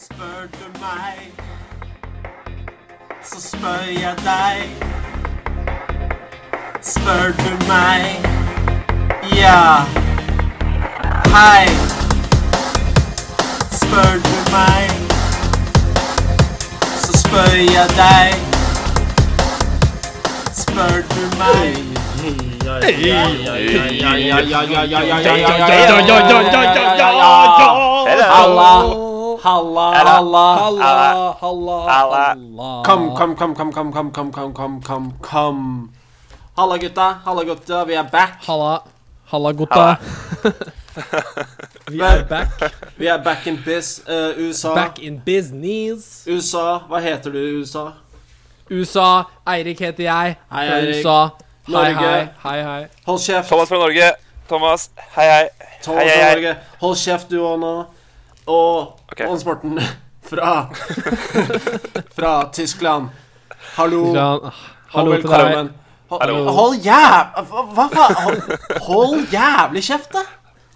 [0.00, 1.32] Spør du meg,
[3.24, 4.68] så spør jeg deg.
[6.82, 8.26] Spør du meg,
[9.38, 9.80] ja.
[11.32, 11.66] Hei.
[13.72, 14.90] Spør du meg,
[16.96, 18.34] så spør jeg deg.
[20.52, 21.96] Spør du meg
[28.28, 28.95] Halla,
[29.46, 30.46] halla, halla.
[30.62, 32.24] Halla, halla, Halla.
[32.34, 32.82] halla.
[32.86, 35.90] Kom, kom, kom, kom, kom, kom, kom, kom, kom, kom, kom.
[36.56, 37.08] Halla, gutta.
[37.24, 37.84] Halla, gutta.
[37.84, 38.42] Vi er back.
[38.46, 38.82] Halla.
[39.30, 39.96] Halla, gutta.
[41.90, 42.72] Vi er back.
[42.96, 44.00] Vi er back in biz.
[44.08, 44.74] Uh, USA.
[44.74, 46.24] Back in business.
[46.26, 46.78] USA.
[46.88, 47.84] Hva heter du i USA?
[48.70, 49.24] USA.
[49.46, 50.36] Eirik heter jeg.
[50.52, 50.94] Hei, Fra Eirik.
[51.04, 51.18] USA.
[51.66, 52.08] Hei, Norge.
[52.08, 52.28] hei.
[52.42, 52.86] Hei, hei.
[53.06, 53.48] Hold kjeft.
[53.48, 54.08] Thomas fra Norge.
[54.48, 55.48] Thomas, hei, hei.
[55.84, 56.34] Thomas hei, fra hei.
[56.34, 56.56] Norge.
[56.80, 57.74] Hold kjeft, du òg nå.
[58.46, 59.26] Og okay.
[59.26, 59.80] Hans Morten
[60.30, 60.68] fra
[62.16, 63.08] Fra Tyskland.
[63.74, 64.04] Hallo.
[64.04, 64.52] Tyskland.
[64.94, 65.30] Hallo til deg.
[65.30, 65.72] velkommen.
[66.10, 66.36] Hallo.
[66.54, 67.46] hold jæv...
[67.50, 68.14] Hva, faen?
[68.22, 68.42] Hold,
[68.86, 70.22] hold jævlig kjeft, da.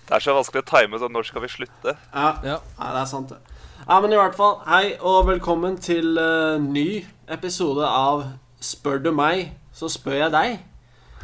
[0.08, 1.94] Det er så vanskelig å time, så når skal vi slutte?
[1.94, 2.32] Ja.
[2.42, 2.56] Ja.
[2.80, 3.60] Nei, det er sant, det.
[3.84, 8.26] Ja, men i hvert fall, hei og velkommen til uh, ny episode av
[8.60, 10.58] Spør du meg, så spør jeg deg.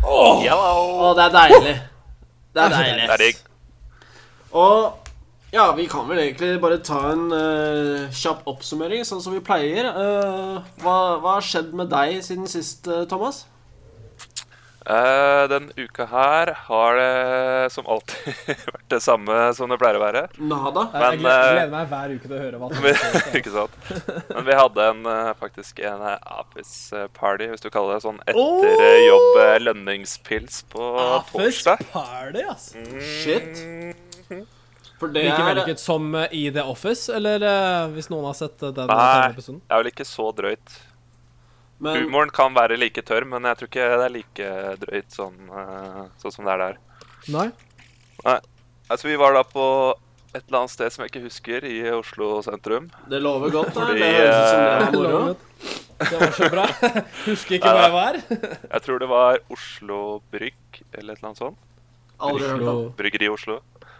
[0.06, 0.38] Oh.
[0.40, 1.74] Å, det er deilig.
[2.54, 3.02] Det er deilig.
[3.02, 3.42] Det er digg.
[4.56, 5.05] Og
[5.54, 9.86] ja, vi kan vel egentlig bare ta en uh, kjapp oppsummering, sånn som vi pleier.
[9.94, 13.44] Uh, hva, hva har skjedd med deg siden sist, eh, Thomas?
[14.86, 18.36] Uh, den uka her har det som alltid
[18.74, 20.22] vært det samme som det pleier å være.
[20.38, 20.84] Nada.
[20.92, 23.30] Jeg Men, eh, gleder meg hver uke til å høre hva som Vi, skjer.
[23.40, 23.78] ikke sant?
[24.30, 26.04] Men vi hadde en, faktisk en
[26.36, 29.06] office party, hvis du kaller det sånn, etter oh!
[29.06, 30.90] jobb lønningspils på
[31.32, 31.86] torsdag.
[31.94, 32.70] party, ass.
[33.14, 33.66] Shit.
[35.00, 38.36] For det Like er vellykket som eh, i The Office, eller eh, hvis noen har
[38.38, 39.00] sett eh, den Nei.
[39.26, 39.60] TV-episoden?
[39.66, 40.76] Det er vel ikke så drøyt.
[41.84, 44.50] men, Humoren kan være like tørr, men jeg tror ikke det er like
[44.86, 45.36] drøyt sånn,
[46.22, 46.80] sånn som det er der.
[47.34, 47.50] Nei?
[48.24, 48.38] Nei.
[48.86, 49.66] Altså, vi var da på
[50.32, 52.88] et eller annet sted som jeg ikke husker, i Oslo sentrum.
[53.10, 53.74] Det lover godt.
[53.74, 53.82] da.
[53.82, 55.36] Fordi, det høres ut som det var moro.
[55.96, 56.64] Det var så bra.
[57.24, 58.16] Husker ikke hvor jeg var.
[58.28, 61.62] Jeg tror det var Oslo Brygg, eller et eller annet sånt.
[62.20, 62.82] Aldri hørt om.
[62.98, 63.56] Bryggeri i Oslo.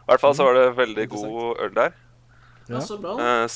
[0.07, 1.97] I hvert fall så var det veldig god øl der.
[2.71, 3.17] Ja, så bra.
[3.19, 3.47] Uh,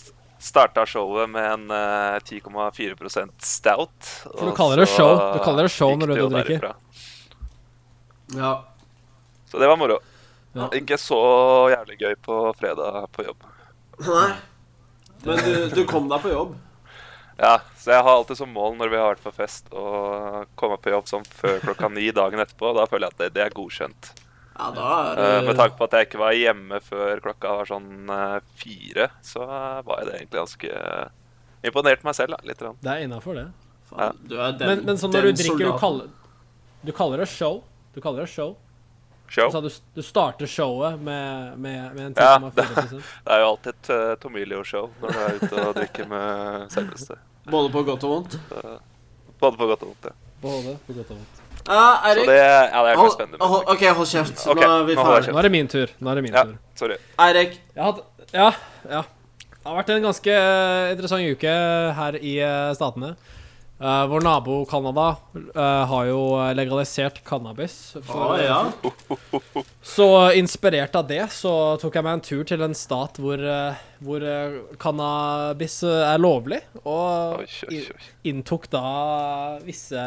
[0.43, 4.11] starta showet med en uh, 10,4% stout.
[4.25, 5.15] For du kaller det show.
[5.37, 6.41] Du kaller det show når du drikker.
[6.59, 6.75] derifra.
[8.35, 8.53] Ja.
[9.51, 10.01] Så det var moro.
[10.59, 10.67] Ja.
[10.75, 11.21] Ikke så
[11.71, 13.47] jævlig gøy på fredag på jobb.
[14.09, 14.31] Nei.
[15.23, 16.57] Men du, du kom deg på jobb.
[17.41, 19.85] Ja, så jeg har alltid som mål når vi har vært på fest å
[20.59, 22.75] komme på jobb sånn før klokka ni dagen etterpå.
[22.77, 24.11] Da føler jeg at det, det er godkjent.
[24.61, 27.57] Ja, da er Eh, det med tanke på at jeg ikke var hjemme før klokka
[27.61, 31.07] var sånn eh, fire, så eh, var jeg det egentlig ganske uh,
[31.71, 32.65] imponert meg selv, da, litt.
[32.65, 32.77] Rann.
[32.85, 33.47] Det er innafor, det.
[33.91, 36.11] Faen, du er den, Men, men sånn når du drikker, du kaller
[36.85, 37.63] Du kaller det show.
[37.95, 38.55] Du kaller det show.
[39.31, 39.51] Show.
[39.55, 43.75] Så du, du starter showet med, med, med en Ja, 10,4 Det er jo alltid
[43.75, 47.21] et uh, Tomilio-show når du er ute og drikker med selveste.
[47.51, 48.41] Både på godt og vondt.
[49.41, 50.11] Både på godt og vondt.
[50.11, 50.35] Ja.
[50.43, 51.40] Både på godt og vondt.
[51.69, 53.39] Ja, Så det, ja, det er Hold, spennende.
[53.47, 54.47] hold, OK, hold kjeft.
[54.49, 55.33] Okay, nå er vi nå jeg.
[55.35, 55.91] Nå er det min tur.
[56.01, 56.57] Nå er det min Ja, tur.
[56.75, 56.97] sorry.
[57.21, 57.61] Eirik.
[57.77, 57.93] Ja,
[58.33, 59.03] ja.
[59.61, 61.53] Det har vært en ganske eh, interessant uke
[62.01, 63.13] her i eh, Statene.
[63.81, 65.17] Uh, vår nabo Canada
[65.57, 66.19] uh, har jo
[66.53, 67.95] legalisert cannabis.
[68.05, 68.59] For, ah, ja.
[69.81, 73.41] Så inspirert av det så tok jeg meg en tur til en stat hvor,
[74.05, 74.27] hvor
[74.85, 78.11] cannabis er lovlig, og Oi, oi, oi.
[78.29, 78.85] inntok da
[79.65, 80.05] visse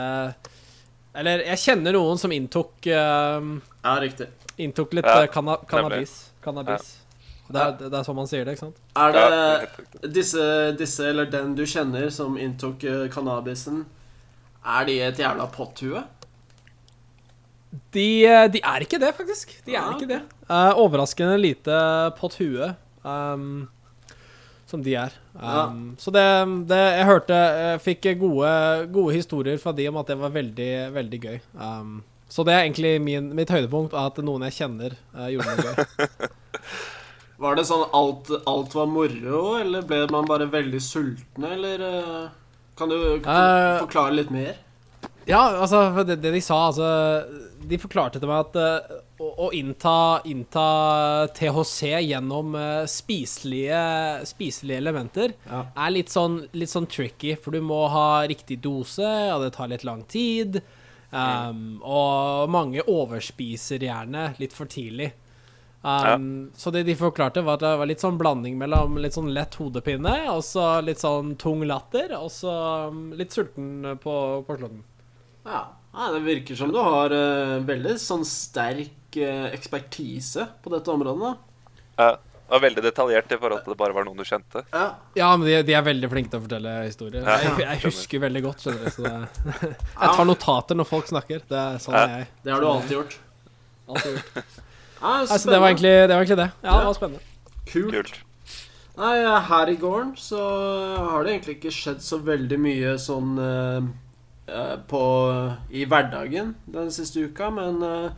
[1.15, 3.43] Eller jeg kjenner noen som inntok uh,
[3.83, 4.27] Ja, riktig.
[4.63, 6.31] Inntok litt Ja, eh, canna cannabis.
[6.43, 6.87] cannabis.
[7.53, 8.77] Det, er, det er sånn man sier det, ikke sant?
[8.97, 10.43] Er det disse,
[10.79, 13.83] disse eller den du kjenner som inntok uh, cannabisen,
[14.63, 16.01] er de et jævla potthue?
[17.93, 19.53] De, eh, de er ikke det, faktisk.
[19.67, 20.21] De er Ah, ikke det.
[20.49, 21.77] Uh, overraskende lite
[22.19, 22.71] potthue.
[23.03, 23.67] um,
[24.73, 25.13] som de er.
[25.37, 26.23] Um, Så det,
[26.69, 28.49] det Jeg hørte Jeg fikk gode,
[28.93, 31.37] gode historier fra de om at det var veldig, veldig gøy.
[31.53, 32.01] Um,
[32.33, 36.31] så det er egentlig min, mitt høydepunkt, at noen jeg kjenner, uh, gjorde noe gøy.
[37.43, 42.27] Var det sånn alt, alt var moro, eller ble man bare veldig sultne, eller uh,
[42.79, 44.53] Kan du Eh, forklare litt mer?
[45.27, 46.87] Ja, altså, det, det de sa, altså
[47.67, 53.81] De forklarte til meg at å, å innta, innta THC gjennom eh, spiselige,
[54.25, 55.65] spiselige elementer Ja.
[55.75, 59.69] er litt sånn, litt sånn tricky, for du må ha riktig dose, og det tar
[59.71, 60.61] litt lang tid.
[61.13, 65.11] Um, og mange overspiser gjerne litt for tidlig.
[65.83, 69.33] Um, Så det de forklarte, var at det var litt sånn blanding mellom litt sånn
[69.35, 72.55] lett hodepine og så litt sånn tung latter, og så
[72.89, 74.15] um, litt sulten på,
[74.47, 74.81] på slutten.
[75.45, 75.61] Ja.
[75.93, 76.09] ja.
[76.15, 78.89] det virker som du har uh, veldig sånn sterk
[79.21, 81.33] eh, ekspertise på dette området.
[81.97, 84.61] Ja, det var veldig detaljert i forhold til det bare var noen du kjente.
[84.73, 84.83] Ja.
[85.17, 87.23] Ja, men de, de er veldig flinke til å fortelle historier.
[87.25, 88.91] Ja, Jeg, jeg husker veldig godt, skjønner du.
[88.93, 89.15] Så det,
[90.03, 91.41] jeg tar notater når folk snakker.
[91.49, 92.03] Det er sånn Ja.
[92.19, 92.27] jeg.
[92.43, 93.17] Det har du alltid gjort.
[93.89, 94.37] Alltid gjort.
[95.03, 96.51] Ja, Altså, det, var egentlig, det var egentlig det.
[96.63, 97.19] Ja, det var spennende.
[97.67, 97.91] Kult.
[97.91, 98.19] Kult.
[98.95, 99.15] Nei,
[99.49, 100.39] her i gården så
[101.09, 103.87] har det egentlig ikke skjedd så veldig mye sånn eh,
[104.47, 105.01] eh, på
[105.75, 108.13] i hverdagen den siste uka, men eh,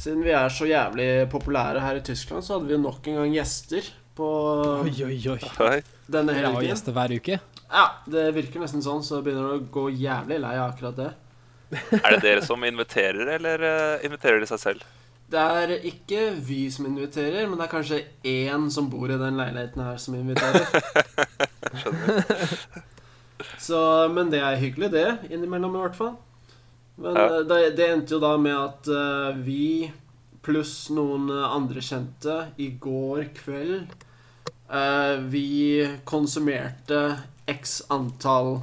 [0.00, 3.34] siden vi er så jævlig populære her i Tyskland, så hadde vi nok en gang
[3.36, 4.28] gjester på
[4.84, 5.82] Oi, oi, oi.
[6.10, 6.50] denne helgen.
[6.50, 7.38] Jeg har gjester hver uke.
[7.72, 11.10] Ja, det virker nesten sånn, så begynner du å gå jævlig lei av akkurat det.
[11.72, 14.82] Er det dere som inviterer, eller eh, inviterer de seg selv?
[15.32, 19.38] Det er ikke vi som inviterer, men det er kanskje én som bor i den
[19.40, 20.66] leiligheten her, som inviterer.
[21.80, 22.82] Skjønner.
[23.56, 23.78] Så,
[24.12, 25.06] men det er hyggelig, det.
[25.32, 26.12] Innimellom, i hvert fall.
[27.02, 27.24] Men Ja.
[27.26, 29.90] eh, det, det endte jo da med at uh, vi
[30.42, 33.92] pluss noen eh, andre kjente i går kveld
[34.70, 37.02] uh, Vi konsumerte
[37.46, 38.60] x antall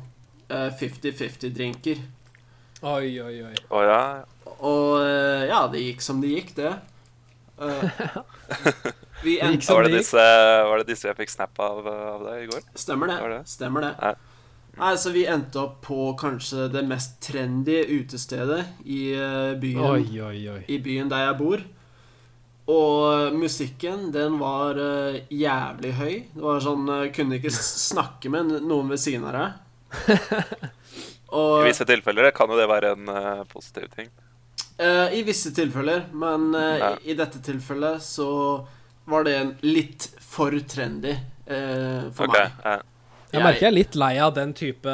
[0.49, 1.99] eh, 50-50-drinker.
[2.81, 3.55] Oi, oi, oi.
[3.69, 4.23] Oh, ja.
[4.63, 5.03] Og
[5.45, 6.71] ja, det gikk som det gikk, det.
[9.23, 10.23] Vi Det gikk endte som Var det, det disse,
[10.71, 12.63] var det disse jeg fikk snap av, av deg i går?
[12.79, 13.19] Stemmer det.
[13.19, 13.41] det, det?
[13.51, 13.93] Stemmer det.
[13.99, 14.15] Ja.
[14.79, 20.21] Nei, så vi endte opp på kanskje det mest trendy utestedet i eh, byen, Oi,
[20.23, 20.61] oi, oi.
[20.71, 21.65] i byen der jeg bor.
[22.69, 26.13] Og musikken, den var eh, jævlig høy.
[26.31, 29.59] Det var sånn eh, Kunne ikke snakke med noen ved siden av deg.
[31.29, 34.07] I visse tilfeller kan jo det være en uh, positiv ting.
[34.79, 38.29] Uh, I visse tilfeller, men uh, i, i dette tilfellet så
[39.09, 41.11] var det en litt for trendy
[41.49, 42.85] eh, for okay, meg.
[43.33, 44.93] Jeg merker jeg er litt lei av den type,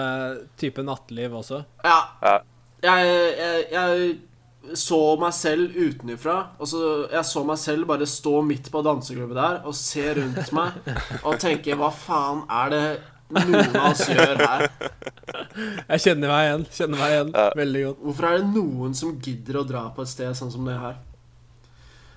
[0.59, 1.63] type natteliv også.
[1.85, 2.39] Ja, Ja.
[2.83, 6.35] jeg, jeg, jeg så meg selv utenfra.
[6.59, 10.51] Og så jeg så meg selv bare stå midt på dansegulvet der og se rundt
[10.57, 10.79] meg
[11.23, 12.85] og tenke Hva faen er det
[13.35, 14.65] noen av oss gjør her?
[15.89, 16.65] Jeg kjenner meg igjen.
[16.75, 17.47] Kjenner meg igjen Ja.
[17.57, 17.99] veldig godt.
[18.09, 20.97] Hvorfor er det noen som gidder å dra på et sted sånn som det her?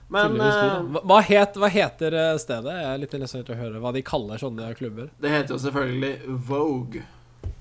[0.08, 2.72] Men eh, Hva, het, hva heter eh, stedet?
[2.80, 5.10] Jeg er litt interessert i å høre hva de kaller sånne klubber.
[5.20, 7.04] det heter jo selvfølgelig Vogue.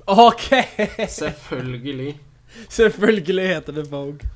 [0.07, 0.47] OK!
[1.11, 2.15] Selvfølgelig.
[2.79, 4.31] Selvfølgelig heter det Vogue.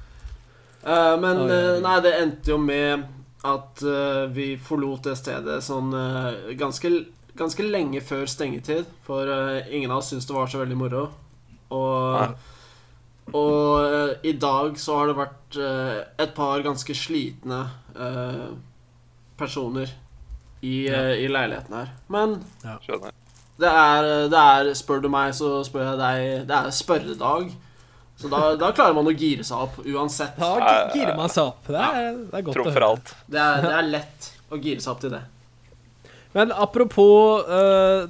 [0.84, 1.80] Uh, men oh, ja, ja.
[1.86, 3.06] nei, det endte jo med
[3.48, 5.94] at uh, vi forlot det stedet sånn
[6.60, 6.92] ganske,
[7.40, 8.90] ganske lenge før stengetid.
[9.08, 9.32] For
[9.72, 11.06] ingen av oss syntes det var så veldig moro.
[11.72, 12.60] Og, Nei.
[13.38, 17.62] Og eh, i dag så har det vært eh, et par ganske slitne
[17.96, 18.48] eh,
[19.40, 19.92] personer
[20.62, 21.92] i, i leiligheten her.
[22.14, 22.38] Men
[23.62, 26.48] det er, det er Spør du meg, så spør jeg deg.
[26.50, 27.52] Det er spørredag.
[28.22, 30.38] Så da, da klarer man å gire seg opp uansett.
[30.38, 31.66] Da girer man seg opp.
[31.74, 32.90] Det er, det er godt å Trumfer høre.
[32.94, 33.14] alt.
[33.26, 35.24] Det er, det er lett å gire seg opp til det.
[36.38, 38.04] Men apropos eh,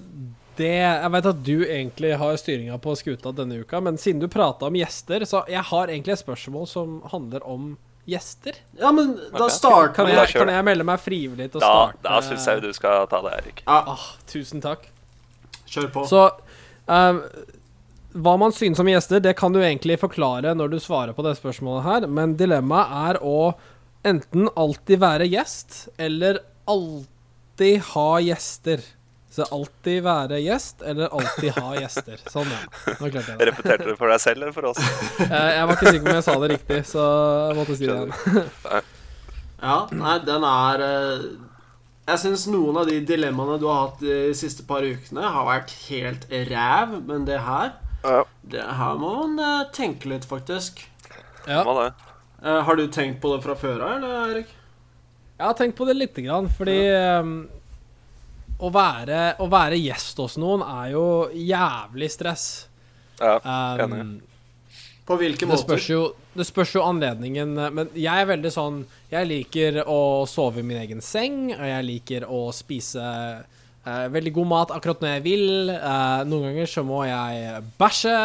[0.62, 4.28] det Jeg vet at du egentlig har styringa på skuta denne uka, men siden du
[4.32, 7.72] prata om gjester, så jeg har egentlig et spørsmål som handler om
[8.10, 8.56] gjester.
[8.80, 12.02] Ja, men da start Kan jeg, kan jeg melde meg frivillig til å Da, starte?
[12.08, 13.64] da syns jeg du skal ta det, Erik.
[13.68, 14.88] Ja, Ah, tusen takk.
[15.70, 16.06] kjør på.
[16.10, 16.24] Så
[16.90, 17.20] eh,
[18.12, 21.38] hva man synes om gjester, det kan du egentlig forklare når du svarer på det
[21.38, 23.54] spørsmålet her, men dilemmaet er å
[24.04, 28.82] enten alltid være gjest, eller alltid ha gjester.
[29.32, 32.18] Så alltid være gjest, eller alltid ha gjester.
[32.28, 32.58] Sånn, ja.
[33.00, 33.46] Nå klarte jeg det.
[33.48, 34.82] Repeterte du for deg selv eller for oss?
[35.32, 37.06] Eh, jeg var ikke sikker på om jeg sa det riktig, så
[37.48, 38.90] jeg måtte si det igjen.
[39.62, 41.26] Ja, nei, den er eh,
[42.10, 45.76] Jeg syns noen av de dilemmaene du har hatt de siste par ukene, har vært
[45.86, 47.76] helt ræv, men det her
[48.42, 50.82] Det her må man eh, tenke litt, faktisk.
[51.48, 51.62] Ja.
[51.62, 54.52] Eh, har du tenkt på det fra før av, eller, Erik?
[55.38, 57.36] Jeg har tenkt på det lite grann, fordi ehm,
[58.62, 62.50] å, være, å være gjest hos noen er jo jævlig stress.
[63.22, 64.22] Ja, Um, enig.
[65.06, 65.92] På hvilke det, spørs måter?
[65.92, 66.02] jo,
[66.38, 68.76] det spørs jo anledningen, men jeg er veldig sånn
[69.12, 74.34] Jeg liker å sove i min egen seng, og jeg liker å spise uh, veldig
[74.38, 75.74] god mat akkurat når jeg vil.
[75.74, 78.16] Uh, noen ganger så må jeg bæsje.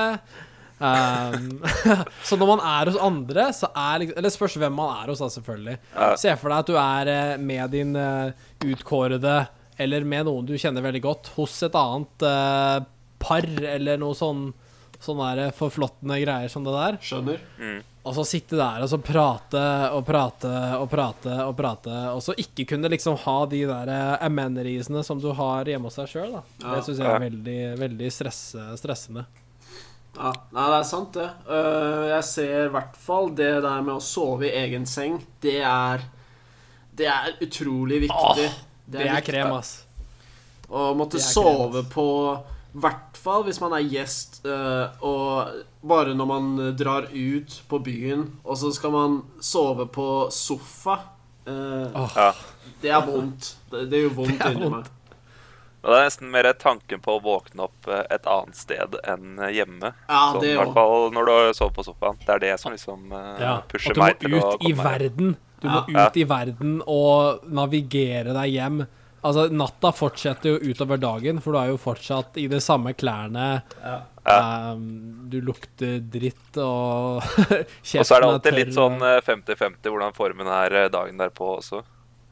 [0.77, 1.51] Um,
[2.29, 5.25] så når man er hos andre, så er liksom Eller spørs hvem man er hos,
[5.25, 5.79] da, selvfølgelig.
[5.97, 6.11] Ja.
[6.21, 9.39] Se for deg at du er eh, med din utkårede,
[9.77, 12.79] eller med noen du kjenner veldig godt, hos et annet eh,
[13.23, 14.49] par, eller noe sånn
[15.03, 16.99] sånne forflottende greier som det der.
[17.05, 17.43] Skjønner.
[17.61, 17.79] Mm.
[18.07, 19.63] Og så sitte der og så prate
[19.97, 24.13] og prate og prate og prate, og så ikke kunne liksom ha de der eh,
[24.29, 26.45] amenitiesene som du har hjemme hos deg sjøl, da.
[26.63, 26.77] Ja.
[26.77, 29.27] Det syns jeg er veldig, veldig stresse, stressende.
[30.17, 31.27] Ja, nei, det er sant, det.
[31.53, 35.19] Øh, jeg ser i hvert fall det der med å sove i egen seng.
[35.43, 36.07] Det er
[36.97, 38.47] Det er utrolig viktig.
[38.87, 39.73] Det er er krem, ass.
[40.69, 42.07] Å måtte sove krem, på
[42.77, 48.27] hvert fall hvis man er gjest, øh, og bare når man drar ut på byen,
[48.45, 51.01] og så skal man sove på sofa.
[51.47, 52.33] Ja.
[52.83, 53.55] Det er vondt.
[53.71, 54.91] Det, det gjør vondt Det er inni vondt.
[54.91, 54.93] meg.
[55.87, 59.53] Det er nesten mer tanken på å våkne opp eh, et annet sted enn eh,
[59.55, 59.93] hjemme.
[60.09, 62.19] Ja, sånn, det I hvert fall når du sover på sofaen.
[62.25, 64.43] Det er det som liksom eh, Ja, pusher du må meg til å ut i
[64.43, 65.37] komme meg i verden.
[65.61, 66.07] Du må Ja.
[66.09, 68.87] ut i verden og navigere deg hjem.
[69.27, 73.63] Altså, natta fortsetter jo utover dagen, for du er jo fortsatt i de samme klærne.
[73.83, 73.97] Ja.
[74.27, 77.23] Um, du lukter dritt, og
[77.83, 80.89] kjeften Og så er det alltid tørr, litt sånn eh, 50-50 hvordan formen er eh,
[80.91, 81.83] dagen derpå også.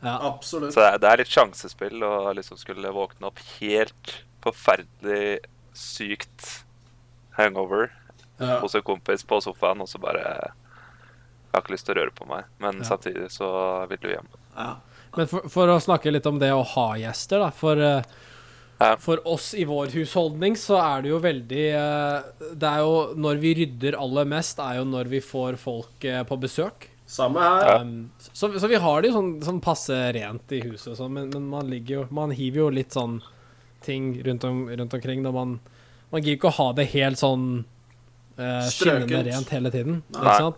[0.05, 0.17] ja.
[0.29, 0.75] Absolutt.
[0.75, 4.15] Så det er, det er litt sjansespill å liksom skulle våkne opp helt
[4.45, 5.39] forferdelig
[5.75, 6.65] sykt
[7.39, 7.91] hangover
[8.41, 8.59] Ja.
[8.61, 10.51] hos en kompis på sofaen, og så bare
[11.55, 12.85] Jeg har ikke lyst til å røre på meg, men Ja.
[12.89, 13.49] samtidig så
[13.89, 14.27] vil du hjem.
[14.59, 14.73] Ja.
[15.17, 17.51] Men for, for å snakke litt om det å ha gjester, da.
[17.55, 18.03] For, eh,
[18.81, 18.97] Ja.
[18.99, 22.23] for oss i vår husholdning så er det jo veldig eh,
[22.59, 26.25] Det er jo når vi rydder aller mest, er jo når vi får folk eh,
[26.27, 26.89] på besøk.
[27.07, 27.81] Samme her.
[27.83, 31.13] Um, så, så vi har det jo sånn, sånn passe rent i huset og sånn,
[31.13, 33.21] men, men man ligger jo Man hiver jo litt sånn
[33.85, 35.61] ting rundt, om, rundt omkring når man
[36.11, 37.65] Man gidder ikke å ha det helt sånn
[38.39, 40.01] eh, skinnende rent hele tiden.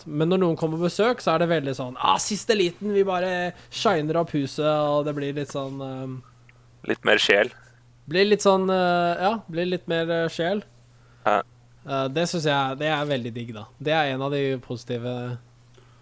[0.06, 3.04] Men når noen kommer på besøk, så er det veldig sånn ah, Siste liten, vi
[3.06, 6.16] bare shiner opp huset, og det blir litt sånn um,
[6.86, 7.50] Litt mer sjel.
[8.06, 10.62] Blir litt sånn uh, Ja, blir litt mer uh, sjel.
[11.26, 11.40] Ja.
[11.86, 13.66] Eh, det syns jeg Det er veldig digg, da.
[13.78, 15.12] Det er en av de positive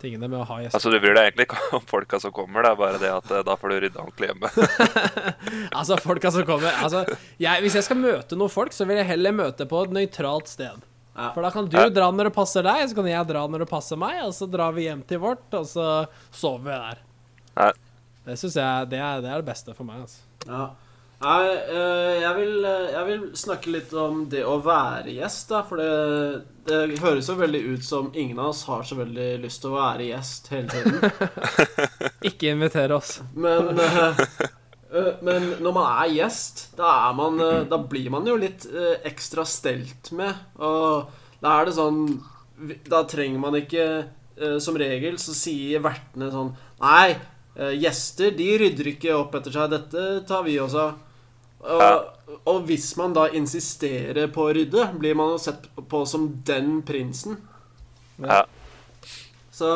[0.01, 0.77] tingene med å ha gjester.
[0.79, 3.31] Altså, Du bryr deg egentlig ikke om folka som kommer, det er bare det at
[3.47, 4.51] da får du rydda ordentlig hjemme.
[5.79, 7.05] Altså, folka som kommer Altså,
[7.41, 10.51] jeg, hvis jeg skal møte noen folk, så vil jeg heller møte på et nøytralt
[10.51, 10.85] sted.
[11.15, 11.31] Ja.
[11.31, 13.71] For da kan du dra når det passer deg, så kan jeg dra når det
[13.71, 15.89] passer meg, og så drar vi hjem til vårt, og så
[16.35, 17.05] sover vi der.
[17.55, 17.69] Ja.
[18.25, 20.03] Det syns jeg det er, det er det beste for meg.
[20.07, 20.25] Altså.
[20.49, 20.65] Ja.
[21.25, 25.63] Nei, eh, jeg vil, eh, jeg vil snakke litt om det å være gjest, da.
[25.65, 29.63] For det, det høres jo veldig ut som ingen av oss har så veldig lyst
[29.63, 31.63] til å være gjest hele tiden.
[32.29, 33.21] Ikke invitere oss.
[33.33, 34.25] Men, eh,
[35.27, 39.01] men når man er gjest, da, er man, eh, da blir man jo litt eh,
[39.11, 40.35] ekstra stelt med.
[40.63, 41.11] Og
[41.43, 42.05] da er det sånn
[42.89, 47.17] Da trenger man ikke eh, Som regel så sier vertene sånn Nei,
[47.59, 49.75] eh, gjester de rydder ikke opp etter seg.
[49.75, 50.87] Dette tar vi også.
[51.65, 56.29] Og, og hvis man da insisterer på å rydde, blir man jo sett på som
[56.47, 57.39] den prinsen.
[58.21, 58.43] Ja.
[59.55, 59.71] Så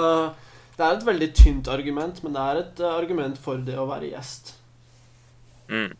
[0.78, 3.88] det er et veldig tynt argument, men det er et eh, argument for det å
[3.88, 4.52] være gjest.
[5.68, 5.92] Mm.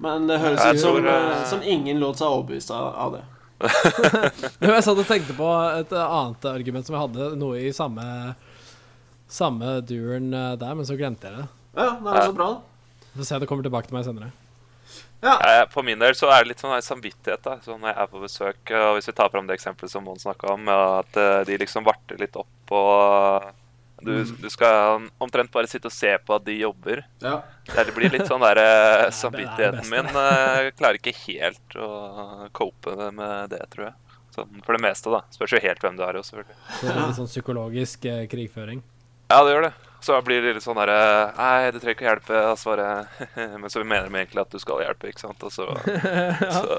[0.00, 3.16] Men det høres ut som, tror, eh, eh, som ingen lot seg overbevise av, av
[3.18, 3.24] det.
[4.64, 8.04] Jeg satt og tenkte på et annet argument som jeg hadde, noe i samme
[9.30, 11.44] Samme duren eh, der, men så glemte jeg det.
[11.76, 12.46] Ja, det er så bra.
[12.56, 13.10] da.
[13.18, 14.30] Får se, det kommer tilbake til meg senere.
[15.20, 15.36] Ja.
[15.44, 18.10] Eh, For min del så er det litt sånn samvittighet da, så når jeg er
[18.10, 18.72] på besøk.
[18.80, 21.86] Og hvis vi tar fram det eksempelet som Mon snakka om, at eh, de liksom
[21.86, 23.46] varter litt opp og
[24.04, 27.02] du, du skal omtrent bare sitte og se på at de jobber.
[27.22, 27.40] Ja.
[27.70, 31.90] Det blir litt sånn der eh, Samvittigheten min Jeg klarer ikke helt å
[32.56, 34.16] cope med det, tror jeg.
[34.34, 35.24] Sånn, for det meste, da.
[35.34, 36.58] Spørs jo helt hvem du er, jo, selvfølgelig.
[36.70, 38.82] Så det er litt sånn psykologisk eh, krigføring.
[39.30, 39.76] Ja, det gjør det.
[40.00, 40.96] Så blir det litt sånn derre
[41.36, 42.38] Nei, du trenger ikke hjelpe.
[42.50, 42.76] Og så
[43.60, 45.44] Men så mener de egentlig at du skal hjelpe, ikke sant.
[45.44, 45.66] Og så,
[46.56, 46.78] så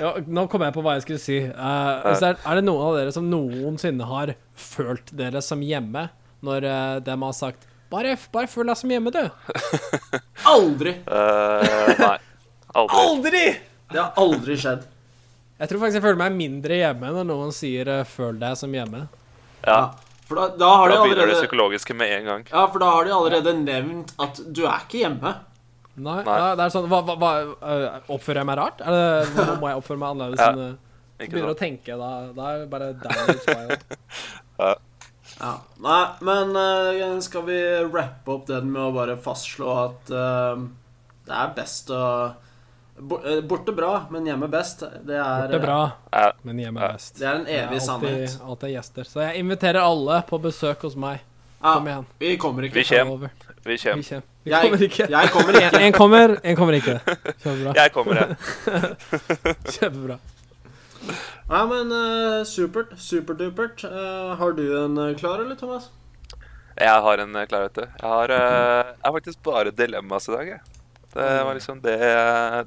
[0.00, 1.40] Ja, nå kom jeg på hva jeg skulle si.
[1.44, 6.08] Eh, det er, er det noen av dere som noensinne har følt dere som hjemme,
[6.44, 9.22] når uh, dem har sagt bare, bare føl deg som hjemme, du.
[10.54, 10.96] Aldri!
[11.06, 12.16] Uh, Nei.
[12.74, 13.04] Aldri.
[13.04, 13.44] Aldri!
[13.94, 14.86] Det har aldri skjedd.
[15.60, 18.72] Jeg tror faktisk jeg føler meg mindre hjemme når noen sier eh, 'føl deg som
[18.74, 19.04] hjemme'.
[19.62, 19.94] Ja.
[20.26, 22.46] For da, da har de Da begynner det psykologiske med en gang.
[22.50, 25.34] Ja, for da har de allerede nevnt at du er ikke hjemme.
[25.94, 26.38] Nei, Nei.
[26.40, 27.30] Ja, det er sånn hva, hva, hva,
[27.70, 28.80] eh, Oppfører jeg meg rart?
[28.82, 31.98] Er det, nå må jeg oppføre meg annerledes Ja, enn så begynner Begynner å tenke,
[32.00, 33.78] da, da er det bare downward spiral.
[34.64, 34.72] Ja.
[35.40, 37.58] Nei, men uh, skal vi
[37.90, 40.64] rappe opp den med å bare fastslå at uh,
[41.24, 44.84] det er best å eh, Borte bra, men hjemme best.
[45.02, 45.78] Det er, Borte bra,
[46.46, 47.16] men hjemme best.
[47.18, 48.18] Det er en evig er evig sannhet.
[48.20, 49.08] alltid, alltid gjester.
[49.08, 51.24] Så jeg inviterer alle på besøk hos meg.
[51.64, 52.06] Ja, Kom igjen.
[52.20, 52.76] vi kommer ikke.
[52.76, 53.30] Vi kommer.
[53.64, 53.96] Vi kommer.
[53.96, 54.22] Vi kommer.
[54.44, 55.08] Vi kommer ikke.
[55.08, 55.80] jeg kommer ikke.
[55.80, 56.98] En kommer, en kommer ikke.
[57.42, 57.72] Kjempebra.
[57.80, 58.36] Jeg kommer, jeg.
[59.78, 60.18] Kjempebra.
[61.48, 62.94] Nei, men uh, supert.
[62.96, 63.84] Superdupert.
[63.84, 65.90] Uh, har du en eh, klar, eller, Thomas?
[66.74, 67.84] Jeg har en klar, vet du.
[67.84, 70.62] Jeg har, uh, jeg har faktisk bare dilemmas i dag, jeg.
[71.14, 71.98] Det var liksom det,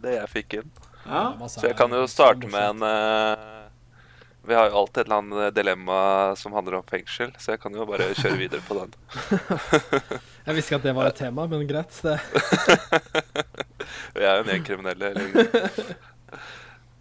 [0.05, 0.69] det jeg fikk inn.
[1.07, 1.23] Ja.
[1.51, 3.65] Så jeg kan jo starte med en
[4.47, 5.97] Vi har jo alltid et eller annet dilemma
[6.39, 8.95] som handler om fengsel, så jeg kan jo bare kjøre videre på den.
[10.47, 11.91] Jeg visste ikke at det var et tema, men greit.
[11.99, 12.15] Det.
[14.15, 15.11] Vi er jo mer kriminelle.
[15.11, 15.95] eller-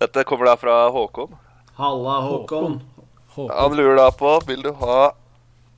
[0.02, 1.38] Dette kommer da fra Håkon.
[1.76, 2.80] Halla, Håkon.
[3.28, 3.56] Håkon.
[3.59, 5.14] Han lurer da på Vil du ha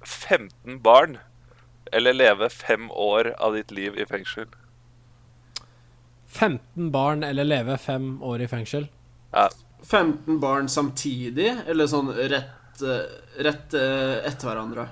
[0.05, 1.19] 15 barn
[1.93, 4.47] eller leve fem år av ditt liv i fengsel?
[6.28, 8.87] 15 barn eller leve fem år i fengsel.
[9.33, 9.49] Ja,
[9.83, 13.07] 15 barn samtidig, eller sånn rett, eh,
[13.43, 14.88] rett eh, etter hverandre?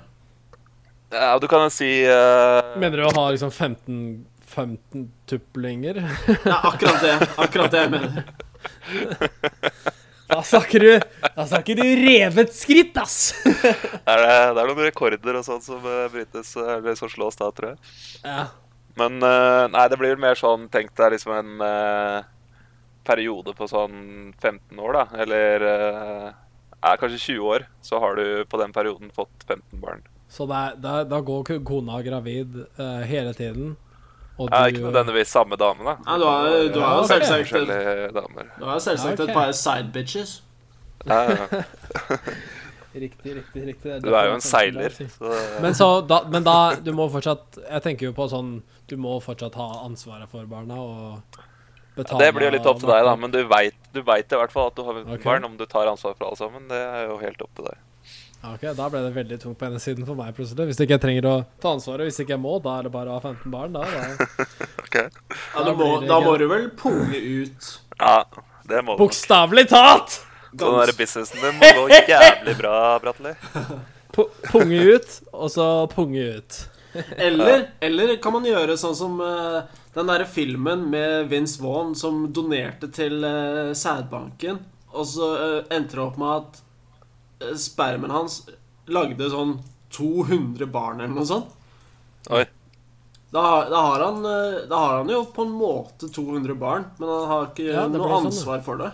[1.11, 2.75] ja du kan jo si uh...
[2.75, 4.25] Mener du å ha liksom 15,
[4.57, 6.01] 15 tuplinger?
[6.43, 7.15] Ja, akkurat det.
[7.37, 8.27] Akkurat det jeg mener.
[10.27, 10.89] Da snakker du
[11.35, 13.33] Da snakker du revet skritt, ass!
[13.45, 17.51] er det, det er noen rekorder og sånt som eh, brytes, eller som slås da,
[17.55, 17.93] tror jeg.
[18.25, 18.47] Ja.
[18.99, 22.25] Men eh, nei, det blir vel mer sånn Tenk deg liksom en uh,
[23.07, 25.23] periode på sånn 15 år, da.
[25.23, 26.29] Eller uh,
[26.81, 27.67] er kanskje 20 år.
[27.85, 30.03] Så har du på den perioden fått 15 barn.
[30.27, 33.77] Så det da, da går kona gravid uh, hele tiden,
[34.37, 35.95] og Ja, ikke nødvendigvis samme dame, da.
[36.05, 38.51] Ja, du har, du har jo selvsagt, Forskjellige damer.
[38.59, 40.43] du har selvsagt Ja, et par side bitches.
[41.07, 41.47] Ja, ja.
[42.97, 43.91] Riktig, riktig, riktig.
[43.91, 45.33] Det Du er jo en seiler, så.
[45.61, 49.19] Men så da, men da Du må fortsatt Jeg tenker jo på sånn Du må
[49.21, 51.37] fortsatt ha ansvaret for barna og
[51.97, 53.15] betale Det blir jo litt opp til deg, da.
[53.19, 55.23] Men du veit, du vet i hvert fall at du har okay.
[55.25, 55.45] barn.
[55.45, 57.83] Om du tar ansvar for alle sammen, det er jo helt opp til deg.
[58.43, 60.69] Ja, Ok, Da ble det veldig tungt på ene siden for meg plutselig.
[60.69, 63.11] Hvis ikke jeg trenger å ta ansvaret, hvis ikke jeg må, da er det bare
[63.11, 63.73] å ha 15 barn.
[63.73, 64.29] Da, da.
[64.85, 65.09] okay.
[65.09, 68.23] Ja, Da må, da må du vel punge ut Ja,
[68.69, 69.03] det må du.
[69.03, 70.21] Bokstavelig talt!
[70.47, 73.33] Så den der businessen din må gå jævlig bra, Bratteli.
[74.47, 76.55] Punge ut, og så punge ut.
[77.27, 79.57] Eller, eller kan man gjøre sånn som eh,
[79.93, 84.57] den derre filmen med Vince Vaughn som donerte til eh, sædbanken,
[84.95, 86.57] og så eh, endte det opp med at
[87.59, 88.41] spermen hans
[88.87, 89.57] lagde sånn
[89.95, 91.53] 200 barn eller noe sånt.
[92.29, 92.45] Oi.
[93.31, 96.85] Da, har- da, har han, eh, da har han jo på en måte 200 barn,
[96.97, 98.91] men han har ikke Ja, noe sånn, ansvar for det.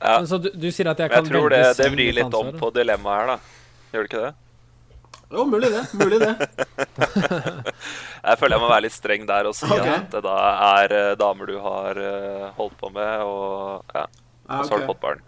[0.00, 0.18] Ja.
[0.18, 2.24] Men så du, du sier at jeg Men kan jeg tror det, det vrir litt
[2.26, 3.38] litt om på dilemmaet her, da.
[3.94, 4.34] Gjør det ikke det?
[5.34, 5.84] Jo, mulig det.
[5.98, 6.34] Mulig det.
[8.24, 9.98] Jeg føler jeg må være litt streng der og si okay.
[9.98, 10.34] at det da
[10.80, 14.04] er eh, damer du har eh, holdt på med, og ja,
[14.48, 15.20] og så har du fått barn.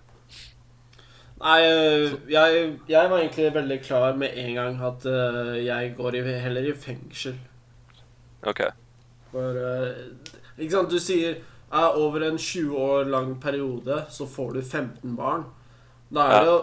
[1.40, 6.14] Nei, øh, jeg, jeg var egentlig veldig klar med en gang at øh, jeg går
[6.16, 7.34] i, heller i fengsel.
[8.46, 8.60] OK.
[9.32, 9.90] For øh,
[10.58, 11.34] Ikke sant, du sier
[11.72, 15.44] ja, over en 20 år lang periode så får du 15 barn.
[16.14, 16.40] Da er Ja.
[16.40, 16.62] det jo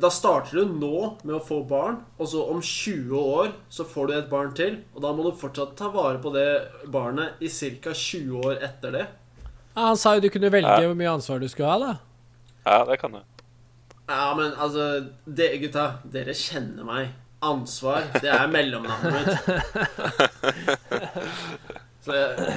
[0.00, 4.06] Da starter du nå med å få barn, og så om 20 år så får
[4.06, 4.76] du et barn til.
[4.94, 6.44] Og da må du fortsatt ta vare på det
[6.92, 7.90] barnet i ca.
[7.92, 9.06] 20 år etter det.
[9.74, 10.86] Ja, han sa jo du kunne velge Ja.
[10.86, 11.96] hvor mye ansvar du skulle ha, da.
[12.66, 13.18] Ja, det kan du.
[14.10, 14.88] Ja, men altså
[15.24, 17.12] de, Gutta, dere kjenner meg.
[17.46, 19.30] Ansvar, det er mellomnavnet mitt.
[22.04, 22.54] Så jeg,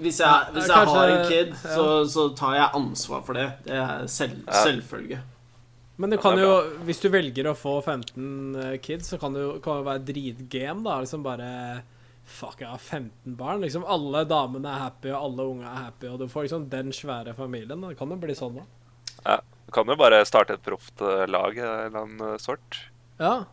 [0.00, 1.74] hvis jeg, hvis jeg Kanskje- har en kid, ja.
[1.76, 3.48] så, så tar jeg ansvar for det.
[3.66, 4.62] Det er selv, Ja.
[4.64, 5.18] selvfølge.
[6.00, 6.52] Men du kan jo,
[6.88, 10.04] hvis du velger å få 15 eh, kids, så kan det jo kan det være
[10.08, 11.00] dritgame, da.
[11.04, 11.50] Liksom bare
[12.30, 13.60] Fuck, jeg har 15 barn.
[13.60, 16.92] Liksom Alle damene er happy, og alle unge er happy, og du får liksom den
[16.94, 17.80] svære familien.
[17.84, 18.64] Det kan jo bli sånn, da.
[19.26, 19.36] Ja.
[19.70, 22.88] Du kan jo bare starte et proft eh, lag av en eller annen eh, sort.
[23.22, 23.44] Ja.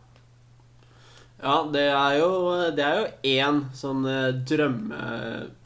[1.38, 2.30] Ja, det er jo
[2.74, 3.04] Det er jo
[3.38, 5.02] én sånn eh, drømme,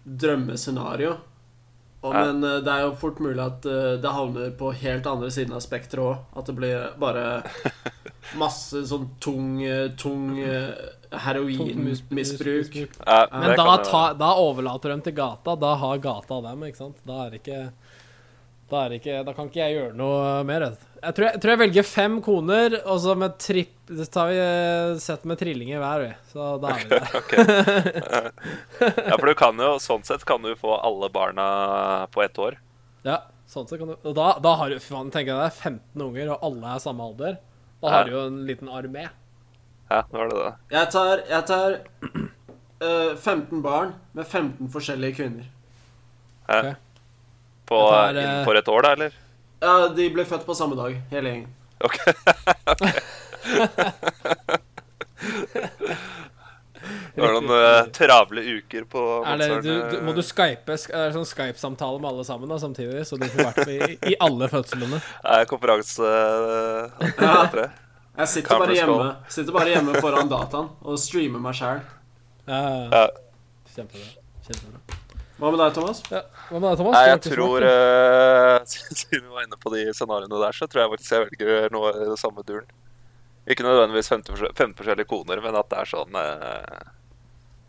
[0.05, 1.15] drømmescenario.
[2.03, 2.27] Og, Ja.
[2.27, 5.57] Men eh, det er jo fort mulig at eh, det havner på helt andre siden
[5.57, 6.21] av spekteret òg.
[6.37, 7.25] At det blir bare
[8.43, 10.69] masse sånn tung, eh, tung eh,
[11.17, 12.77] heroinmisbruk.
[13.07, 15.57] Ja, Men da, ta, da overlater de til gata.
[15.57, 17.01] Da har gata dem, ikke sant.
[17.09, 17.63] Da er det ikke
[18.73, 20.63] Da, er ikke, da kan ikke jeg gjøre noe mer.
[21.03, 24.37] Jeg tror jeg, tror jeg velger fem koner, og så med tripp Så tar vi
[24.41, 26.13] eh, sett med trillinger hver, vi.
[26.33, 27.09] Så da er vi der.
[27.21, 27.43] okay.
[29.11, 31.47] Ja, for du kan jo, sånn sett kan du få alle barna
[32.15, 32.57] på ett år.
[33.05, 33.19] Ja,
[33.51, 36.31] sånn sett kan du Og da, da har du faen, tenker jeg deg 15 unger,
[36.37, 37.37] og alle er samme alder.
[37.83, 37.93] Da Ja.
[37.99, 39.09] har du jo en liten armé.
[39.91, 40.53] Ja, nå er det det.
[40.79, 41.77] Jeg tar, jeg tar
[42.81, 45.51] eh, 15 barn med 15 forskjellige kvinner.
[46.49, 46.63] Ja.
[46.63, 46.89] Ok.
[47.69, 49.13] På, eh, innenfor et år, da, eller?
[49.63, 51.51] Ja, De ble født på samme dag, hele gjengen.
[51.83, 51.99] Ok.
[57.15, 60.91] Det var noen uh, travle uker på Er det, du, du, må du skype sk-
[60.97, 63.99] er det sånn Skype-samtale med alle sammen da, samtidig, så du får vært med i,
[64.15, 64.99] i alle fødslene?
[64.99, 67.69] Nei, konferanse uh, Ja.
[68.13, 71.79] Jeg sitter bare, hjemme, sitter bare hjemme foran dataen og streamer meg sjæl.
[72.51, 72.59] Ja,
[72.93, 73.05] Ja.
[73.77, 74.11] kjempebra.
[74.49, 74.82] kjempebra.
[75.43, 76.01] Hva med deg, Thomas?
[76.07, 76.21] Ja.
[76.53, 76.95] Hva med deg, Thomas?
[76.95, 78.59] Nei, jeg tror eh,
[79.01, 81.91] Siden vi var inne på de scenarioene der, så tror jeg faktisk jeg velger noe
[81.99, 82.69] i det samme duren.
[83.51, 86.93] Ikke nødvendigvis 15 forskjell- 15 forskjellige koner, men at det er sånn uh,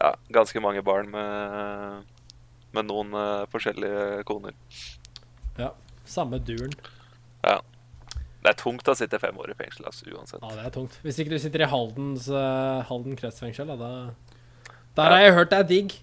[0.03, 2.05] Ja, ganske mange barn med,
[2.77, 4.53] med noen uh, forskjellige koner.
[5.57, 5.71] ja.
[6.05, 6.73] Samme duren.
[7.47, 7.57] Ja.
[8.43, 10.43] Det er tungt å sitte fem år i fengsel, altså, uansett.
[10.43, 10.97] Ja, det er tungt.
[11.01, 12.27] Hvis ikke du sitter i Haldens,
[12.89, 15.95] Halden kretsfengsel, da, da Der har jeg hørt det er digg.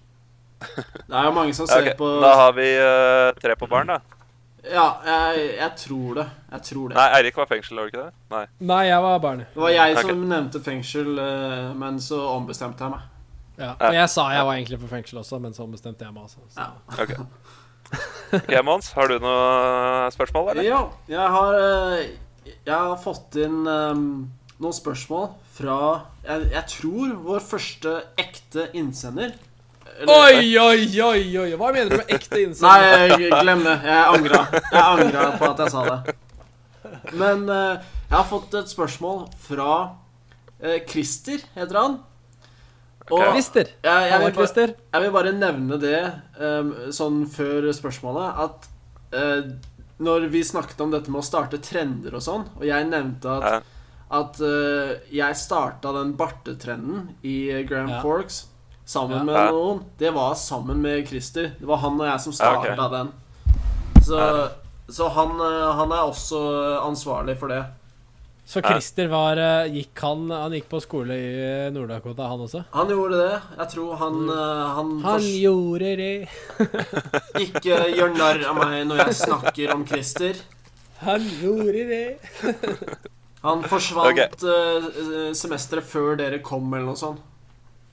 [0.61, 3.95] Det er jo mange som ser okay, på Da har vi uh, tre på barn,
[3.95, 4.19] da.
[4.61, 6.25] Ja, jeg, jeg tror det.
[6.51, 6.97] Jeg tror det.
[6.99, 8.11] Nei, Eirik var fengsel, var det ikke det?
[8.33, 8.43] Nei.
[8.71, 9.45] Nei, jeg var barn.
[9.53, 10.01] Det var jeg Ok.
[10.05, 13.07] som nevnte fengsel, eh, men så ombestemte jeg meg.
[13.57, 13.71] Ja.
[13.73, 16.45] Og jeg sa jeg var egentlig på fengsel også, men så ombestemte jeg meg også.
[16.49, 16.61] Så.
[16.61, 16.69] Ja.
[17.01, 17.15] Ok.
[18.37, 20.67] okay, Mons, har du noe spørsmål, eller?
[20.67, 24.05] Ja, jeg har, eh, jeg har fått inn um,
[24.61, 25.77] noen spørsmål fra
[26.21, 29.33] jeg, jeg tror vår første ekte innsender.
[30.07, 31.49] Oi, oi, oi, oi!
[31.59, 33.19] Hva mener du med ekte Nei, innsender?
[33.19, 33.75] jeg- glem det.
[33.85, 34.39] Jeg angra.
[34.71, 36.15] Jeg angra på at jeg sa det.
[37.13, 39.67] Men eh, jeg har fått et spørsmål fra
[40.61, 41.99] eh, Christer, heter han.
[43.11, 43.27] Og Ok.
[43.33, 43.67] Christer.
[43.83, 44.73] jeg, vil bare, Christer.
[44.93, 45.97] jeg vil bare nevne det
[46.39, 48.67] eh, sånn før spørsmålet at
[49.13, 49.51] eh,
[50.01, 53.43] når vi snakket om dette med å starte trender og sånn, og jeg nevnte at,
[53.43, 53.59] Ja.
[54.17, 57.99] at uh, jeg starta den bartetrenden i Grand Ja.
[58.01, 58.47] Forks
[58.91, 59.23] sammen Ja.
[59.31, 61.51] med noen, det var sammen med Christer.
[61.59, 62.75] Det var han og jeg som Ja, okay.
[62.97, 63.11] den.
[64.03, 64.47] Så, Ja.
[64.89, 66.41] så han, eh, han er også
[66.87, 67.63] ansvarlig for det.
[68.51, 71.27] Så Christer var eh, Gikk han Han gikk på skole i
[71.67, 72.63] eh, Nord-Dakota, han også?
[72.73, 73.41] Han gjorde det.
[73.59, 75.03] Jeg tror han, han, Mm.
[75.05, 76.27] Han fors- gjorde det.
[77.45, 80.35] ikke gjør narr av meg når jeg snakker om Christer.
[81.05, 82.17] Han gjorde det.
[83.45, 84.43] Han forsvant Ok.
[84.43, 87.21] eh, semesteret før dere kom, eller noe sånt.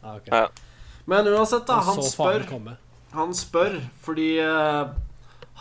[0.05, 0.27] Ah, ok.
[0.33, 0.43] Ja.
[1.09, 1.81] Men uansett, da.
[1.87, 2.77] Han spør, komme.
[3.17, 4.91] han spør fordi uh,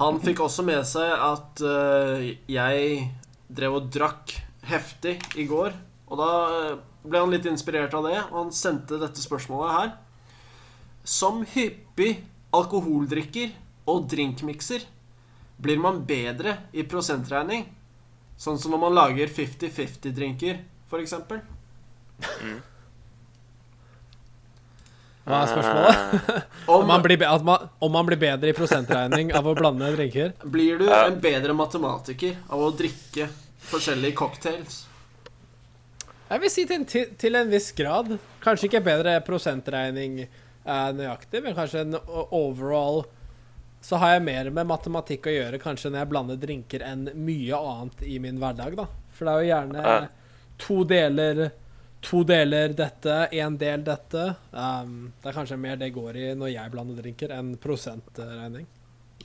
[0.01, 3.07] han fikk også med seg at uh, jeg
[3.47, 4.35] drev og drakk
[4.67, 5.75] heftig i går.
[6.07, 6.75] Og da eh,
[7.07, 9.89] ble han litt inspirert av det, og han sendte dette spørsmålet her.
[11.07, 12.13] Som hyppig
[12.55, 13.51] alkoholdrikker
[13.91, 14.85] og drinkmikser
[15.63, 17.65] blir man bedre i prosentregning.
[18.37, 21.41] Sånn som når man lager 50-50-drinker, for eksempel.
[25.27, 26.45] Hva er spørsmålet?
[26.67, 29.89] Om, Om man, blir, at man, om man blir bedre i prosentregning av å blande
[29.97, 30.33] drinker?
[30.47, 33.27] Blir du en bedre matematiker av å drikke
[33.67, 34.85] forskjellige cocktails?
[36.27, 38.13] Jeg vil si til, en- til, til en viss grad.
[38.43, 41.99] Kanskje ikke bedre prosentregning eh, nøyaktig, men kanskje en
[42.35, 43.03] overall
[43.83, 47.55] Så har jeg mer med matematikk å gjøre kanskje når jeg blander drinker enn mye
[47.59, 48.87] annet i min hverdag, da.
[49.15, 49.97] For det er jo gjerne
[50.59, 51.43] to deler
[52.05, 54.23] To deler dette, én del dette.
[54.51, 58.67] Um, det er kanskje mer det går i når jeg blander drinker, enn prosentregning.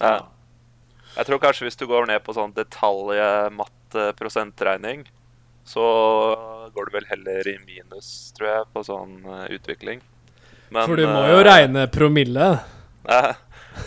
[0.01, 0.23] Ja.
[1.13, 5.05] Jeg tror kanskje hvis du går ned på sånn detaljmatte prosentregning,
[5.69, 5.85] så
[6.75, 10.01] går du vel heller i minus, tror jeg, på sånn eh, utvikling.
[10.73, 12.49] Men, For du må eh, jo regne promille.
[13.05, 13.35] Ja,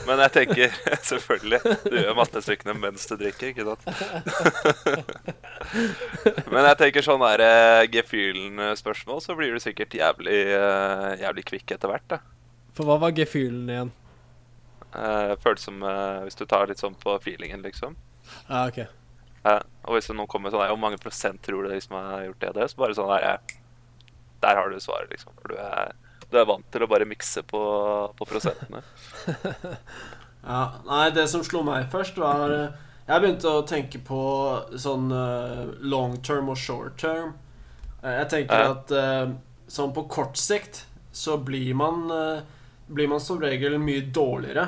[0.08, 0.78] men jeg tenker
[1.10, 3.84] selvfølgelig Du gjør mattestykkene mens du drikker, ikke sant?
[6.54, 11.76] men jeg tenker sånn der eh, gefühlen-spørsmål, så blir du sikkert jævlig, eh, jævlig kvikk
[11.78, 12.08] etter hvert.
[12.16, 12.20] da.
[12.76, 13.94] For hva var gefühlen igjen?
[14.96, 15.82] Eh, Føles som
[16.26, 17.98] hvis du tar litt sånn på feelingen, liksom.
[18.50, 18.86] Ja, OK.
[19.46, 22.50] Og hvis noen kommer sånn der, Hvor mange prosent tror du liksom har gjort det
[22.50, 22.70] og det?
[22.72, 23.38] Så bare sånn der
[24.42, 25.36] Der har du svaret, liksom.
[25.42, 25.94] For du er,
[26.32, 27.62] du er vant til å bare mikse på,
[28.18, 28.82] på prosentene.
[30.46, 32.74] Ja, nei, det som slo meg først, var eh,
[33.08, 34.20] Jeg begynte å tenke på
[34.78, 37.32] sånn eh, long term og short term.
[38.04, 38.76] Eh, jeg tenker Ja.
[38.76, 38.94] at
[39.74, 40.84] sånn på kort sikt
[41.16, 42.06] så blir man
[42.86, 44.68] Blir man som regel mye dårligere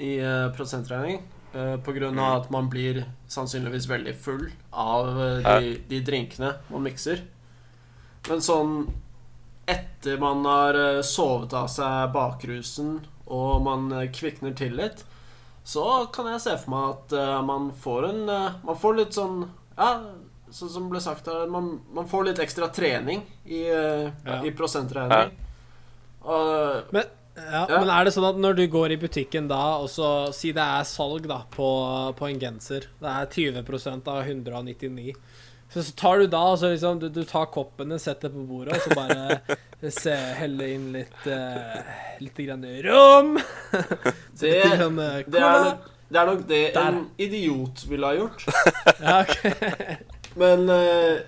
[0.00, 0.14] i
[0.56, 1.20] prosentregning.
[1.52, 5.08] på grunn av at man blir sannsynligvis veldig full av
[5.44, 7.20] de, de drinkene man mikser.
[8.30, 8.86] Men sånn
[9.66, 15.04] etter man har eh, sovet av seg bakrusen og man eh, kvikner til litt,
[15.64, 18.24] så kan jeg se for meg at eh, man får en
[18.64, 19.42] Man får litt sånn
[19.76, 19.90] Ja,
[20.50, 24.40] sånn som ble sagt her, man, man får litt ekstra trening i, eh, Ja.
[24.42, 25.30] i prosentregning.
[26.22, 27.04] Og Men,
[27.36, 27.78] ja, Ja.
[27.80, 30.60] men er det sånn at når du går i butikken da, og så si det
[30.64, 31.68] er salg da på,
[32.18, 35.14] på en genser Det er 20% av 199.
[35.72, 38.74] Så, så tar du da altså liksom, du, du tar koppen din, setter på bordet,
[38.74, 41.76] og så bare se, helle inn litt uh,
[42.20, 43.36] Litt grann rom.
[44.40, 46.88] Det, grann, uh, det, er nok, det er nok det Der.
[46.88, 48.48] en idiot ville ha gjort.
[49.04, 50.34] Ja, ok.
[50.40, 51.22] Men uh,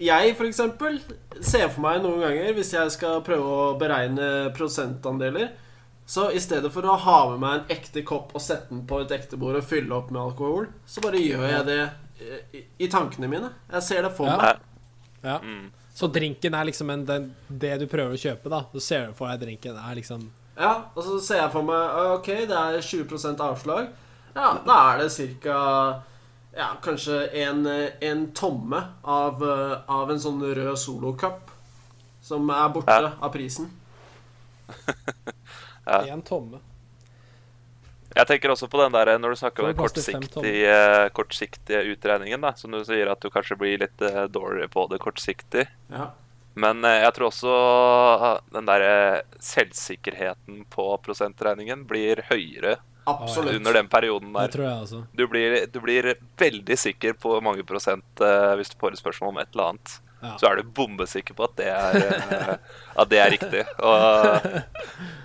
[0.00, 1.00] jeg, for eksempel,
[1.40, 5.50] ser for meg noen ganger, hvis jeg skal prøve å beregne prosentandeler
[6.08, 9.00] Så i stedet for å ha med meg en ekte kopp og sette den på
[9.04, 11.98] et ekte bord og fylle opp med alkohol, så bare gjør jeg det eh,
[12.54, 13.50] i, i tankene mine.
[13.72, 14.36] Jeg ser det for Ja.
[14.36, 14.60] meg.
[15.24, 15.38] Ja.
[15.38, 15.70] Mm.
[15.94, 18.62] Så drinken er liksom en, den, det du prøver å kjøpe, da.
[18.72, 21.98] Så ser du for deg drinken er liksom Ja, og så ser jeg for meg
[22.18, 23.88] Ok, det er 20% avslag.
[24.34, 25.10] Ja, da er det
[25.42, 26.02] ca.
[26.56, 31.50] Ja, kanskje en, eh, en tomme av, eh, av en sånn rød solocup
[32.22, 33.12] som er borte Ja.
[33.20, 33.70] av prisen.
[35.86, 36.04] Ja.
[36.12, 36.58] En tomme.
[38.16, 40.78] Jeg tenker også på den der når du snakker om den til fem kortsiktige,
[41.14, 44.98] kortsiktige utregningen, da, som du sier at du kanskje blir litt eh, dårligere på det
[45.02, 45.68] kortsiktig.
[45.92, 46.10] Ja.
[46.58, 47.54] Men eh, jeg tror også
[48.56, 53.56] den der eh, selvsikkerheten på prosentregningen blir høyere Absolutt.
[53.56, 55.02] under den perioden Det tror jeg også.
[55.12, 59.34] Du blir, du blir veldig sikker på mange prosent eh, hvis du får et spørsmål
[59.34, 59.96] om et eller annet.
[60.20, 60.34] Ja.
[60.36, 62.54] Så er du bombesikker på at det er, eh,
[63.00, 63.64] at det er riktig.
[63.78, 64.50] Og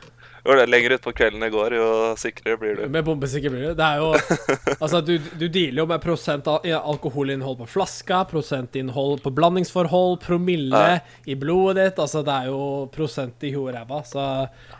[0.45, 1.86] jo lenger utpå kvelden det går, jo
[2.21, 2.84] sikrere blir du.
[2.93, 3.71] Med bombesikker blir du.
[3.79, 4.12] Det er jo
[4.84, 10.84] Altså, du, du dealer jo med prosent al alkoholinnhold på flaska, prosentinnhold på blandingsforhold, promille
[10.86, 10.99] Ja.
[11.25, 12.03] i blodet ditt.
[12.05, 12.62] Altså, det er jo
[12.93, 14.01] prosent i huet og ræva.
[14.05, 14.27] Så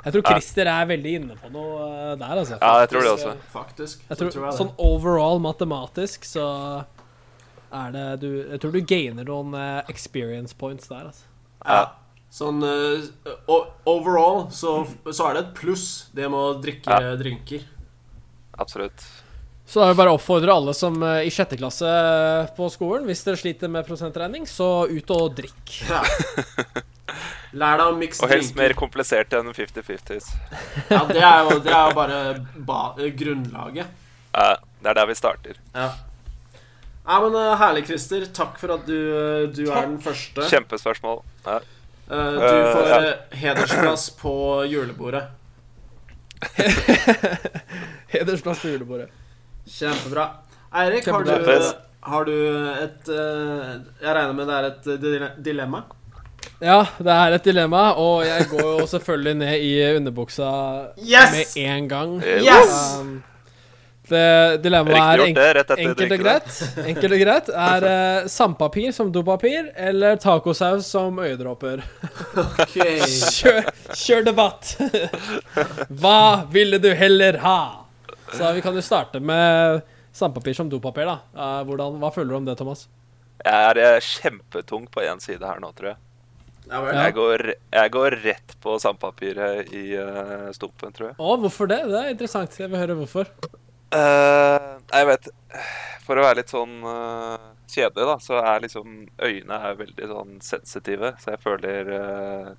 [0.06, 2.60] jeg tror Christer er veldig inne på noe eh, der, altså.
[2.62, 3.36] Ja, jeg tror det også.
[3.56, 4.06] Faktisk.
[4.10, 6.48] Jeg så tror, jeg sånn overall matematisk så
[7.76, 11.26] er det du Jeg tror du gainer noen eh, experience points der, altså.
[11.66, 11.84] Ja.
[12.36, 13.06] Sånn uh,
[13.88, 17.14] overall så, så er det et pluss, det med å drikke Ja.
[17.20, 17.62] drinker.
[18.60, 19.06] Absolutt.
[19.66, 21.88] Så da vil jeg bare oppfordre alle som uh, i sjette klasse
[22.58, 25.78] på skolen, hvis dere sliter med prosentregning, så ut og drikk.
[25.88, 26.04] Ja.
[27.56, 30.28] Lær deg å mikse Og helst mer komplisert enn 50-50s.
[30.92, 32.20] Ja, det er jo, det er jo bare
[32.68, 33.96] ba grunnlaget.
[34.36, 34.50] Ja,
[34.84, 35.62] det er der vi starter.
[35.72, 35.88] Ja.
[37.06, 38.26] Nei, men eh, Herlig, Christer.
[38.36, 40.48] Takk for at du, eh, du er den første.
[40.52, 41.22] Kjempespørsmål.
[41.46, 41.60] Ja.
[42.12, 43.00] Eh, du Eh, får ja.
[43.08, 44.34] eh, hedersplass på
[44.70, 45.24] julebordet.
[48.08, 49.10] Hedersplass på julebordet.
[49.66, 50.28] Kjempebra.
[50.76, 52.36] Eirik, har, du- har du
[52.84, 53.70] et eh,
[54.04, 55.84] Jeg regner med det er et dilemma?
[56.62, 60.50] Ja, det er et dilemma, og jeg går jo selvfølgelig ned i underbuksa
[61.02, 61.32] Yes!
[61.34, 62.14] med en gang.
[62.24, 62.76] Yes!
[63.00, 63.24] Um,
[64.10, 65.78] det dilemmaet er enk det.
[65.86, 66.60] Enkelt og greit.
[66.86, 71.84] Enkelt og greit Er uh, sandpapir som dopapir eller tacosaus som øyedråper?
[72.46, 72.78] Ok.
[73.36, 74.76] Kjør, kjør debatt!
[75.90, 76.20] Hva
[76.52, 77.60] ville du heller ha?
[78.34, 79.84] Så vi kan jo starte med
[80.16, 81.20] sandpapir som dopapir, da.
[81.36, 82.88] Uh, hvordan, hva føler du om det, Thomas?
[83.46, 86.02] Jeg er eh, kjempetung på én side her nå, tror jeg.
[86.66, 86.80] Ja.
[86.96, 87.44] Jeg går,
[87.76, 91.18] jeg går rett på sandpapiret i uh, stumpen, tror jeg.
[91.20, 91.84] Å, hvorfor det?
[91.92, 92.58] Det er interessant.
[92.58, 93.30] Jeg vil høre hvorfor.
[93.94, 95.28] Eh, jeg vet
[96.06, 100.36] For å være litt sånn uh, kjedelig, da, så er liksom øynene er veldig sånn
[100.46, 101.14] sensitive.
[101.22, 102.52] Så jeg føler uh,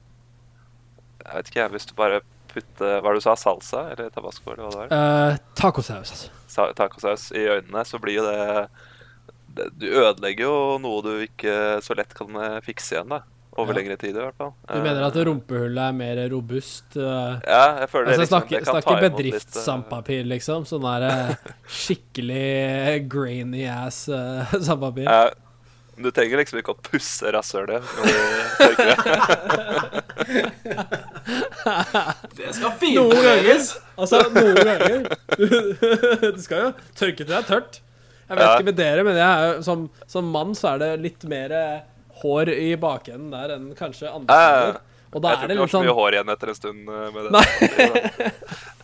[1.22, 1.72] Jeg vet ikke, jeg.
[1.76, 3.36] Hvis du bare putter Hva det du sa?
[3.38, 4.92] Salsa eller tabasco eller hva det var?
[4.96, 6.32] Uh, tacosaus, altså.
[6.50, 8.66] Sa- Tacosaus i øynene, så blir jo det,
[9.58, 12.32] det Du ødelegger jo noe du ikke så lett kan
[12.64, 13.22] fikse igjen, da.
[13.56, 13.78] Over Ja.
[13.80, 14.52] lengre tid, i hvert fall.
[14.68, 16.84] Du mener at Eh, rumpehullet er mer robust?
[16.96, 19.22] uh, Ja, jeg føler Altså, jeg liksom, snakker, det kan ta snakker imot litt, eh,
[19.32, 20.64] bedriftssandpapir, liksom.
[20.68, 21.34] Sånn der eh,
[21.80, 25.04] skikkelig grainy ass uh, sandpapir.
[25.08, 25.30] Ja,
[25.96, 27.80] du trenger liksom ikke å pusse rasshølet det.
[32.36, 33.60] Det skal Noen ganger!
[33.96, 35.08] Altså, noen ganger
[36.36, 37.78] Du skal jo tørke til det er tørt.
[38.26, 38.52] Jeg vet Ja.
[38.58, 39.78] ikke med dere, men jeg som,
[40.10, 41.80] som mann så er det litt mer eh,
[42.22, 44.80] hår i bakenden der enn kanskje andre steder.
[45.16, 46.58] Og da jeg tror det ikke det var så sånn mye hår igjen etter en
[46.58, 48.32] stund eh, med det.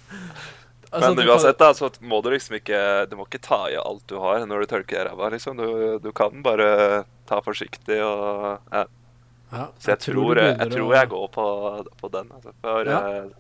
[0.93, 4.03] Altså, Men uansett, da, så må du liksom ikke Du må ikke ta i alt
[4.11, 5.57] du har når du tørker ræva, liksom.
[5.57, 8.83] Du, du kan bare ta forsiktig og ja.
[9.55, 11.47] ja, Så jeg, tror, jeg, jeg, tror jeg går på,
[12.03, 12.29] på den.
[12.37, 12.53] Altså.
[12.61, 13.01] For Ja.
[13.09, 13.31] eh,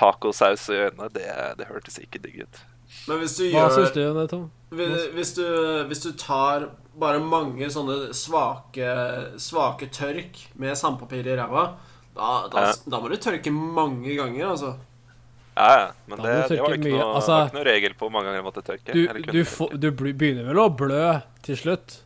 [0.00, 1.28] tacosaus i øynene, det,
[1.58, 2.60] det hørtes ikke digg ut.
[3.08, 4.44] Men hvis du Hva gjør syns du om det, Tom?
[4.70, 5.46] Hvis, hvis, du,
[5.90, 6.68] hvis du tar
[7.00, 8.90] bare mange sånne svake,
[9.40, 11.64] svake tørk med sandpapir i ræva,
[12.14, 12.76] da, da, Ja.
[12.92, 14.74] da må du tørke mange ganger, altså.
[15.56, 15.88] Ja, ja.
[16.06, 18.40] Men det, det var ikke noe, Altså, var ikke noe regel på hvor mange ganger
[18.40, 18.94] jeg måtte tørke.
[18.94, 19.80] Du, du, tørke.
[19.82, 21.04] du begynner vel å blø
[21.46, 22.00] til slutt?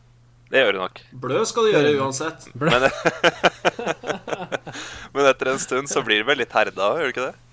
[0.51, 0.99] Det gjør du nok.
[1.25, 2.45] Blø skal du gjøre uansett.
[2.61, 2.85] Men,
[5.15, 7.44] men etter en stund så blir du vel litt herda òg, gjør du ikke det?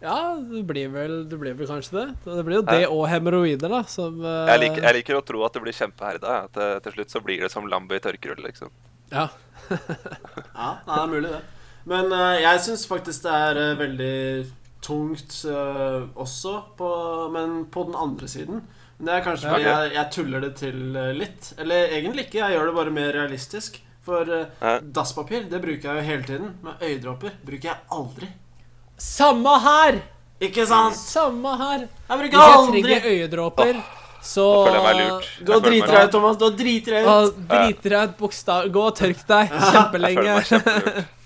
[0.00, 2.06] Ja, det blir vel, det blir vel kanskje det.
[2.24, 4.46] Det blir jo det og hemoroider, da, som uh...
[4.48, 6.36] Jeg liker, jeg liker å tro at det blir kjempeherda.
[6.48, 8.72] At det, til slutt så blir det som lambe i tørkerull, liksom.
[9.12, 9.28] Ja.
[10.60, 11.42] Ja, det er mulig, det.
[11.90, 14.16] Men uh, jeg syns faktisk det er uh, veldig
[14.80, 16.90] tungt eh, også, på,
[17.32, 18.62] men på den andre siden.
[18.98, 21.52] Men det er kanskje Ja, fordi jeg, jeg tuller det til eh, litt.
[21.60, 23.80] Eller egentlig ikke, jeg gjør det bare mer realistisk.
[24.04, 24.78] For eh, Ja.
[24.80, 26.54] dasspapir det bruker jeg jo hele tiden.
[26.64, 28.30] Men øyedråper bruker jeg aldri.
[29.00, 30.00] Samme her!
[30.40, 30.96] Ikke sant?
[30.96, 31.86] Samme her.
[31.86, 33.78] Jeg Hvis bruker jeg trenger øyedråper,
[34.24, 35.30] så føler jeg meg lurt.
[35.30, 36.36] Jeg føler meg driti deg ut, Thomas.
[36.40, 36.50] Gå
[36.96, 37.14] deg ut.
[37.14, 38.68] Og driter deg ut bokstav...
[38.72, 40.36] Gå og tørk deg Jeg kjempelenge.
[40.36, 41.08] meg kjempelurt.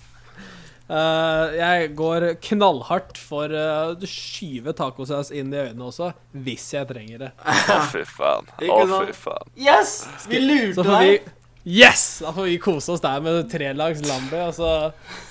[0.85, 6.11] Eh, jeg går knallhardt for eh, å skyve tacosaus inn i øynene også,
[6.45, 7.29] hvis jeg trenger det.
[7.41, 8.51] Å, fy faen.
[8.69, 9.49] Å, fy faen.
[9.57, 9.95] Yes!
[10.29, 11.25] Vi lurte deg.
[11.65, 12.03] Yes!
[12.21, 14.75] Da får vi kose oss der med tre lags lambi, og så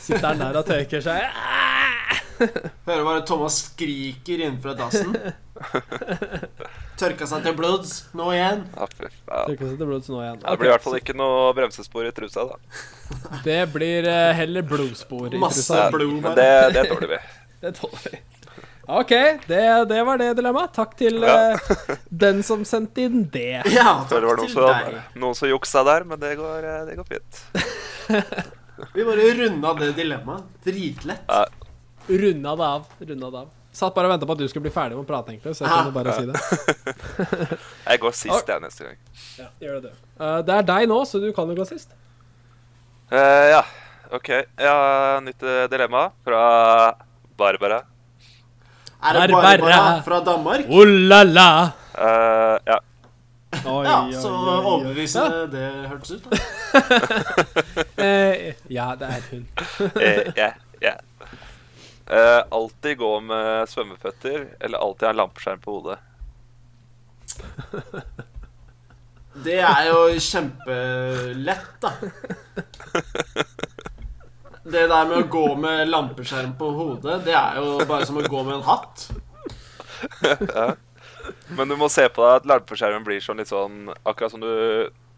[0.02, 1.22] sitter han der og tørker seg.
[2.88, 5.14] Hører bare Thomas skriker innenfra dassen.
[6.98, 7.94] Tørka seg til blods.
[8.18, 8.64] Nå igjen.
[8.74, 10.38] Tørker seg til blods nå igjen.
[10.44, 12.58] Det blir i hvert fall ikke noe bremsespor i trusa, da.
[13.46, 15.88] Det blir eh, heller blodspor i Masse trusa.
[15.94, 17.20] blod Men det, det tåler vi.
[17.64, 18.22] Det tåler vi.
[18.84, 19.12] OK,
[19.48, 20.74] det, det var det dilemmaet.
[20.76, 21.54] Takk til Ja.
[21.56, 21.94] eh,
[22.24, 23.62] den som sendte inn det.
[23.72, 24.90] Ja, takk det var noen til deg.
[24.98, 27.42] som, noen som juksa der, men det går, eh, det går fint.
[28.92, 30.50] Vi bare runda det dilemmaet.
[30.66, 31.24] Dritlett.
[31.30, 31.46] Ja,
[32.08, 32.88] Runda det av.
[33.00, 33.52] Runda det av.
[33.74, 35.56] Satt bare og venta på at du skulle bli ferdig med å prate, egentlig.
[35.58, 37.56] Så jeg kunne bare si det.
[37.90, 39.00] jeg går sist, jeg, neste gang.
[39.40, 40.04] Ja, gjør det, du.
[40.20, 41.96] Uh, det er deg nå, så du kan jo gå sist.
[43.10, 43.64] Uh, ja,
[44.14, 44.30] OK.
[44.62, 44.76] Ja,
[45.24, 46.44] nytt eh, dilemma fra
[47.36, 47.80] Barbara.
[49.02, 49.58] Er det Barbara.
[49.58, 50.70] Barbara fra Danmark?
[50.70, 51.48] Oh la la!
[51.98, 52.78] Uh, ja.
[53.64, 55.46] Oi, Ja, så overbevisende ja.
[55.46, 56.24] det hørtes ut.
[56.30, 56.36] da
[57.98, 59.44] uh, ja, det er hun.
[59.80, 60.50] uh, ja,
[60.82, 60.94] ja.
[62.06, 65.98] Eh, alltid gå med svømmeføtter, eller alltid ha lampeskjerm på hodet.
[69.44, 71.90] Det er jo kjempelett, da.
[74.64, 78.22] Det der med å gå med lampeskjerm på hodet, det er jo bare som å
[78.24, 79.10] gå med en hatt.
[81.56, 84.48] Men du må se på deg at lampeskjermen blir sånn litt sånn Akkurat som du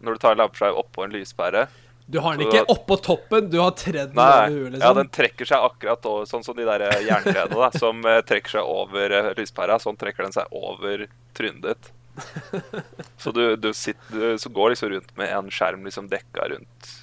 [0.03, 1.63] når du tar en lampeskjerm oppå en lyspære.
[2.07, 4.95] Du har den ikke oppå toppen, du har tredd den over huet, ja, liksom.
[5.01, 8.69] den trekker seg akkurat over, sånn som de der jerngreiene da, som eh, trekker seg
[8.71, 9.75] over eh, lyspæra.
[9.83, 11.03] Sånn trekker den seg over
[11.35, 11.91] trynet ditt.
[13.21, 16.93] Så du, du, sitter, du så går liksom rundt med en skjerm liksom dekka rundt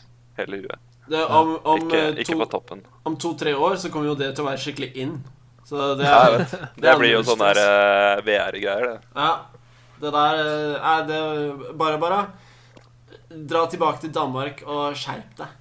[0.40, 0.80] hele huet.
[1.06, 2.80] Det, om om, Ikke, eh, ikke to, på toppen.
[3.04, 5.18] om to-tre år så kommer jo det til å være skikkelig in.
[5.68, 8.96] Så det er, det Det blir jo sånn der eh, VR-greier, det.
[9.20, 9.34] Ja.
[10.00, 11.20] Det der eh, er det
[11.78, 12.22] Bare, bare.
[13.34, 15.60] Dra tilbake til Danmark og skjerp deg.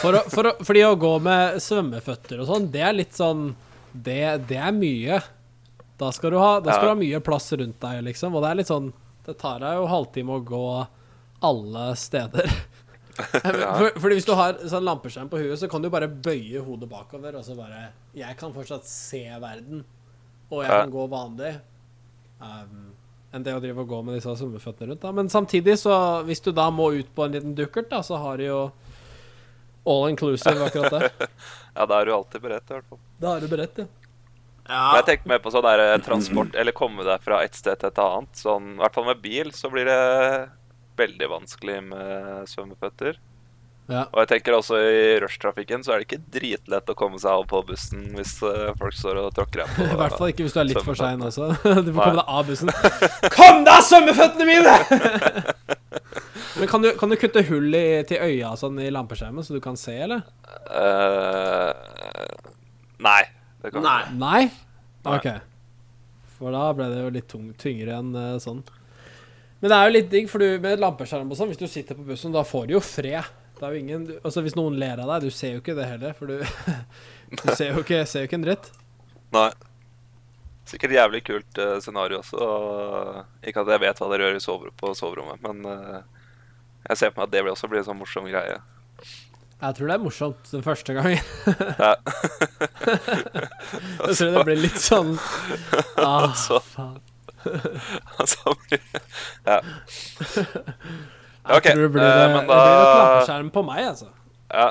[0.00, 3.52] For å, for å, fordi å gå med svømmeføtter og sånn, det er litt sånn
[3.94, 4.16] Det,
[4.48, 5.20] det er mye.
[5.96, 6.88] Da skal, du ha, da skal Ja.
[6.88, 8.34] du ha mye plass rundt deg, liksom.
[8.34, 8.90] Og det er litt sånn
[9.24, 10.64] Det tar deg jo halvtime å gå
[11.46, 12.50] alle steder.
[13.16, 16.88] For, fordi hvis du har sånn lampeskjerm på huet, så kan du bare bøye hodet
[16.90, 19.84] bakover, og så bare Jeg kan fortsatt se verden,
[20.50, 20.82] og jeg Ja.
[20.82, 21.54] kan gå vanlig.
[22.40, 22.92] Um,
[23.34, 25.02] enn det å drive og gå med disse svømmeføttene rundt.
[25.02, 25.94] da Men samtidig, så
[26.26, 28.60] hvis du da må ut på en liten dukkert, da, så har du jo
[29.86, 31.28] all inclusive akkurat det.
[31.76, 33.00] Ja, da er du alltid beredt, i hvert fall.
[33.20, 33.86] Da er du beredt, ja.
[34.66, 34.96] Ja.
[34.96, 37.90] jeg tenker mer på sånn der eh, transport, eller komme deg fra et sted til
[37.92, 38.32] et annet.
[38.40, 39.98] Sånn, I hvert fall med bil så blir det
[40.98, 43.20] veldig vanskelig med svømmeføtter.
[43.86, 44.02] Ja.
[44.10, 47.44] Og jeg tenker også i rushtrafikken så er det ikke dritlett å komme seg av
[47.46, 49.86] på bussen hvis eh, folk står og tråkker deg på.
[49.94, 51.52] I hvert fall ikke hvis du er litt for sein også.
[51.86, 52.72] Du får komme deg av bussen.
[53.36, 54.74] Kom deg, svømmeføttene mine!
[56.56, 59.62] Men kan du, kan du kutte hull i, til øya sånn i lampeskjermen, så du
[59.62, 60.24] kan se, eller?
[60.66, 61.70] Uh,
[63.04, 63.20] nei.
[63.62, 64.00] Det kan Nei.
[64.16, 64.42] Nei?
[65.06, 65.18] Nei.
[65.20, 65.28] OK.
[66.40, 68.64] For da ble det jo litt tung, tyngre enn uh, sånn.
[69.60, 71.98] Men det er jo litt digg, for du med lampeskjerm og sånn, hvis du sitter
[71.98, 73.36] på bussen, da får du jo fred.
[73.56, 75.88] Det er jo ingen Altså Hvis noen ler av deg, du ser jo ikke det
[75.88, 76.42] heller, for du,
[77.40, 78.70] du ser, jo ikke, ser jo ikke en dritt.
[79.36, 79.48] Nei.
[80.66, 82.36] Sikkert jævlig kult uh, scenario også.
[82.42, 86.00] og Ikke at jeg vet hva dere gjør i sover på soverommet, men uh,
[86.90, 88.58] jeg ser på meg at det blir også blir en sånn morsom greie.
[89.56, 91.18] Jeg tror det er morsomt den første gangen.
[91.80, 91.94] Ja.
[94.06, 95.14] Jeg tror det blir litt sånn
[96.02, 97.00] ah, faen.
[98.26, 98.82] Så blir
[99.46, 99.60] Ja.
[101.46, 101.72] Jeg okay.
[101.72, 104.08] tror det blir, uh, det, men det blir et da lampeskjerm på meg, altså.
[104.46, 104.66] Ja.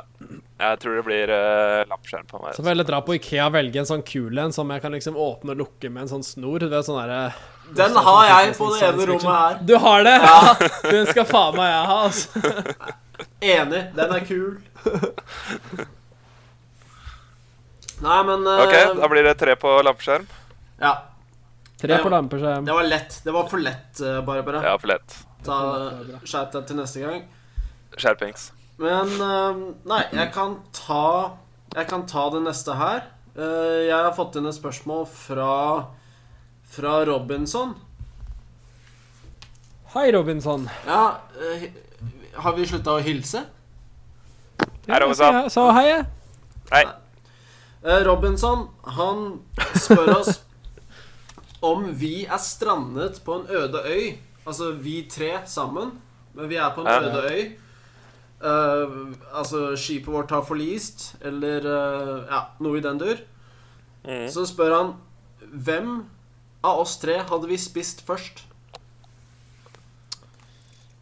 [0.55, 2.53] Jeg tror det blir uh, lampeskjerm på meg.
[2.55, 4.84] Så får jeg heller dra på Ikea og velge en sånn kul en som jeg
[4.84, 6.63] kan liksom åpne og lukke med en sånn snor.
[6.63, 7.36] Du vet, sånn der,
[7.80, 9.57] Den har jeg på det ene rommet her.
[9.67, 10.15] Du har det?
[10.23, 10.55] Ja.
[10.95, 12.30] Den skal faen meg jeg ha, altså.
[13.55, 13.84] Enig.
[13.95, 14.55] Den er kul.
[18.05, 20.26] Nei, men uh, OK, da blir det tre på lampeskjerm.
[20.80, 20.97] Ja.
[21.80, 22.65] Tre på lampeskjerm.
[22.67, 23.19] Det var lett.
[23.23, 24.63] Det var for lett, eh, Barbara.
[24.63, 25.24] Ja, for lett.
[25.46, 25.58] Ta
[26.26, 27.26] Skjerp deg til neste gang.
[27.96, 28.50] Skjerpings.
[28.82, 31.38] Men eh, Nei, jeg kan ta
[31.76, 33.06] Jeg kan ta det neste her.
[33.36, 35.54] Eh, jeg har fått inn et spørsmål fra
[36.76, 37.76] Fra Robinson.
[39.96, 40.66] Hei, Robinson.
[40.88, 41.70] Ja, eh,
[42.36, 43.46] har vi slutta å hilse?
[44.89, 45.38] Hei, Robinson.
[45.46, 46.06] Jeg sa hei, jeg.
[46.74, 46.82] Hei.
[47.86, 48.66] Eh, Robinson,
[48.98, 49.22] han
[49.78, 50.41] spør oss
[51.64, 54.10] om vi er strandet på en øde øy.
[54.46, 55.91] Altså vi tre sammen,
[56.34, 57.00] men vi er på en Ja.
[57.02, 57.46] øde øy.
[58.46, 63.18] Uh, altså skipet vårt har forlist, eller uh, ja, noe i den dur.
[64.06, 64.28] Mm.
[64.30, 64.93] Så spør han
[65.39, 66.06] hvem
[66.64, 68.43] av oss tre hadde vi spist først?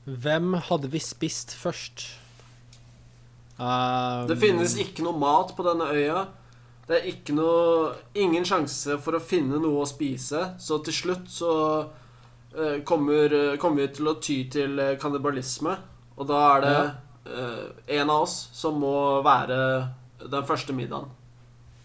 [0.05, 2.05] Hvem hadde vi spist først?
[3.59, 6.25] Um, Det finnes ikke noe mat på denne øya.
[6.87, 10.53] Det er ikke noe Ingen sjanse for å finne noe å spise.
[10.59, 11.51] Så til slutt så
[12.85, 15.75] kommer, eh, kommer vi til å ty til eh, kannibalisme.
[16.17, 17.43] Og da er det ja.
[17.99, 18.95] en av oss som må
[19.25, 19.57] være
[20.21, 21.09] den første middagen.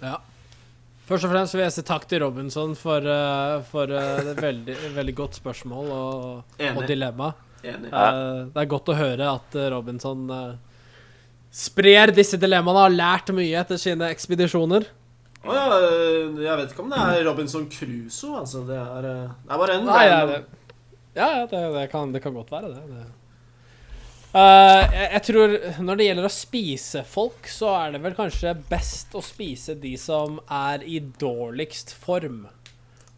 [0.03, 0.19] Ja.
[1.09, 4.75] Først og fremst vil jeg si takk til Robinson for, eh, for eh, et veldig,
[4.93, 7.31] veldig godt spørsmål og, og dilemma.
[7.65, 7.89] Enig.
[7.89, 10.53] Eh, det er godt å høre at eh, Robinson eh,
[11.49, 14.85] sprer disse dilemmaene og har lært mye etter sine ekspedisjoner.
[15.49, 18.67] Å ja, eh, jeg vet ikke om det er Robinson Crusoe, altså.
[18.69, 20.43] Det er, eh, det er bare en Nei, det,
[21.19, 22.85] ja, ja det, det, kan, det kan godt være det.
[22.93, 23.07] det.
[24.29, 25.55] Uh, jeg, jeg tror
[25.87, 29.95] når det gjelder å spise folk, så er det vel kanskje best å spise de
[30.01, 32.45] som er i dårligst form.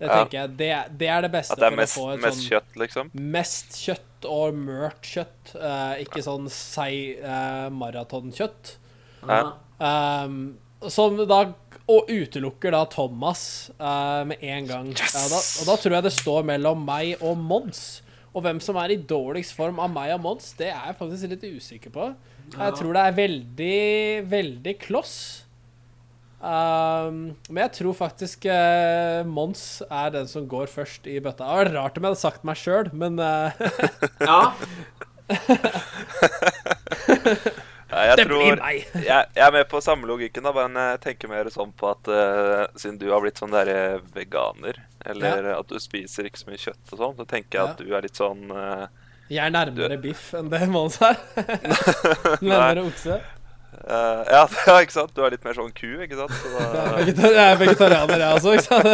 [0.01, 0.21] Det Ja.
[0.23, 0.53] tenker jeg.
[0.57, 0.71] Det,
[1.03, 3.11] det er det beste At det er for mest, å få mest sånn kjøtt, liksom.
[3.35, 5.53] mest kjøtt og mørt kjøtt.
[5.59, 8.77] Uh, ikke sånn seig uh, maratonkjøtt.
[9.29, 9.43] Ja.
[9.77, 10.39] Um,
[10.89, 11.43] som da
[11.91, 14.91] og utelukker da Thomas uh, med en gang.
[14.95, 18.03] Ja, da, og da tror jeg det står mellom meg og Mons.
[18.31, 21.29] Og hvem som er i dårligst form av meg og Mons, det er jeg faktisk
[21.33, 22.13] litt usikker på.
[22.55, 23.81] Jeg tror det er veldig,
[24.31, 25.17] veldig kloss.
[26.41, 31.45] Um, men jeg tror faktisk uh, Mons er den som går først i bøtta.
[31.45, 33.51] Det var rart om jeg hadde sagt meg sjøl, men uh,
[34.31, 34.55] ja.
[38.01, 38.87] Ja, jeg det tror blir meg.
[39.11, 42.09] jeg, jeg er med på samme logikken, da, men jeg tenker mer sånn på at
[42.09, 44.81] uh, siden du har blitt sånn derre veganer,
[45.11, 47.93] eller at du spiser ikke så mye kjøtt og sånn, så tenker jeg at du
[47.97, 48.87] er litt sånn uh,
[49.29, 51.21] Jeg er nærmere biff enn det Mons er.
[52.41, 53.21] nærmere okse.
[53.81, 55.13] Uh, ja, ja, ikke sant?
[55.17, 56.35] Du er litt mer sånn ku, ikke sant?
[56.37, 56.49] Så,
[57.07, 58.89] Jeg da, jeg er vegetarianer, jeg også, ikke sant?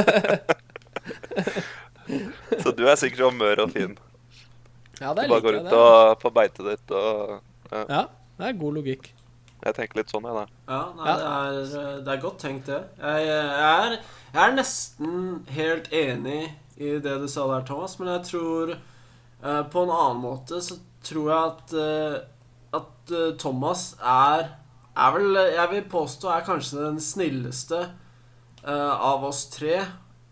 [2.62, 3.96] så du er sikkert sånn mør og fin.
[5.00, 7.40] Ja, Du det bare går ut og, på beitet ditt og
[7.72, 9.08] Ja, det er god logikk.
[9.64, 10.44] Jeg tenker litt sånn, jeg, da.
[10.68, 11.16] Ja, nei, Ja.
[11.16, 12.80] Det, er, det er godt tenkt, det.
[13.00, 13.96] Jeg, jeg, er,
[14.34, 15.14] jeg er nesten
[15.56, 16.40] helt enig
[16.76, 20.76] i det du sa der, Thomas, men jeg tror uh, På en annen måte så
[21.06, 22.16] tror jeg at uh,
[22.76, 24.50] At uh, Thomas er
[24.92, 27.80] Er vel Jeg vil påstå er kanskje den snilleste
[28.66, 29.78] eh, av oss tre.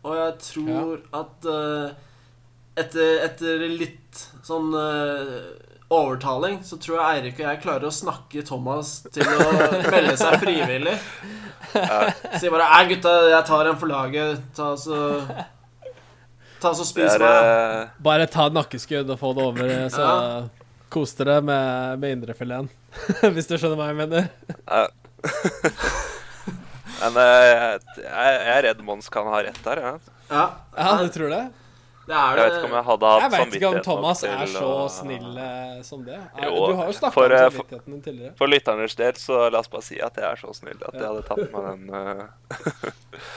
[0.05, 1.95] Og jeg tror at eh,
[2.83, 5.37] etter, etter litt sånn eh,
[5.93, 9.49] overtaling, så tror jeg Eirik og jeg klarer å snakke Thomas til å
[9.93, 10.95] melde seg frivillig.
[11.75, 14.41] Sier bare 'Æ, gutta, jeg tar en for laget.
[14.57, 14.99] Ta så
[16.61, 20.49] Ta så Spis er meg.' eh, Bare ta nakkeskudd og få det over, så Ja.
[20.89, 22.71] kos dere med, med indrefileten.
[23.35, 24.29] Hvis du skjønner hva jeg mener.
[24.69, 24.87] Ja.
[27.05, 29.95] Men eh, jeg, jeg er redd Mons kan ha rett der, Ja.
[30.31, 30.45] Ja,
[30.79, 31.43] Ja, du tror det?
[32.07, 34.33] Det er Jeg vet ikke om jeg hadde hatt Jeg vet ikke om Thomas til,
[34.35, 36.19] er så snill uh, som det.
[36.19, 38.33] Er, Jo, du har jo snakka om eh, samvittigheten din tidligere.
[38.41, 41.07] For lytternes del, så la oss bare si at jeg er så snill at jeg
[41.09, 42.27] hadde tatt meg den Uh,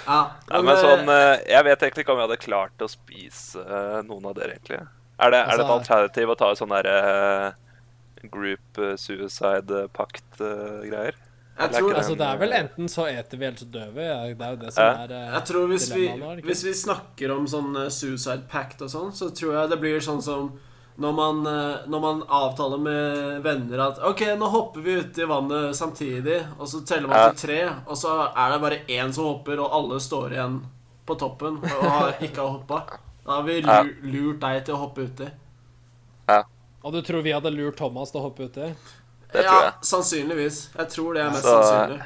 [0.07, 0.19] Ja,
[0.51, 3.99] Nei, men sånn uh, Jeg vet egentlig ikke om jeg hadde klart å spise eh,
[4.07, 4.81] noen av dere, egentlig.
[5.17, 6.97] Er det, er det et Altså- alternativ å ta en sånn derre
[8.33, 11.15] group eh, suicide pakt-greier?
[11.57, 14.05] Jeg tror, Altså, det er vel enten så eter vi, eller så dør vi.
[14.37, 16.07] Det er jo det som er eh, jeg tror hvis vi,
[16.45, 20.03] hvis vi snakker om sånn eh, suicide pact og sånn, så tror jeg det blir
[20.03, 20.51] sånn som
[20.97, 25.75] når man, eh, når man avtaler med venner at OK, nå hopper vi uti vannet
[25.77, 29.61] samtidig, og så teller man til tre, og så er det bare én som hopper,
[29.61, 30.61] og alle står igjen
[31.07, 32.81] på toppen og har ikke har hoppa.
[33.27, 35.27] Da har vi lurt deg til å hoppe uti.
[36.87, 38.69] Og du tror vi hadde lurt Thomas til å hoppe uti?
[39.33, 39.73] Det ja, tror jeg.
[39.89, 40.57] sannsynligvis.
[40.77, 42.01] Jeg tror det er mest Så- sannsynlig.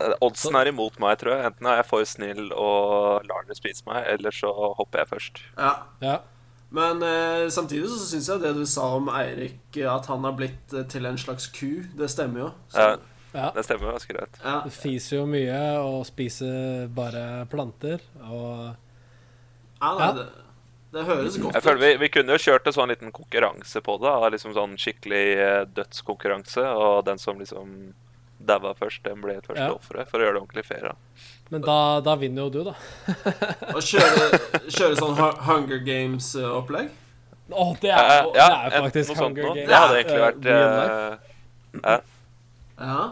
[0.00, 1.46] Eh, Oddsen er imot meg, tror jeg.
[1.50, 5.42] Enten er jeg for snill og lar dere spise meg, eller så hopper jeg først.
[5.58, 5.72] Ja.
[6.00, 6.16] Ja.
[6.74, 10.72] Men eh, samtidig så syns jeg det du sa om Eirik, at han har blitt
[10.74, 12.52] eh, til en slags ku, det stemmer jo.
[12.72, 12.96] Så, Ja.
[13.34, 13.48] Ja.
[13.50, 14.36] Det stemmer ganske greit.
[14.44, 14.60] Ja.
[14.62, 17.98] Det fiser jo mye og spiser bare planter.
[18.22, 18.76] Og
[19.82, 20.12] Ja, Ja.
[20.12, 20.26] det,
[20.94, 23.96] det høres godt Jeg føler vi, vi kunne jo kjørt en sånn liten konkurranse på
[24.02, 24.14] det.
[24.36, 26.64] Liksom sånn skikkelig eh, dødskonkurranse.
[26.78, 27.92] Og den som liksom
[28.44, 29.72] daua først, den ble et første Ja.
[29.74, 30.08] offeret.
[30.10, 30.90] For å gjøre det ordentlig fair.
[31.50, 32.74] Men da, da vinner jo du, da.
[33.74, 35.16] Å kjøre, kjøre sånn
[35.48, 36.90] Hunger Games-opplegg.
[37.52, 39.42] Å, det Eh, er, jo- det ja, er faktisk Hunger.
[39.50, 39.68] Games.
[39.68, 42.00] Det hadde egentlig Eh, vært uh, eh,
[42.80, 43.04] Ja.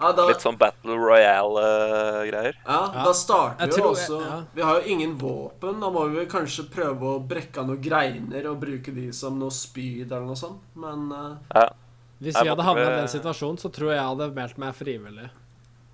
[0.00, 2.54] Ja, da, litt sånn Battle Royale-greier.
[2.64, 3.04] ja, Ja.
[3.04, 4.38] da starter vi jo også også ja.
[4.54, 5.80] Vi har jo ingen våpen.
[5.80, 9.50] Da må vi kanskje prøve å brekke av noen greiner og bruke de som noe
[9.50, 10.60] spyd eller noe sånt.
[10.74, 11.68] Men uh, Ja.
[12.18, 14.74] Hvis Jeg vi hadde havna i den situasjonen, så tror jeg jeg hadde meldt meg
[14.74, 15.28] frivillig.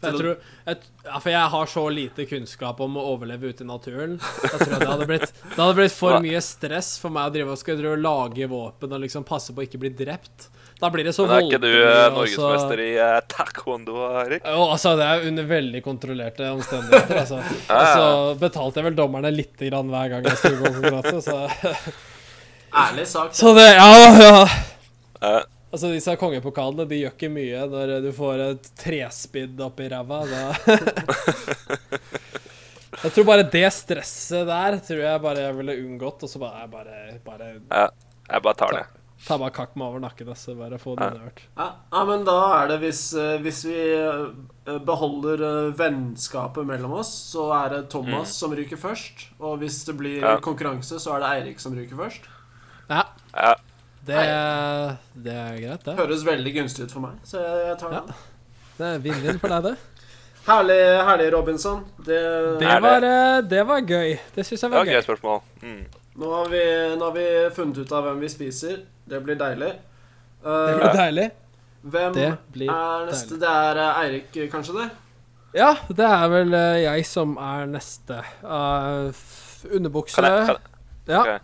[0.00, 0.36] For jeg, tror,
[0.66, 4.16] jeg, ja, for jeg har så lite kunnskap om å overleve ute i naturen.
[4.20, 7.34] Jeg tror jeg det hadde blitt Det hadde blitt for mye stress for meg å
[7.36, 10.48] drive og skulle drive og lage våpen og liksom passe på å ikke bli drept.
[10.84, 13.14] Da blir det så Men er ikke du voldelig, eh, og så- norgesmester i eh,
[13.32, 14.42] taekwondo, Erik?
[14.44, 17.38] Jo, altså, det er under veldig kontrollerte omstendigheter, altså.
[17.70, 18.34] Ja, Og så ja.
[18.42, 21.38] betalte jeg vel dommerne lite grann hver gang jeg skulle gå konkurranse, så
[22.84, 23.32] ærlig sagt.
[23.40, 23.88] Så det Ja,
[24.20, 24.44] ja.
[25.24, 25.40] Eh,
[25.74, 30.20] Altså, disse kongepokalene, de gjør ikke mye når du får et trespidd oppi ræva.
[30.30, 30.42] Da
[33.04, 36.68] Jeg tror bare det stresset der tror jeg bare jeg ville unngått, og så bare,
[36.70, 37.88] bare, bare ja,
[38.30, 38.84] jeg bare tar det.
[39.26, 40.54] Ta bare kakk meg over nakken, altså.
[40.58, 41.30] Bare få det Ja.
[41.56, 46.92] Ja, ja, men da er det hvis, eh, hvis vi eh, beholder eh, vennskapet mellom
[47.00, 49.28] oss, så er det Thomas som ryker først.
[49.40, 50.36] Og hvis det blir Ja.
[50.40, 52.28] konkurranse, så er det Eirik som ryker først.
[52.90, 53.02] Ja,
[53.34, 53.54] Ja,
[54.04, 54.20] det,
[55.24, 55.96] det er greit, det.
[55.96, 58.00] Høres veldig gunstig ut for meg, så jeg, jeg tar Ja.
[58.00, 58.14] den.
[58.78, 59.76] Det er vinn-vinn for deg, det.
[60.48, 61.84] Herlig, herlig, Robinson.
[62.04, 62.18] Det,
[62.60, 63.00] Det var,
[63.40, 64.18] det var gøy.
[64.34, 64.98] Det syns jeg det var var et gøy.
[65.00, 65.40] gøy spørsmål.
[65.62, 65.84] Mm.
[66.20, 66.64] nå, har vi,
[66.98, 68.82] nå har vi funnet ut av hvem vi spiser.
[69.06, 69.72] Det blir deilig.
[70.44, 71.30] Uh, Det blir deilig.
[71.84, 73.34] hvem Det blir er neste?
[73.36, 73.40] deilig.
[73.40, 74.90] Det er eh, Eirik, kanskje det?
[75.54, 78.22] Ja, det er vel eh, jeg som er neste.
[78.42, 79.12] Uh,
[79.70, 80.56] underbukse Kan jeg, kan,
[81.06, 81.20] Ja.
[81.20, 81.38] Okay.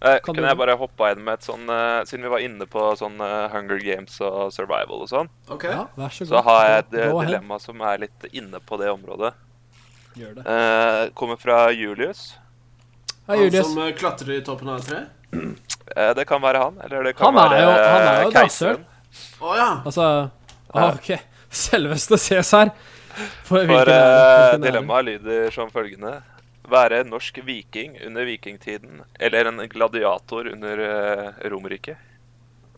[0.00, 2.66] Eh, Kan kan jeg bare hoppe inn med et sånn uh, Siden vi var inne
[2.70, 5.72] på sånn uh, Hunger Games og survival og sånn, okay.
[5.74, 6.28] ja, vær så god.
[6.30, 9.32] så har jeg et eh, dilemma som er litt inne på det området.
[10.18, 10.44] Gjør det.
[10.54, 12.36] Eh, kommer fra Julius.
[13.26, 15.02] Hei, Han som eh, klatrer i toppen av et tre?
[15.96, 18.22] Eh, det kan være han, eller det kan Han er være jo- han er eh,
[18.24, 18.84] jo keiseren.
[19.40, 19.68] Å ja!
[19.84, 20.08] Altså
[20.74, 20.88] Ja.
[20.92, 21.10] OK.
[21.50, 22.70] Selveste Cæsar.
[23.44, 24.60] For, For eh, det?
[24.62, 26.18] dilemmaet lyder som følgende.
[26.68, 31.96] Være en norsk viking under vikingtiden, eller en gladiator under uh, Romerriket.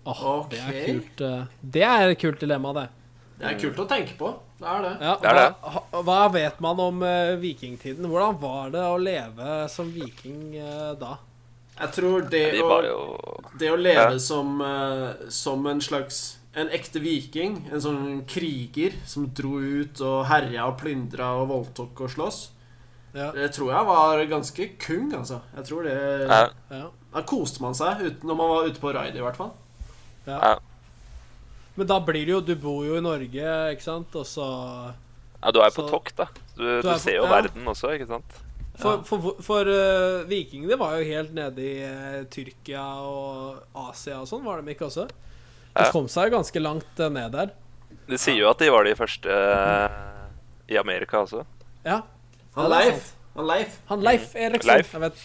[0.06, 1.20] Åh, Det er kult.
[1.20, 2.86] eh, Det er et kult dilemma, det.
[3.40, 4.30] Det er kult å tenke på.
[4.60, 4.92] Det er det.
[5.02, 5.48] Ja, Det er det.
[5.64, 8.06] Hva, hva vet man om uh, vikingtiden?
[8.06, 11.16] Hvordan var det å leve som viking uh, da?
[11.80, 12.98] Jeg tror det De å, jo
[13.58, 14.18] det å leve Ja.
[14.18, 20.24] som, eh, som en slags En ekte viking, en sånn kriger som dro ut og
[20.26, 22.48] herja og plyndra og voldtok og sloss,
[23.14, 23.30] Ja.
[23.30, 25.40] det tror jeg var ganske kung, altså.
[25.56, 26.88] Jeg tror det ja, ja.
[27.14, 29.52] Da koste man seg uten, når man var ute på raid, i hvert fall.
[30.26, 30.58] ja.
[31.76, 34.14] Men da blir det jo Du bor jo i Norge, ikke sant?
[34.16, 34.92] Og så
[35.42, 36.26] ja, du er på Så- tokt, da.
[36.56, 37.30] Du, Du du, på- ser jo ja.
[37.30, 38.24] verden også, ikke sant?
[38.80, 43.60] For, for, for uh, vikingene var jo helt nede i uh, Tyrkia og
[43.90, 45.06] Asia og sånn, var de ikke også?
[45.76, 47.52] De kom seg ganske langt uh, ned der.
[48.10, 49.34] De sier jo at de var de første
[50.70, 51.44] i Amerika også.
[51.86, 52.00] Ja.
[52.56, 53.12] Han Leif.
[53.36, 53.76] Han Leif.
[53.90, 54.72] Han Leif Eriksen.
[54.72, 54.94] Leif.
[54.96, 55.22] Jeg vet,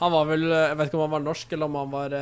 [0.00, 2.16] han var vel Jeg vet ikke om han var norsk, eller om han var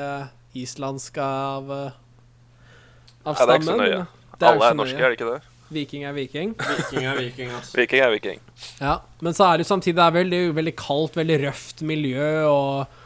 [0.59, 4.03] islandsk av Av Ja, det er ikke så nøye.
[4.41, 5.05] er Alle er norske, nøye.
[5.05, 5.41] er det ikke det?
[5.71, 6.55] Viking er viking.
[6.59, 7.77] Viking er viking, altså.
[7.79, 8.41] Viking er viking.
[8.81, 12.27] Ja, Men så er det jo samtidig det er veldig, veldig kaldt, veldig røft miljø,
[12.51, 12.97] og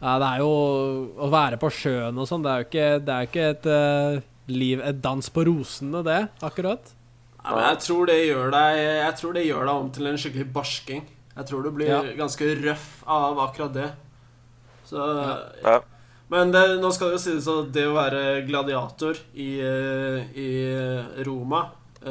[0.00, 0.48] ja, det er jo
[1.20, 4.18] Å være på sjøen og sånn, det er jo ikke, det er ikke et uh,
[4.52, 6.92] liv Et dans på rosene, det, akkurat.
[7.44, 10.20] Ja, men jeg tror det gjør deg Jeg tror det gjør deg om til en
[10.20, 11.04] skikkelig barsking.
[11.34, 12.02] Jeg tror du blir Ja.
[12.16, 13.90] ganske røff av akkurat det.
[14.88, 14.96] Så
[15.64, 15.80] Ja.
[16.32, 20.48] Men det, nå skal det jo sies at det å være gladiator i, eh, i
[21.26, 21.66] Roma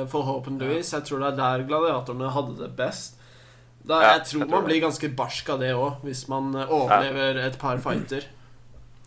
[0.09, 0.93] Forhåpentligvis.
[0.95, 3.19] Jeg tror det er der gladiatorene hadde det best.
[3.83, 7.57] Da, jeg tror man blir ganske barsk av det òg, hvis man eh, overlever et
[7.59, 8.23] par fighter.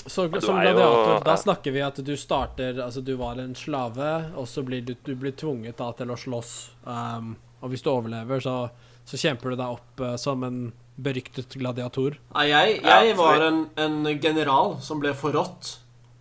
[0.04, 4.46] Så, som gladiator, da snakker vi at du starter Altså, du var en slave, og
[4.46, 6.52] så blir du, du blir tvunget da til å slåss.
[6.84, 7.32] Um,
[7.64, 8.68] og hvis du overlever, så,
[9.08, 10.60] så kjemper du deg opp uh, som en
[10.96, 12.20] beryktet gladiator.
[12.36, 15.72] Nei, jeg, jeg var en, en general som ble forrådt.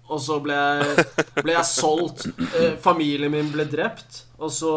[0.05, 1.05] Og så ble jeg,
[1.41, 2.27] ble jeg solgt.
[2.59, 4.25] Eh, familien min ble drept.
[4.37, 4.73] Og så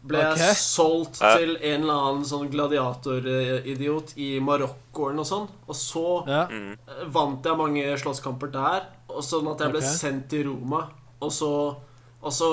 [0.00, 0.46] ble okay.
[0.46, 1.34] jeg solgt Ja.
[1.36, 5.50] til en eller annen sånn gladiatoridiot i Marokko eller noe sånt.
[5.66, 6.46] Og så Ja.
[6.48, 6.72] Mm.
[6.72, 8.86] eh, vant jeg mange slåsskamper der.
[9.08, 9.96] Og sånn at jeg ble okay.
[9.96, 10.86] sendt til Roma.
[11.20, 11.76] Og så,
[12.22, 12.50] og så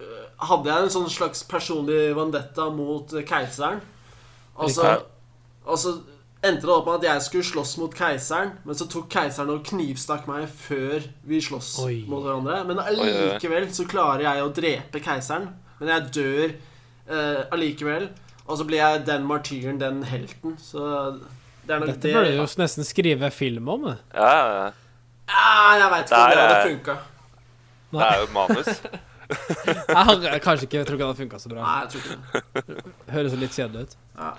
[0.00, 3.82] eh, hadde jeg en sånn slags personlig vendetta mot keiseren.
[4.56, 5.02] Og så,
[5.66, 5.98] og så
[6.44, 9.64] endte det opp med at jeg skulle slåss mot keiseren, men så tok keiseren og
[9.66, 11.96] knivstakk meg før vi slåss Oi.
[12.10, 12.60] mot hverandre.
[12.68, 15.48] Men allikevel så klarer jeg å drepe keiseren.
[15.80, 18.08] Men jeg dør eh, allikevel.
[18.48, 20.54] Og så blir jeg den martyren, den helten.
[20.62, 20.80] Så
[21.66, 23.90] det er nok Dette det burde du jo nesten skrive film om.
[23.90, 23.98] det.
[24.14, 24.70] Ja, ja, ja.
[25.28, 26.96] ah, Jeg veit ikke om det hadde funka.
[27.92, 28.72] det er jo et manus.
[29.28, 31.60] Jeg har kanskje ikke, jeg tror ikke det hadde funka så bra.
[31.60, 32.92] Nei, jeg tror ikke det.
[33.12, 33.96] Høres litt kjedelig ut.
[34.16, 34.30] Ja.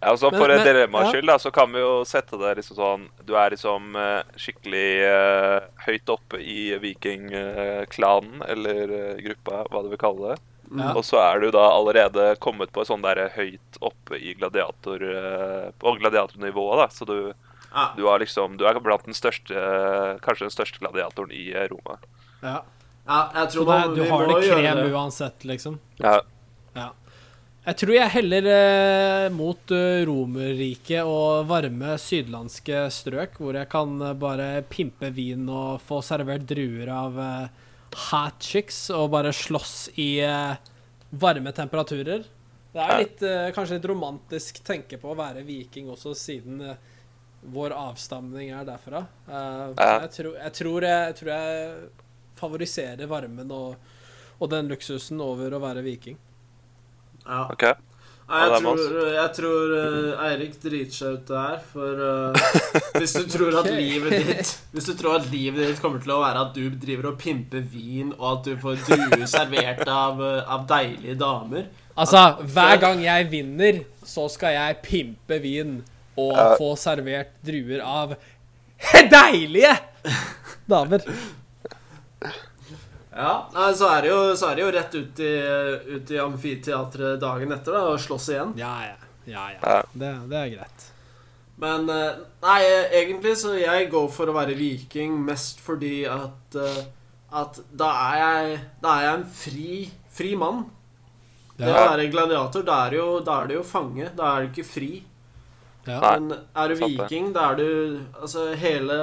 [0.00, 1.12] Ja, og så For men- dilemmaets ja.
[1.16, 4.88] skyld da, så kan vi jo sette det liksom sånn Du er liksom eh, skikkelig
[5.08, 10.36] uh, høyt oppe i vikingklanen, eller uh, gruppa, hva du vil kalle det.
[10.76, 10.92] Ja.
[10.98, 15.02] Og så er du da allerede kommet på et sånn der høyt oppe i gladiator
[15.02, 16.88] uh, På gladiatornivået, da.
[16.90, 17.32] Så du,
[17.72, 17.92] Ja.
[17.96, 19.54] du er liksom Du er blant den største
[20.24, 21.98] Kanskje den største gladiatoren i Roma.
[22.42, 22.62] Ja.
[23.06, 25.78] ja, jeg Så tror det, man, du har det krem uansett, liksom.
[26.02, 26.20] Ja.
[26.74, 26.90] Ja.
[27.66, 33.96] Jeg tror jeg heller eh, mot uh, Romerriket og varme sydlandske strøk, hvor jeg kan
[34.06, 37.64] eh, bare pimpe vin og få servert druer av eh,
[38.06, 40.54] hot chicks og bare slåss i eh,
[41.18, 42.22] varme temperaturer.
[42.76, 46.78] Det er litt, eh, kanskje litt romantisk tenke på å være viking også, siden eh,
[47.50, 49.02] vår avstamning er derfra.
[49.26, 51.74] Eh, jeg, tror, jeg, tror jeg, jeg tror jeg
[52.38, 53.90] favoriserer varmen og,
[54.38, 56.22] og den luksusen over å være viking.
[57.26, 57.42] Ja.
[57.52, 57.74] Okay.
[58.26, 58.80] Nei, jeg tror,
[59.14, 62.46] jeg tror uh, Eirik driter seg ut der, for uh,
[62.98, 66.18] hvis du tror at livet ditt Hvis du tror at livet ditt kommer til å
[66.24, 70.40] være at du driver og pimper vin, og at du får druer servert av, eh,
[70.42, 75.78] av deilige damer Altså, hver gang jeg vinner, så skal jeg pimpe vin
[76.18, 76.48] og Ja.
[76.58, 78.16] få servert druer av
[79.14, 79.70] deilige
[80.68, 81.06] damer.
[83.16, 85.32] Ja, nei, så er det jo, så er det jo rett ut i,
[85.96, 88.52] ut i amfiteatret dagen etter da, og slåss igjen.
[88.60, 88.98] Ja, ja.
[89.24, 89.60] ja, ja.
[89.62, 89.78] Ja.
[89.92, 90.86] Det, det er greit.
[91.56, 92.60] Men eh, nei,
[93.00, 96.82] egentlig så jeg går for å være viking mest fordi at eh,
[97.36, 99.70] At da er jeg Da er jeg en fri,
[100.12, 100.66] fri mann.
[101.56, 104.10] Det å være gladiator, da er, det jo, da er du jo fange.
[104.16, 104.90] Da er du ikke fri.
[105.88, 106.02] Ja.
[106.04, 107.68] Men er du viking, da er du
[108.20, 108.98] Altså hele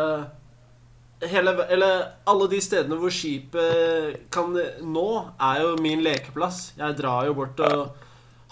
[1.29, 5.07] Hele, eller alle de stedene hvor skipet kan nå,
[5.39, 6.73] er jo min lekeplass.
[6.79, 7.93] Jeg drar jo bort og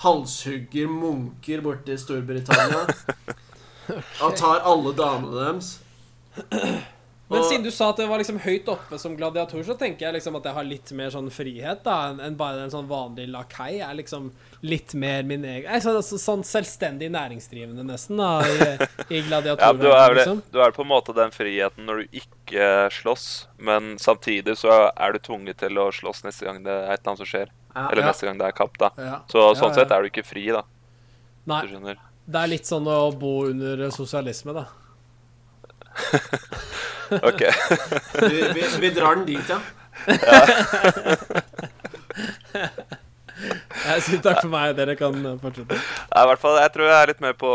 [0.01, 2.85] halshugger munker borte i Storbritannia.
[4.23, 5.71] Og tar alle damene deres.
[7.31, 9.99] Men Og- siden du sa at det var liksom høyt oppe som gladiator, så tenker
[10.09, 13.29] jeg liksom at jeg har litt mer sånn frihet da, enn bare en sånn vanlig
[13.31, 13.77] lakei.
[13.77, 14.31] Jeg er liksom
[14.67, 19.79] litt mer min egen Jeg så, sånn, selvstendig næringsdrivende, nesten, da, i, i Ja, gladiator.
[19.79, 20.43] du er, vel, liksom.
[20.51, 25.13] du er på en måte den friheten når du ikke slåss, men samtidig så er
[25.13, 27.47] du tvunget til å slåss neste gang det er et eller annet som skjer.
[27.73, 27.87] Ja.
[27.89, 28.11] Eller Ja.
[28.11, 28.91] neste gang det er kamp, da.
[28.97, 29.21] Ja.
[29.31, 29.79] Så sånn ja.
[29.79, 30.63] sett er du ikke fri, da.
[31.47, 31.63] Nei,
[32.27, 34.65] det er litt sånn å bo under sosialisme, da.
[37.29, 37.41] OK.
[38.21, 39.59] Vi, vi, vi drar den dit, ja.
[43.81, 44.75] Jeg sier takk for meg.
[44.77, 45.77] Dere kan fortsette.
[45.77, 47.51] Ja, i hvert fall, Jeg tror jeg er litt mer på,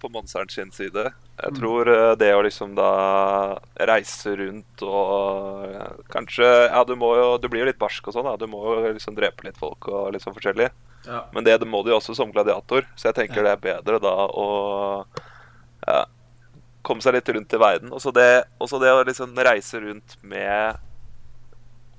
[0.00, 1.10] på Monseren sin side.
[1.42, 2.90] Jeg tror eh, det å liksom da
[3.88, 8.14] reise rundt og eh, kanskje Ja, du må jo Du blir jo litt barsk og
[8.16, 8.36] sånn, da.
[8.40, 10.70] Du må jo liksom drepe litt folk og litt sånn forskjellig.
[11.08, 11.22] ja.
[11.34, 13.98] Men det, det må du jo også som gladiator, så jeg tenker det er bedre
[14.02, 14.48] da å
[15.82, 16.04] ja,
[16.86, 17.92] komme seg litt rundt i verden.
[17.94, 20.80] Og så det, også det å liksom reise rundt med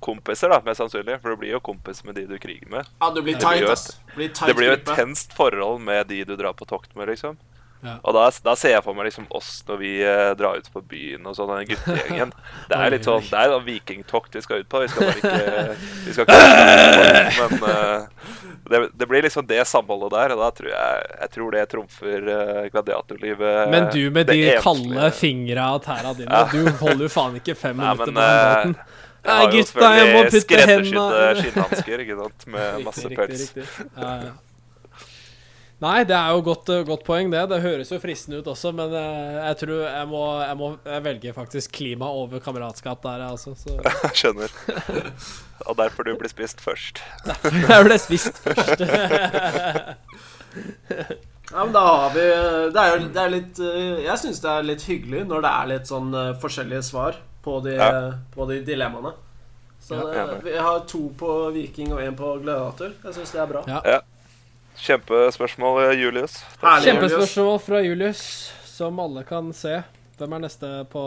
[0.03, 1.19] kompiser, da, mest sannsynlig.
[1.23, 2.89] For du blir jo kompis med de du kriger med.
[2.99, 3.87] Ja, du blir tight, ass.
[4.15, 4.97] Det blir jo et gruppe.
[4.99, 7.39] tenst forhold med de du drar på tokt med, liksom.
[7.83, 7.97] Ja.
[8.07, 10.81] Og da, da ser jeg for meg liksom oss når vi eh, drar ut på
[10.87, 12.31] byen og sånn, den guttegjengen.
[12.69, 14.79] Det er litt sånn Det er sånn vikingtokt vi skal ut på.
[14.85, 15.75] Vi skal bare ikke
[16.07, 18.31] Vi skal ikke Men uh,
[18.71, 22.27] det, det blir liksom det samholdet der, og da tror jeg Jeg tror det trumfer
[22.31, 23.69] uh, gladiatorlivet.
[23.73, 24.61] Men du med de enslige.
[24.63, 26.47] kalde fingra og tæra dine, Ja.
[26.53, 28.77] du holder jo faen ikke fem Nei, minutter men på den eh, båten.
[29.23, 33.45] jo gutta, jeg må putte skreddersydde hendene- skinnhansker, ikke sant, med masse Riktig, pels.
[33.55, 33.91] riktig.
[33.99, 34.33] Ja, ja.
[35.83, 37.41] Nei, det er jo godt, eh, godt poeng, det.
[37.51, 41.03] Det høres jo fristende ut også, men eh, jeg tror jeg må, jeg må jeg
[41.09, 43.55] velger faktisk klima over kameratskap der, jeg også.
[43.59, 43.75] Så
[44.05, 44.53] Jeg skjønner.
[45.67, 47.01] Og derfor du blir spist først.
[47.73, 48.85] jeg ble spist først.
[51.53, 52.23] Ja, men da har vi
[52.73, 55.51] Det er jo det er litt eh, Jeg syns det er litt hyggelig når det
[55.51, 57.91] er litt sånn forskjellige svar på de, Ja.
[58.31, 59.11] på de dilemmaene.
[59.83, 62.95] Så Ja, det, vi har to på Viking og én på Gladiator.
[63.03, 63.63] Jeg syns det er bra.
[63.67, 63.99] Ja.
[64.79, 66.39] Kjempespørsmål, eh, Julius.
[66.61, 67.11] Herlig, Julius.
[67.11, 68.21] Kjempespørsmål fra Julius,
[68.65, 69.83] som alle kan se.
[70.17, 71.03] Hvem er neste på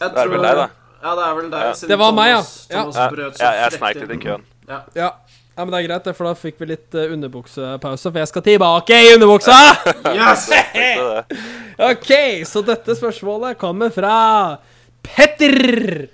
[0.00, 0.68] Jeg Det er vel deg, da.
[1.02, 1.60] Ja, det er vel deg.
[1.62, 1.72] Ja.
[1.88, 2.40] Det var meg, ja.
[2.42, 2.80] Thomas- Ja.
[3.08, 4.42] Thomas Ja, jeg, jeg sneik litt i køen.
[4.68, 5.10] Ja.
[5.56, 8.42] Ja, men det er greit, for da fikk vi litt eh, underbuksepause, for jeg skal
[8.42, 9.56] tilbake i underbuksa!
[10.16, 10.50] Yes!
[11.90, 12.10] OK,
[12.44, 14.58] så dette spørsmålet kommer fra
[15.02, 16.08] Petter.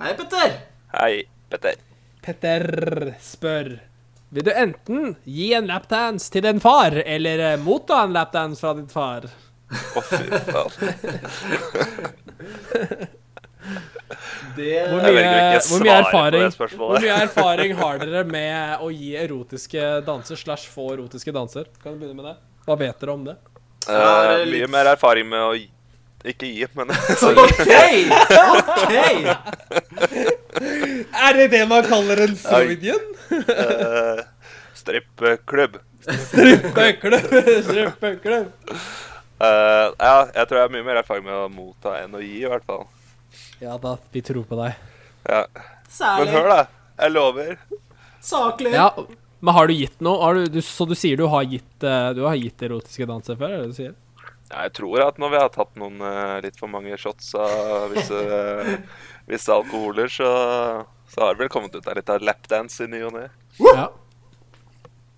[0.00, 0.56] Hei, Petter.
[0.96, 1.12] Hei,
[1.50, 1.76] Petter.
[2.24, 3.74] Petter spør
[4.36, 8.74] Vil du enten gi en lapdance til din far, eller eh, motta en lapdance fra
[8.76, 9.24] din far?
[9.72, 10.72] Å, fy faen.
[14.56, 16.44] Det Hvor Jeg mye, ikke hvor mye erfaring.
[16.76, 21.72] Hvor mye erfaring har dere med å gi erotiske danser slash få erotiske danser?
[21.80, 22.36] Kan du begynne med det?
[22.68, 23.38] Hva vet dere om det?
[23.88, 25.70] Uh, er Mye mer erfaring med å gi
[26.26, 26.90] Ikke gi, men
[27.44, 27.68] OK!
[28.42, 28.94] OK!
[31.26, 33.04] Er det det man kaller en Freudian?
[33.30, 34.22] uh,
[34.74, 35.78] strippeklubb.
[36.06, 37.28] Strippeklubb,
[37.68, 38.50] strippeklubb.
[39.36, 42.38] Uh, ja, jeg tror jeg har mye mer erfaring med å motta enn å gi,
[42.42, 42.86] i hvert fall.
[43.60, 44.78] Ja da, vi tror på deg.
[45.28, 45.44] Ja.
[45.92, 46.26] Særlig.
[46.26, 46.60] Men hør, da.
[46.96, 47.56] Jeg lover.
[48.24, 48.72] saklig.
[48.74, 48.90] Ja,
[49.40, 50.18] men har du gitt noe?
[50.22, 53.36] Har du, du, så du sier du har gitt, eh, du har gitt erotiske danser
[53.38, 53.52] før?
[53.52, 53.94] Er det du sier?
[54.46, 57.90] Ja, jeg tror at når vi har tatt noen uh, litt for mange shots av
[57.94, 58.18] visse,
[59.30, 60.28] visse alkoholer, så,
[61.10, 63.24] så har det vel kommet ut av litt av lapdance i ny og ne.
[63.58, 63.88] Ja.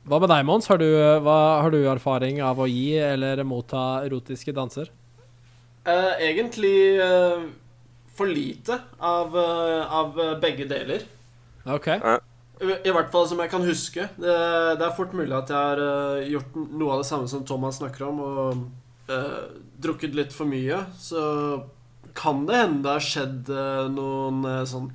[0.09, 0.71] Hva med deg, Mons?
[0.73, 0.89] Har du,
[1.21, 4.89] hva, har du erfaring av å gi eller motta erotiske danser?
[5.89, 7.45] Uh, egentlig eh,
[8.17, 11.05] for lite av, av begge deler.
[11.69, 11.93] OK.
[11.93, 14.09] I, I hvert fall som jeg kan huske.
[14.17, 14.35] Det,
[14.81, 18.09] det er fort mulig at jeg har gjort noe av det samme som Thomas snakker
[18.09, 18.69] om, og
[19.11, 19.43] eh,
[19.81, 20.83] drukket litt for mye.
[20.99, 21.23] Så
[22.19, 24.89] kan det hende det har skjedd uh, noen uh, sånn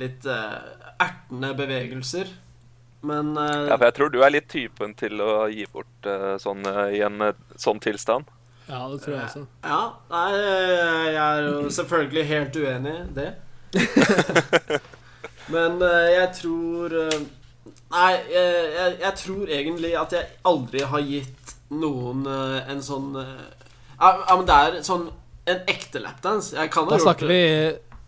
[0.00, 0.58] litt uh,
[1.02, 2.32] ertende bevegelser.
[3.04, 6.06] Men Ja, for jeg tror du er litt typen til å gi bort
[6.40, 7.20] sånn i en
[7.60, 8.30] sånn tilstand.
[8.64, 9.42] Ja, det tror jeg også.
[9.60, 10.22] Ja, nei,
[11.12, 13.28] jeg er jo selvfølgelig helt uenig i det.
[15.52, 16.96] Men jeg tror
[17.92, 21.43] Nei, jeg, jeg, jeg tror egentlig at jeg aldri har gitt
[21.80, 23.64] noen eh, en sånn eh,
[24.00, 25.08] ja, men det er sånn
[25.46, 26.54] en ekte lapdance.
[26.56, 27.34] Jeg kan ha Da gjort snakker det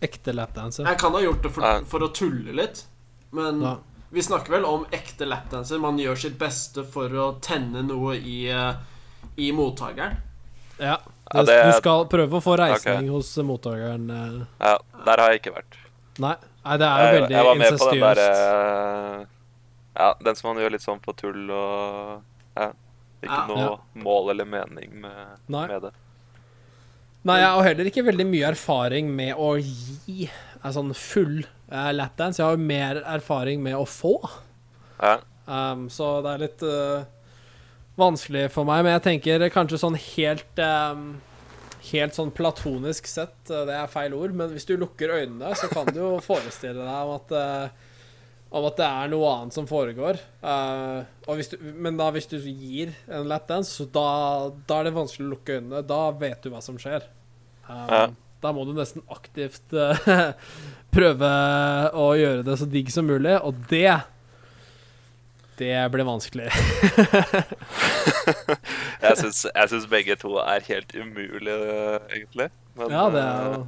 [0.01, 0.83] vi ekte lapdance.
[0.83, 2.83] Jeg kan ha gjort det for, for å tulle litt,
[3.31, 3.75] men Ja.
[4.11, 5.79] vi snakker vel om ekte lapdancer.
[5.79, 8.73] Man gjør sitt beste for å tenne noe i, eh,
[9.37, 10.17] i mottakeren.
[10.79, 10.97] Ja.
[11.33, 14.07] Ja, Du, det- du skal prøve å få reisning hos mottakeren.
[14.61, 15.75] Ja, der har jeg ikke vært.
[16.19, 17.37] Nei, nei det er jo veldig incestuøst.
[17.37, 19.27] jeg var med på den der derre
[19.97, 22.21] Ja, den som man gjør litt sånn på tull og
[22.55, 22.71] Ja.
[23.23, 23.71] Ikke noe Ja.
[24.03, 25.67] mål eller mening med, Nei.
[25.67, 25.91] med det.
[27.27, 30.29] Nei, jeg har heller ikke veldig mye erfaring med å gi
[30.63, 31.41] en sånn full
[31.71, 32.39] uh, lapdance.
[32.39, 34.13] Jeg har jo mer erfaring med å få.
[35.01, 35.17] Ja.
[35.47, 37.03] Um, så det er litt uh,
[37.99, 38.85] vanskelig for meg.
[38.85, 41.09] Men jeg tenker kanskje sånn helt um,
[41.87, 45.69] Helt sånn platonisk sett, uh, det er feil ord, men hvis du lukker øynene, så
[45.71, 47.85] kan du jo forestille deg om at eh,
[48.49, 50.19] om at det er noe annet som foregår.
[50.43, 55.27] Uh, du, men da hvis du gir en lapdance, så da, da er det vanskelig
[55.27, 55.83] å lukke øynene.
[55.87, 57.01] Da vet du hva som skjer.
[57.67, 58.07] Um, Ja.
[58.37, 59.97] Da må du nesten aktivt uh,
[60.95, 61.29] prøve
[61.97, 63.97] å gjøre det så digg som mulig, og det
[65.57, 66.51] Det blir vanskelig.
[69.01, 72.51] Jeg syns begge to er helt umulige, egentlig.
[72.77, 73.65] Men, Ja, det er jo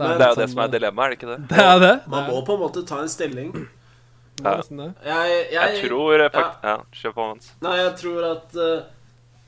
[0.00, 1.38] eh, Men det er jo det sånn, som er dilemmaet, er det ikke det?
[1.50, 1.94] Det er det.
[2.10, 3.50] Man må er, på en måte ta en stilling.
[3.54, 4.88] det er det.
[5.06, 7.52] Jeg, jeg, Jeg tror faktisk Ja, kjør på, Hans.
[7.62, 8.80] Nei, jeg tror at eh,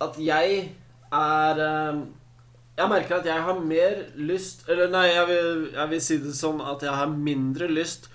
[0.06, 0.60] At jeg
[1.12, 2.02] er eh,
[2.78, 6.36] Jeg merker at jeg har mer lyst Eller nei, jeg vil, jeg vil si det
[6.38, 8.06] sånn at jeg har mindre lyst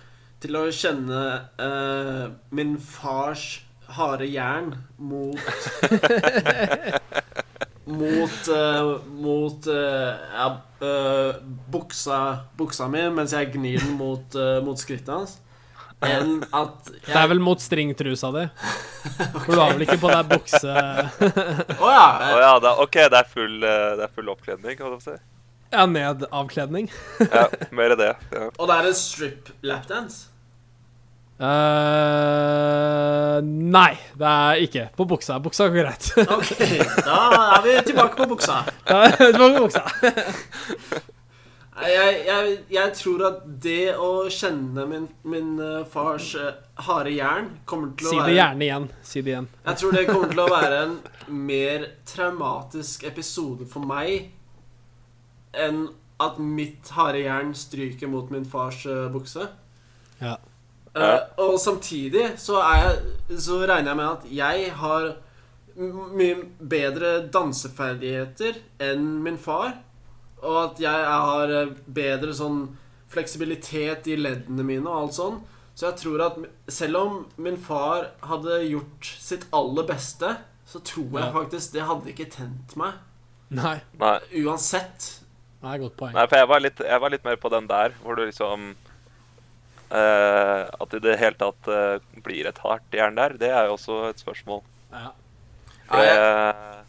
[0.41, 1.17] til å kjenne
[1.61, 3.61] uh, min fars
[3.93, 5.38] harde jern mot
[7.86, 11.36] Mot eh, Mot uh, ja, eh,
[11.71, 12.19] buksa,
[12.57, 15.39] buksa mi mens jeg gnir den mot, mot skrittet hans.
[16.01, 18.47] Enn at jeg Det er vel mot stringtrusa di.
[19.45, 22.07] For du har vel ikke på deg bukse Å ja.
[22.29, 25.13] Oh, ja, da, OK, det er full, det er full oppkledning, kan du si.
[25.71, 26.89] Ja, ned avkledning?
[27.21, 28.11] Ja, mer det.
[28.34, 28.49] Ja.
[28.57, 30.30] Og det er en strip lapdance.
[31.41, 34.83] Eh nei, det er ikke.
[34.97, 35.39] På buksa.
[35.43, 36.11] Buksa går greit.
[36.37, 36.51] Ok,
[37.05, 37.21] da
[37.55, 38.61] er vi tilbake på buksa.
[38.85, 39.85] tilbake på buksa.
[41.81, 47.47] Jeg, jeg, jeg tror at det å kjenne min, min eh, fars eh, harde jern
[47.65, 48.85] kommer til å Si det gjerne igjen.
[49.07, 49.47] Si det igjen.
[49.65, 50.93] Jeg tror det kommer til å være en
[51.47, 54.29] mer traumatisk episode for meg
[55.57, 55.87] enn
[56.21, 58.83] at mitt harde jern stryker mot min fars
[59.15, 59.49] bukse.
[60.21, 60.35] Ja.
[60.95, 65.11] Eh, og samtidig så, er jeg, så regner jeg med at jeg har
[65.79, 69.77] mye bedre danseferdigheter enn min far.
[70.41, 72.65] Og at jeg har eh, bedre sånn
[73.11, 75.39] fleksibilitet i leddene mine og alt sånn.
[75.75, 76.39] Så jeg tror at
[76.71, 80.35] selv om min far hadde gjort sitt aller beste,
[80.67, 82.99] så tror jeg faktisk det hadde ikke tent meg.
[83.51, 83.77] Nei.
[83.99, 84.17] Nei.
[84.43, 85.07] Uansett.
[85.61, 86.13] Et godt poeng.
[86.15, 88.71] Nei, for jeg var, litt, jeg var litt mer på den der, hvor du liksom
[89.91, 93.73] At det i det hele tatt eh, blir et hardt jern der, det er jo
[93.75, 94.61] også et spørsmål.
[94.93, 95.09] Ja.
[95.91, 96.85] For det,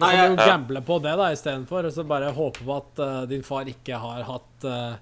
[0.00, 3.00] Nei, kan jo jeg- gamble på det da istedenfor, og så bare håpe på at
[3.04, 4.94] uh, din far ikke har hatt uh,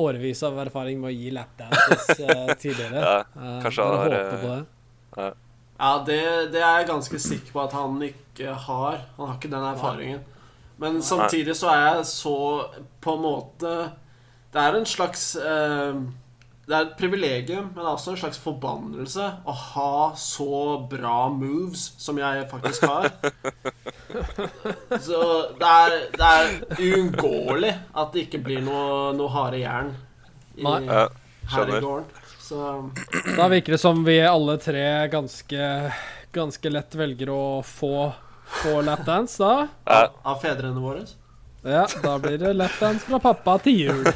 [0.00, 3.02] årevis av erfaring med å gi lapdances uh, tidligere.
[3.02, 4.64] Ja, Eh, kanskje han har, på eh,
[5.16, 5.32] det.
[5.82, 6.20] Ja, det,
[6.54, 9.00] det er jeg ganske sikker på at han ikke har.
[9.16, 10.20] Han har ikke den erfaringen.
[10.82, 12.34] Men samtidig så er jeg så
[13.02, 13.72] på en måte
[14.52, 16.00] Det er en slags eh,
[16.68, 21.26] Det er et privilegium, men det er også en slags forbannelse å ha så bra
[21.32, 23.08] moves som jeg faktisk har.
[25.00, 25.20] Så
[25.58, 29.94] det er, det er uunngåelig at det ikke blir noe, noe harde jern
[30.54, 30.82] i, Nei.
[30.86, 31.06] ja,
[31.54, 32.04] her i gården.
[32.42, 32.60] Så
[33.38, 35.66] Da virker det som vi alle tre ganske,
[36.34, 38.12] ganske lett velger å få,
[38.60, 39.66] få lapdance, da.
[39.88, 41.06] Ja, av, av fedrene våre
[41.62, 44.02] Ja, da blir det lapdance fra pappa til jul.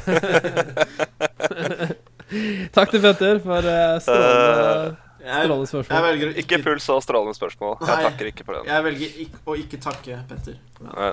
[2.75, 6.03] Takk til Petter for eh, strålende, jeg, strålende jeg spørsmål.
[6.07, 7.73] velger ikke ikke, fullt så strålende spørsmål.
[7.79, 8.03] Jeg Nei.
[8.09, 8.63] takker ikke for den.
[8.67, 10.55] jeg velger ikke, å ikke takke Petter.
[10.83, 11.11] Ja.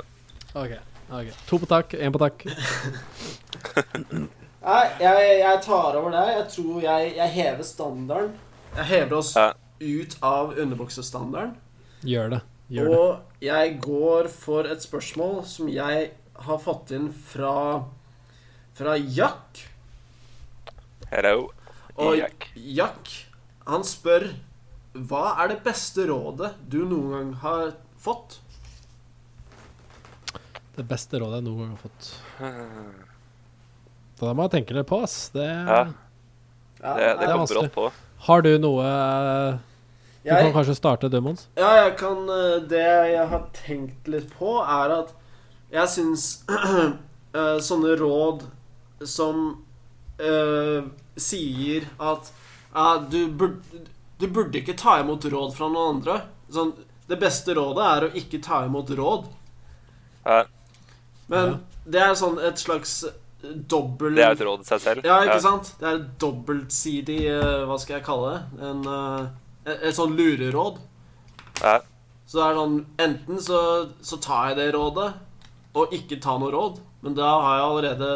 [0.55, 0.73] Ok,
[1.21, 1.29] ok.
[1.51, 2.39] To på takk, én på takk.
[4.65, 6.29] Nei, jeg, jeg tar over der.
[6.39, 8.33] Jeg tror jeg, jeg hever standarden.
[8.75, 9.47] Jeg hever oss Ja.
[9.85, 11.55] ut av underbuksestandarden.
[12.03, 12.43] Gjør det.
[12.75, 12.99] Gjør det.
[12.99, 13.11] Og
[13.45, 17.85] jeg går for et spørsmål som jeg har fått inn fra
[18.75, 19.69] Fra Jack.
[21.11, 21.51] Hello.
[21.95, 22.49] Og Jack.
[22.57, 23.11] Jack,
[23.69, 24.27] han spør
[24.95, 27.69] Hva er det beste rådet du noen gang har
[28.03, 28.41] fått?
[30.75, 32.15] Det beste rådet jeg noen gang har fått.
[34.15, 35.29] Da må jeg tenke litt på, ass.
[35.35, 35.85] Det, Ja,
[36.85, 37.87] Ja, det, det kom brått på.
[38.27, 39.57] Har du noe eh,
[40.23, 41.49] Du jeg, kan kanskje starte, du, Mons?
[41.59, 45.13] Ja, jeg kan eh, Det jeg har tenkt litt på, er at
[45.75, 46.27] jeg syns
[47.35, 48.45] eh, sånne råd
[49.05, 49.41] som
[50.23, 50.87] uh,
[51.21, 52.31] sier at
[52.77, 53.83] uh, du, burde,
[54.23, 56.21] du burde ikke ta imot råd fra noen andre.
[56.55, 56.71] Sånn,
[57.11, 59.27] det beste rådet er å ikke ta imot råd.
[60.25, 60.45] Ja,
[61.27, 61.59] Men Ja.
[61.85, 63.03] det er sånn et slags
[63.45, 65.05] dobbel det er et råd i seg selv.
[65.07, 65.73] Ja, ikke sant?
[65.81, 68.69] Det er et dobbeltsidig uh, Hva skal jeg kalle det?
[68.71, 69.27] En, eh,
[69.67, 70.81] et, et sånn lureråd.
[71.61, 71.79] Ja,
[72.27, 73.61] Så det er sånn Enten så,
[74.01, 75.11] så tar jeg det rådet,
[75.75, 76.81] og ikke ta noe råd.
[77.05, 78.11] Men da har jeg allerede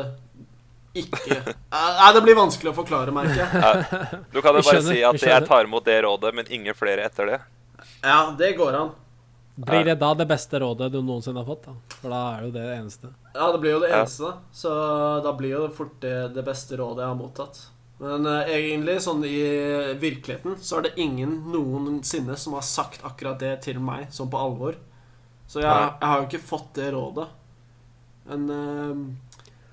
[0.99, 1.37] ikke
[1.75, 4.23] Nei, det blir vanskelig å forklare, merker jeg.
[4.33, 7.35] Du kan jo bare si at jeg tar imot det rådet, men ingen flere etter
[7.35, 7.39] det.
[8.03, 8.97] Ja, det går an.
[9.59, 11.65] Blir det da det beste rådet du noensinne har fått?
[11.67, 11.97] da?
[11.99, 13.09] For da er det jo det eneste.
[13.35, 14.55] Ja, det blir jo det eneste, da.
[14.55, 14.75] Så
[15.25, 17.59] da blir jo fort det, det beste rådet jeg har mottatt.
[17.99, 19.39] Men uh, egentlig, sånn i
[19.99, 24.39] virkeligheten, så er det ingen noensinne som har sagt akkurat det til meg, sånn på
[24.39, 24.79] alvor.
[25.51, 27.27] Så jeg, jeg har jo ikke fått det rådet.
[28.29, 29.05] Men eh,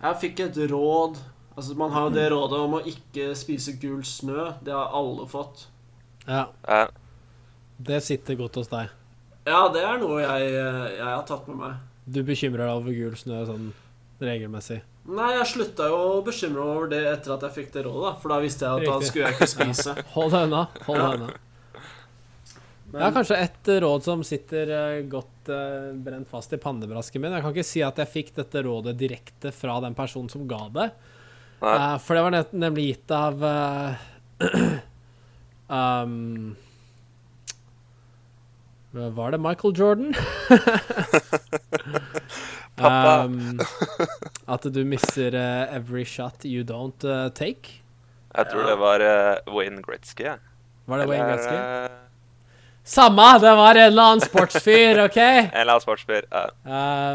[0.05, 1.21] jeg fikk et råd
[1.55, 4.49] Altså, man har jo det rådet om å ikke spise gul snø.
[4.59, 5.69] Det har alle fått.
[6.27, 6.81] Ja, Ja,
[7.79, 8.91] det sitter godt hos deg.
[9.47, 11.77] Ja, det er noe jeg, eh, jeg har tatt med meg.
[12.05, 13.69] Du bekymrer deg over gul snø sånn
[14.19, 14.81] regelmessig.
[15.05, 18.03] Nei, jeg slutta jo å bekymre meg over det etter at jeg fikk det rådet,
[18.07, 18.13] da.
[18.21, 19.95] For da visste jeg at da skulle jeg ikke spise.
[20.15, 20.63] Hold deg unna.
[20.87, 21.33] Hold deg unna.
[22.95, 27.19] Men, Jeg har kanskje et råd som sitter eh, godt eh, brent fast i pannebrasken
[27.19, 27.33] min.
[27.35, 30.71] Jeg kan ikke si at jeg fikk dette rådet direkte fra den personen som ga
[30.71, 30.85] det.
[31.59, 31.73] Nei.
[31.73, 33.43] Eh, for det var nemlig gitt av
[35.81, 36.55] um,
[38.95, 40.15] Var det Michael Jordan?
[42.79, 43.27] Pappa.
[43.27, 43.59] Um,
[44.47, 47.03] at du misser every shot you don't
[47.35, 47.81] take.
[48.31, 49.03] jeg tror det var
[49.51, 50.39] Wayne Gretzky.
[50.87, 52.01] Var det Wayne Gretzky?
[52.85, 53.39] Eh, Samme!
[53.39, 55.17] Det var en eller annen sportsfyr, OK?
[55.17, 56.45] En eller annen sportsfyr, Ja.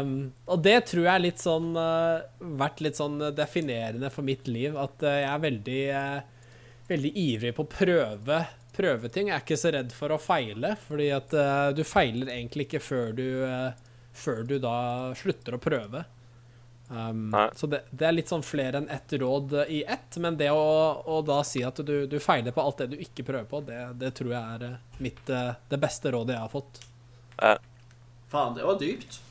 [0.01, 2.21] Um, og det tror jeg er litt sånn uh,
[2.59, 4.75] vært litt sånn definerende for mitt liv.
[4.75, 6.49] At uh, jeg er veldig, uh,
[6.91, 8.41] veldig ivrig på å prøve,
[8.75, 9.31] prøve ting.
[9.31, 11.37] Jeg er ikke så redd for å feile, fordi at
[11.75, 13.27] du feiler egentlig ikke før du,
[14.15, 14.75] før du da
[15.19, 16.03] slutter å prøve.
[16.91, 20.35] Um, så det, det er litt sånn flere enn ett råd uh, i ett, men
[20.37, 20.63] det å,
[21.07, 23.79] å da si at du, du feiler på alt det du ikke prøver på, det,
[24.01, 26.81] det tror jeg er uh, mitt, uh, det beste rådet jeg har fått.
[27.37, 27.53] Ja.
[28.33, 29.21] Faen, det var dypt.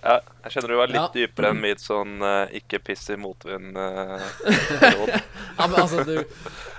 [0.00, 0.16] Ja,
[0.46, 1.10] jeg kjenner du var litt Ja.
[1.14, 5.14] dypere enn mitt sånn uh, ikke piss i motvind-råd.
[5.60, 6.24] Ja, men altså, du,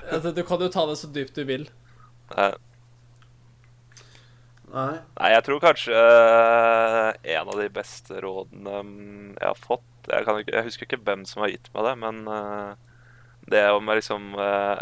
[0.10, 1.68] altså, du kan jo ta det så dypt du vil.
[2.36, 2.52] Nei.
[4.72, 8.92] Nei, jeg tror kanskje uh, en av de beste rådene um,
[9.36, 11.96] jeg har fått jeg, kan ikke, jeg husker ikke hvem som har gitt meg det,
[12.02, 12.72] men eh,
[13.52, 14.82] det om jeg liksom eh,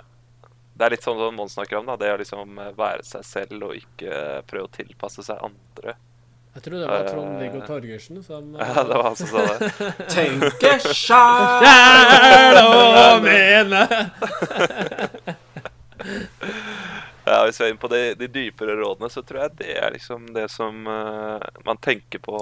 [0.75, 1.95] Det er litt sånn som Mons snakker om, da.
[1.99, 5.95] Det å liksom eh, være seg selv og ikke prøve å tilpasse seg andre.
[6.55, 9.69] Jeg tror det var Trond-Viggo Torgersen som Ja, det var han som sa det.
[10.11, 12.57] Tenke sjæl!
[12.63, 13.83] og mene!
[17.29, 19.93] Ja, Hvis vi er inne på de, de dypere rådene, så tror jeg det er
[19.93, 22.39] liksom det som uh, man tenker på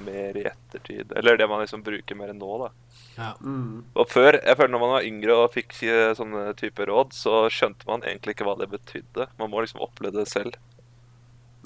[0.00, 1.12] mer i ettertid.
[1.16, 2.70] Eller det man liksom bruker mer enn nå, da.
[3.18, 3.30] Ja.
[3.44, 3.82] Mm.
[3.92, 7.42] Og før, jeg føler når man var yngre og fikk eh, sånne typer råd, så
[7.52, 9.28] skjønte man egentlig ikke hva det betydde.
[9.40, 10.56] Man må liksom oppleve det selv.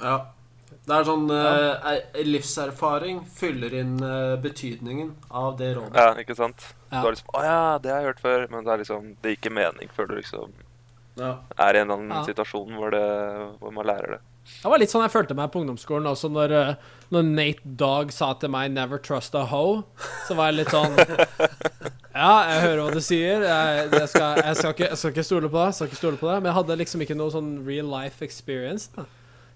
[0.02, 0.24] Ja.
[0.84, 1.92] Det er sånn uh,
[2.26, 5.94] Livserfaring fyller inn uh, betydningen av det rådet.
[5.96, 6.66] Ja, ikke sant?
[6.90, 6.98] Ja.
[6.98, 8.46] Du har liksom Å ja, det har jeg hørt før.
[8.50, 10.52] Men det er liksom Det gir ikke mening før du liksom
[11.16, 11.36] Ja.
[11.58, 12.24] er i en eller annen Ja.
[12.26, 14.20] situasjon hvor, det, hvor man lærer det.
[14.62, 16.74] Det var litt sånn jeg følte meg på ungdomsskolen også, når, eh,
[17.14, 19.84] når Nate Dogg sa til meg 'never trust a hoe'.
[20.28, 20.96] Så var jeg litt sånn
[22.14, 23.42] Ja, jeg hører hva du sier.
[23.42, 25.64] Jeg, jeg, skal, jeg, skal, ikke, jeg skal ikke stole på det.
[25.66, 26.42] Jeg skal ikke stole på deg.
[26.42, 28.90] Men jeg hadde liksom ikke noe sånn real life experience.
[28.94, 29.04] Da.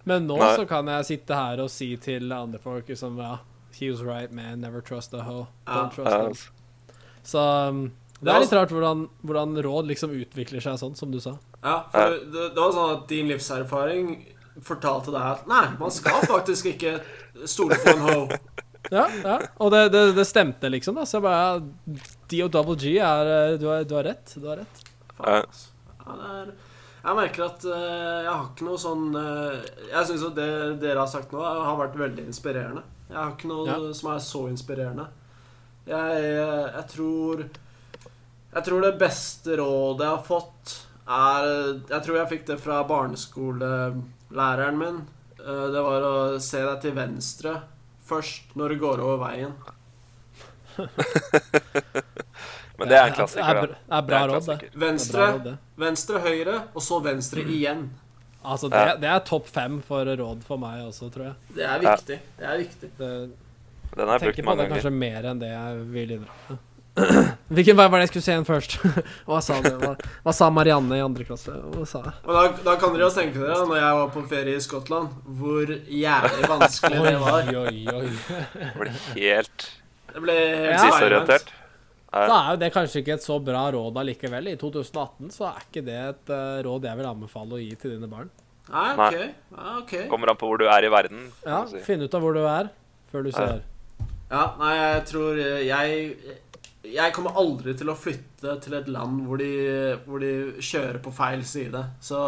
[0.05, 0.57] Men nå Nei.
[0.57, 3.37] så kan jeg sitte her og si til andre folk liksom Ja,
[3.79, 4.61] he was right, man.
[4.61, 5.47] Never trust a hoe.
[5.67, 6.29] Don't trust Ja, them.
[6.33, 6.51] altså.
[7.23, 11.21] Så um, det er litt rart hvordan, hvordan råd liksom utvikler seg sånn, som du
[11.23, 11.37] sa.
[11.63, 14.09] Ja, for det, det var sånn at din livserfaring
[14.67, 16.97] fortalte deg at nei, man skal faktisk ikke
[17.47, 18.17] stole på en ho.
[18.91, 19.37] Ja, ja.
[19.61, 20.97] Og det, det, det stemte, liksom.
[20.97, 21.99] da Så jeg bare ja,
[22.31, 24.33] D og double G er eh, Du har, du har rett.
[24.39, 24.81] Du har rett.
[25.19, 25.69] Faen, altså.
[26.07, 26.53] Ja, det er,
[27.03, 30.49] jeg merker at eh, jeg har ikke noe sånn eh, Jeg syns at det
[30.83, 32.83] dere har sagt nå, har vært veldig inspirerende.
[33.11, 33.79] Jeg har ikke noe Ja.
[33.99, 35.07] som er så inspirerende.
[35.89, 37.45] Jeg, jeg, jeg tror
[38.59, 40.73] Jeg tror det beste rådet jeg har fått,
[41.09, 41.45] er
[41.93, 44.99] Jeg tror jeg fikk det fra barneskolelæreren min.
[45.39, 47.53] Eh, Det var å se deg til venstre
[48.09, 49.53] først når du går over veien.
[52.79, 53.63] Men det er en klassiker, er, da.
[53.67, 54.57] det er bra er en råd, det.
[54.63, 54.69] det.
[54.79, 55.55] Venstre, bra det.
[55.83, 57.83] venstre, høyre, og så venstre igjen.
[58.47, 61.37] Altså, det, det er topp fem for råd for meg også, tror jeg.
[61.59, 62.19] Det er viktig.
[62.39, 62.91] Det er viktig.
[63.01, 63.11] Det,
[63.97, 64.79] Den har jeg tenker brukt på mange det ganger.
[64.79, 66.59] kanskje mer enn det jeg vil innrømme.
[67.49, 68.75] Hvilken vei var det jeg skulle se igjen først?
[69.29, 69.93] hva sa det, Hva,
[70.27, 71.55] hva sa Marianne i andre klasse?
[71.73, 72.15] Hva sa jeg?
[72.27, 75.15] Og da, da kan dere jo tenke dere, når jeg var på ferie i Skottland,
[75.41, 77.49] hvor jævlig vanskelig det var.
[77.49, 78.11] Oi, oi, oi.
[78.53, 79.69] Det ble helt
[80.13, 80.37] Det ble
[80.69, 81.55] helt
[82.09, 82.25] Ja.
[82.25, 84.47] Da er jo det kanskje ikke et så bra råd allikevel.
[84.53, 87.97] I 2018 så er ikke det et eh, råd jeg vil anbefale å gi til
[87.97, 88.31] dine barn.
[88.69, 89.19] Nei, ok.
[89.57, 89.93] Ja, ok.
[90.13, 91.27] Kommer an på hvor du er i verden.
[91.45, 91.81] Ja, si.
[91.85, 92.71] Finn ut av hvor du er
[93.13, 93.61] før du ser.
[94.29, 96.11] Ja, nei, jeg tror jeg
[96.89, 99.53] Jeg kommer aldri til å flytte til et land hvor de,
[100.07, 100.33] hvor de
[100.65, 101.83] kjører på feil side.
[102.05, 102.19] Så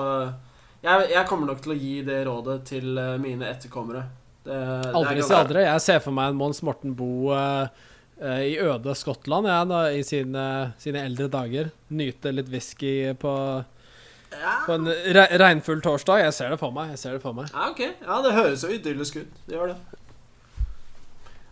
[0.80, 4.06] jeg, jeg kommer nok til å gi det rådet til eh, mine etterkommere.
[4.44, 4.58] Det,
[4.96, 5.64] Aldri si aldri.
[5.66, 10.00] Jeg ser for meg en Mons Morten Boe uh, i øde Skottland ja, da, i
[10.06, 10.44] sine,
[10.80, 11.68] sine eldre dager.
[11.92, 13.34] Nyte litt whisky på,
[14.32, 16.24] Ja, på en re regnfull torsdag.
[16.24, 16.94] Jeg ser det for meg.
[16.94, 17.84] jeg ser det for meg ja, ok.
[17.84, 19.44] Ja, det høres jo idyllisk ut.
[19.44, 19.99] Det gjør det.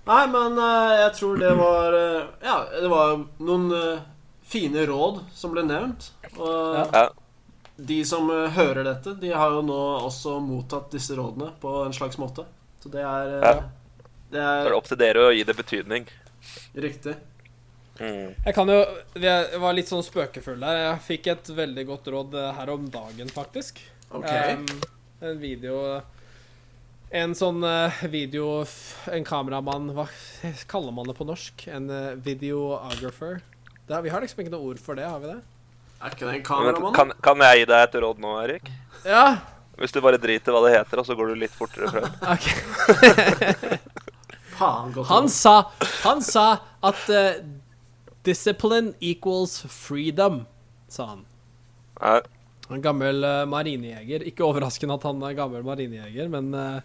[0.09, 4.05] Nei, men eh, jeg tror det var eh, Ja, det var noen eh,
[4.49, 6.13] fine råd som ble nevnt.
[6.39, 7.09] Og Ja.
[7.79, 12.19] De som hører dette, de har jo nå også mottatt disse rådene på en slags
[12.19, 12.43] måte.
[12.83, 13.53] Så det er Ja.
[14.29, 16.09] Det er er det opp til dere å gi det betydning.
[16.75, 17.15] riktig.
[18.01, 18.35] Mm.
[18.45, 18.81] Jeg kan jo
[19.15, 20.77] Jeg var litt sånn spøkefull der.
[20.89, 23.81] Jeg fikk et veldig godt råd her om dagen, faktisk.
[24.11, 24.27] Ok.
[24.27, 24.67] Um,
[25.21, 26.01] en video
[27.11, 28.67] En sånn eh, video
[29.09, 30.09] En kameramann Hva
[30.69, 31.65] kaller man det på norsk?
[31.73, 33.41] En uh, videographer?
[33.89, 35.39] Det, vi har liksom ikke noe ord for det, har vi det?
[35.99, 36.93] er ikke det en kameramann?
[36.95, 38.69] kan, kan jeg gi deg et råd nå, Erik?
[39.09, 39.25] Ja!
[39.81, 42.07] Hvis du bare driter hva det heter, og så går du litt fortere frem.
[42.35, 42.47] ok
[44.59, 45.55] Faen godt Han sa,
[46.05, 46.47] han sa
[46.85, 47.41] at uh,
[48.29, 50.43] discipline equals freedom,
[50.93, 51.25] sa han.
[52.03, 52.19] Nei,
[52.75, 54.27] En gammel uh, marinejeger.
[54.29, 56.81] Ikke overraskende at han er gammel marinejeger, men uh,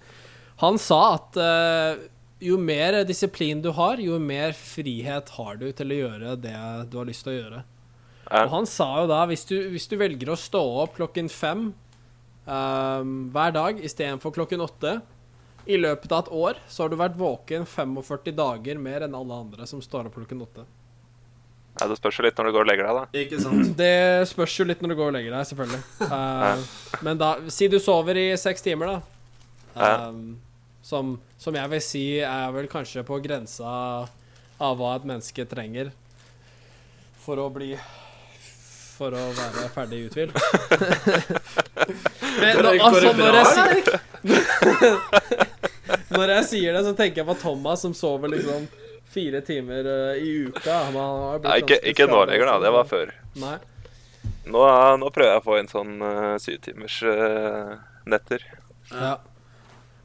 [0.63, 2.03] han sa at uh,
[2.43, 6.57] jo mer disiplin du har, jo mer frihet har du til å gjøre det
[6.91, 7.63] du har lyst til å gjøre.
[8.33, 11.67] Og han sa jo da, hvis du, hvis du velger å stå opp klokken fem
[12.45, 14.95] um, hver dag istedenfor klokken åtte
[15.67, 19.41] I løpet av et år så har du vært våken 45 dager mer enn alle
[19.45, 20.65] andre som står opp klokken åtte.
[21.83, 23.03] Nei, det spørs jo litt når du går og legger deg, da.
[23.25, 23.65] Ikke sant?
[23.75, 25.81] Det spørs jo litt når du går og legger deg, selvfølgelig.
[26.13, 26.57] Uh,
[27.03, 28.97] men da Si du sover i seks timer, da.
[29.75, 29.89] Ja.
[30.07, 30.37] Um,
[30.85, 33.71] som, som jeg vil si er vel kanskje på grensa
[34.63, 35.89] av hva et menneske trenger
[37.23, 37.71] for å bli
[38.93, 40.35] For å være ferdig uthvilt.
[42.43, 43.83] Men nå- altså, når, jeg sier,
[46.13, 48.61] når jeg sier det, så tenker jeg på Thomas som sover liksom
[49.13, 50.79] fire timer uh, i uka.
[50.89, 52.57] Han har blitt Nei, ikke, ikke nå lenger, da.
[52.65, 53.13] Det var før.
[53.41, 53.57] Nei.
[54.43, 54.63] Nå,
[54.99, 57.77] nå prøver jeg å få inn sånn uh, syvtimers uh,
[58.09, 58.43] netter.
[58.91, 59.17] Ja.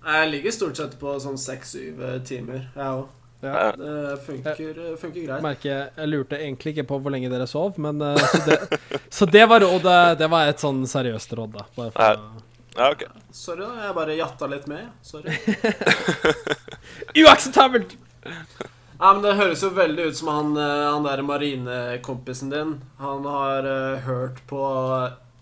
[0.09, 3.09] Jeg ligger stort sett på sånn seks-syv eh, timer, jeg òg.
[3.45, 3.65] ja.
[3.77, 5.43] Det funker, funker greit.
[5.45, 8.79] Merker, jeg lurte egentlig ikke på hvor lenge dere sov, men eh, så, det,
[9.19, 9.99] så det var rådet.
[10.23, 11.67] Det var et sånn seriøst råd, da.
[11.77, 12.45] Bare for,
[12.79, 13.11] Ja, okay.
[13.35, 13.89] Sorry, da.
[13.89, 14.89] Jeg bare jatta litt med.
[15.03, 15.35] Sorry.
[17.25, 17.99] Uakseptabelt!
[18.99, 22.73] Ja, men Det høres jo veldig ut som han, eh, han der marinekompisen din.
[22.99, 24.63] Han har uh, hørt på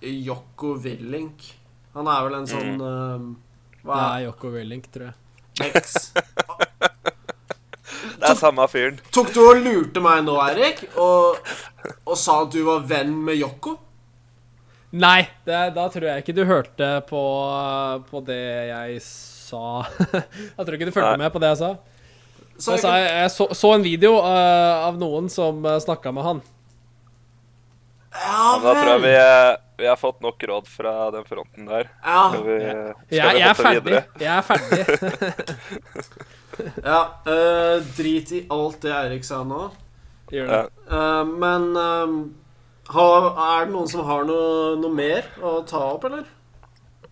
[0.00, 1.54] Jokko Willink.
[1.96, 3.22] Han er vel en sånn eh,
[3.80, 5.16] Det Hva er Jokko Willink, tror jeg.
[5.64, 6.10] er X?
[8.16, 8.98] Det er samme fyren.
[9.12, 11.40] Tok du og lurte meg nå, Eirik, og,
[12.04, 13.76] og sa at du var venn med Jokko?
[14.96, 17.22] Nei, det, da tror jeg ikke du hørte på,
[18.10, 19.84] på det jeg sa.
[20.12, 21.72] jeg tror ikke du fulgte med på det jeg sa.
[22.58, 26.12] Så Jeg, sa, jeg, jeg så, så en video uh, av noen som uh, snakka
[26.16, 26.42] med han.
[28.16, 31.90] Ja Da tror jeg vi, eh, vi har fått nok råd fra den fronten der.
[32.00, 33.82] Ja, Skal vi, Jeg, skal vi jeg er ferdig.
[33.84, 34.04] videre?
[34.22, 34.80] Jeg er ferdig.
[36.90, 39.66] ja Uh, drit i alt det Eirik sa nå.
[40.32, 40.62] Gjør det.
[40.88, 42.14] Uh, men eh,
[42.96, 46.24] har, er det noen som har noe, noe mer å ta opp, eller?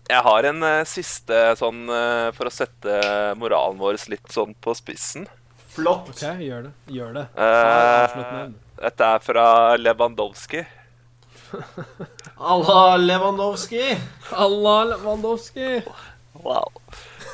[0.05, 2.97] Jeg har en eh, siste sånn eh, for å sette
[3.41, 5.25] moralen vår litt sånn på spissen.
[5.75, 6.09] Flott.
[6.09, 6.73] OK, gjør det.
[6.95, 7.25] Gjør det.
[7.35, 8.55] Eh, den.
[8.79, 9.45] Dette er fra
[9.79, 10.63] Lewandowski.
[12.53, 13.97] Allah Lewandowski.
[14.31, 15.81] Allah Lewandowski.
[16.33, 16.71] Wow.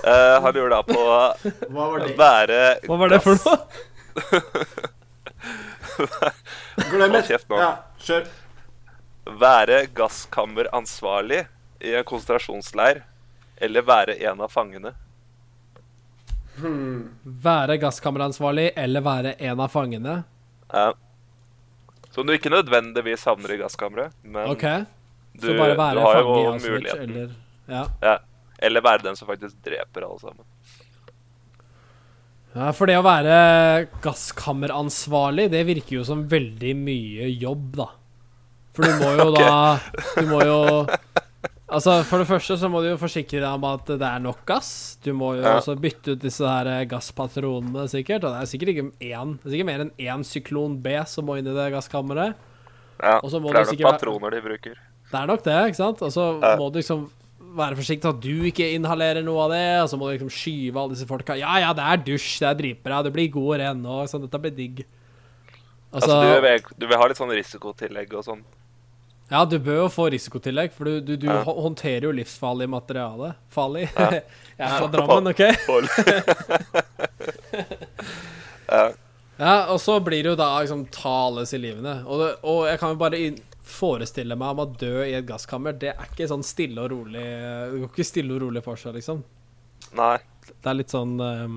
[0.05, 1.01] Uh, han lurer da på
[1.73, 2.13] Hva var det?
[2.17, 3.57] være Hva var det for noe?
[6.91, 7.37] Glem det.
[7.49, 7.71] Ja,
[8.01, 8.25] kjør.
[9.41, 11.43] Være gasskammeransvarlig
[11.85, 13.03] i en konsentrasjonsleir,
[13.61, 14.95] eller være en av fangene.
[17.45, 20.17] Være gasskammeransvarlig eller være en av fangene?
[20.71, 20.91] Ja.
[22.11, 24.65] Som du ikke nødvendigvis havner i gasskammeret, men OK.
[25.39, 27.09] du, du har jo Auschwitz, muligheten.
[27.09, 27.31] eller
[27.71, 27.85] ja.
[28.03, 28.17] Ja.
[28.61, 30.45] Eller være den som faktisk dreper alle sammen.
[32.53, 32.67] ja.
[32.75, 37.87] For det å være gasskammeransvarlig, det virker jo som veldig mye jobb, da.
[38.75, 39.55] For du må jo da
[40.15, 40.59] Du må jo
[41.71, 44.41] Altså, For det første så må du jo forsikre deg om at det er nok
[44.49, 44.97] gass.
[45.03, 45.53] Du må jo Ja.
[45.61, 48.25] også bytte ut disse her gasspatronene, sikkert.
[48.27, 51.25] Og det er sikkert ikke én Det er sikkert mer enn én syklon B som
[51.25, 52.35] må inn i det gasskammeret.
[53.01, 54.75] Ja, for det er nok sikkert patroner de bruker.
[55.11, 56.01] Det er nok det, ikke sant?
[56.01, 56.55] Og så Ja.
[56.57, 57.09] må du liksom
[57.55, 59.81] være forsiktig så at du ikke inhalerer noe av det.
[59.83, 62.49] Og så må du liksom skyve alle disse folka Ja, ja, det er dusj, det
[62.51, 64.03] er dritbra, det blir god og ren nå.
[64.07, 64.83] Sånn, dette blir digg.
[65.93, 68.43] Altså, Altså, du, vil, du vil ha litt sånn risikotillegg og sånn.
[69.31, 71.37] Ja, du bør jo få risikotillegg, for du, du, du Ja.
[71.47, 73.33] håndterer jo livsfarlig materiale.
[73.53, 73.85] Farlig.
[73.95, 74.09] Ja.
[74.59, 75.41] Jeg er fra Drammen, OK?
[78.71, 78.83] Ja.
[79.41, 81.95] Ja, og så blir det jo da liksom ta alle i livene.
[82.05, 83.39] Og, det, og jeg kan jo bare inn-
[83.71, 85.73] forestille meg om å dø i et gasskammer.
[85.81, 88.93] Det er ikke sånn stille og rolig Det går ikke stille og rolig for seg,
[88.99, 89.23] liksom.
[89.97, 90.17] Nei.
[90.51, 91.55] Det er litt sånn um,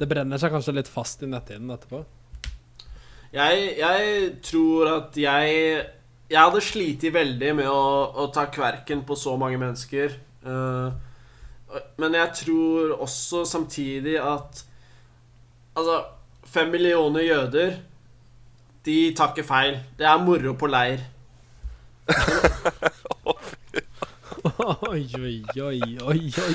[0.00, 2.02] Det brenner seg kanskje litt fast i netthinnen etterpå.
[3.34, 5.84] Jeg, jeg tror at jeg
[6.30, 7.80] Jeg hadde slitt veldig med å,
[8.16, 10.14] å ta kverken på så mange mennesker.
[10.44, 10.88] Eh,
[12.00, 14.64] men jeg tror også samtidig at
[15.74, 16.04] Altså,
[16.46, 17.72] fem millioner jøder
[18.86, 19.78] De tar ikke feil.
[19.98, 21.02] Det er moro på leir.
[24.64, 26.54] Oi, oi, oi, oi, oi.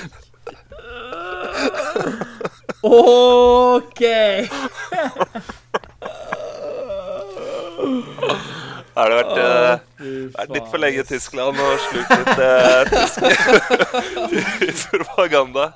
[2.82, 4.02] OK!
[9.00, 13.18] Har det vært, eh, vært litt for lenge i Tyskland og slukt litt uh, tysk
[14.66, 15.70] tysk propaganda?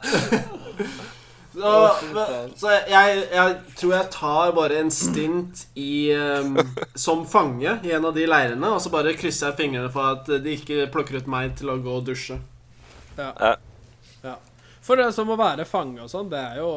[1.54, 1.72] Så,
[2.16, 6.58] men, så jeg, jeg tror jeg tar bare en stint i um,
[6.98, 10.32] som fange i en av de leirene, og så bare krysser jeg fingrene for at
[10.44, 12.40] de ikke plukker ut meg til å gå og dusje.
[13.20, 13.30] Ja.
[14.26, 14.38] Ja.
[14.84, 16.72] For det som å være fange og sånn, det er jo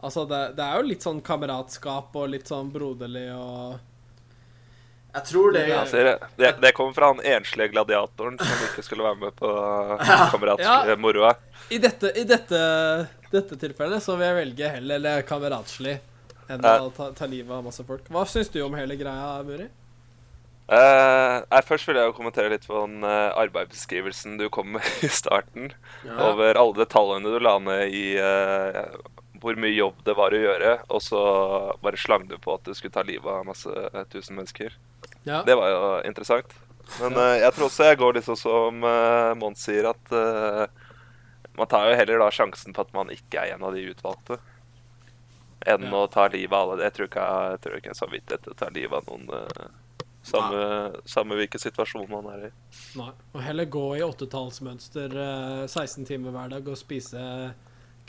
[0.00, 3.74] Altså, det, det er jo litt sånn kameratskap og litt sånn broderlig og
[5.14, 6.18] Jeg tror det Ja, jeg.
[6.38, 9.50] det, det kommer fra han enslige gladiatoren som ikke skulle være med på
[10.10, 10.28] Ja.
[10.30, 11.32] kameratmoroa.
[11.70, 12.60] I dette, i dette,
[13.32, 15.98] dette tilfellet så vil jeg velge heller eller kameratslig
[16.50, 16.78] enn Ja.
[16.82, 18.06] å ta, ta livet av masse folk.
[18.10, 19.68] Hva syns du om hele greia, Muri?
[20.70, 24.86] Uh, nei, først vil jeg jo kommentere litt på den uh, arbeidsbeskrivelsen du kom med
[25.02, 25.72] i starten.
[26.06, 26.14] Ja.
[26.30, 28.84] Over alle detaljene du la ned i eh,
[29.40, 31.20] hvor mye jobb det var å gjøre, og så
[31.82, 33.72] bare slang du på at du skulle ta livet av masse
[34.12, 34.76] tusen mennesker.
[35.24, 35.42] Ja.
[35.46, 36.52] Det var jo interessant.
[37.00, 40.64] Men uh, jeg tror også jeg går litt sånn som uh, Mons sier, at uh,
[41.58, 44.40] man tar jo heller da sjansen på at man ikke er en av de utvalgte,
[45.68, 45.92] enn Ja.
[46.00, 46.86] å ta livet av alle.
[46.88, 49.10] Jeg tror ikke jeg, har tror ikke jeg er samvittighet til å ta livet av
[49.12, 49.78] noen,
[50.22, 52.52] Samme, samme hvilken situasjon man er i.
[53.00, 53.08] Nei.
[53.32, 57.22] Og heller gå i åttetallsmønster eh, 16 timer hver dag og spise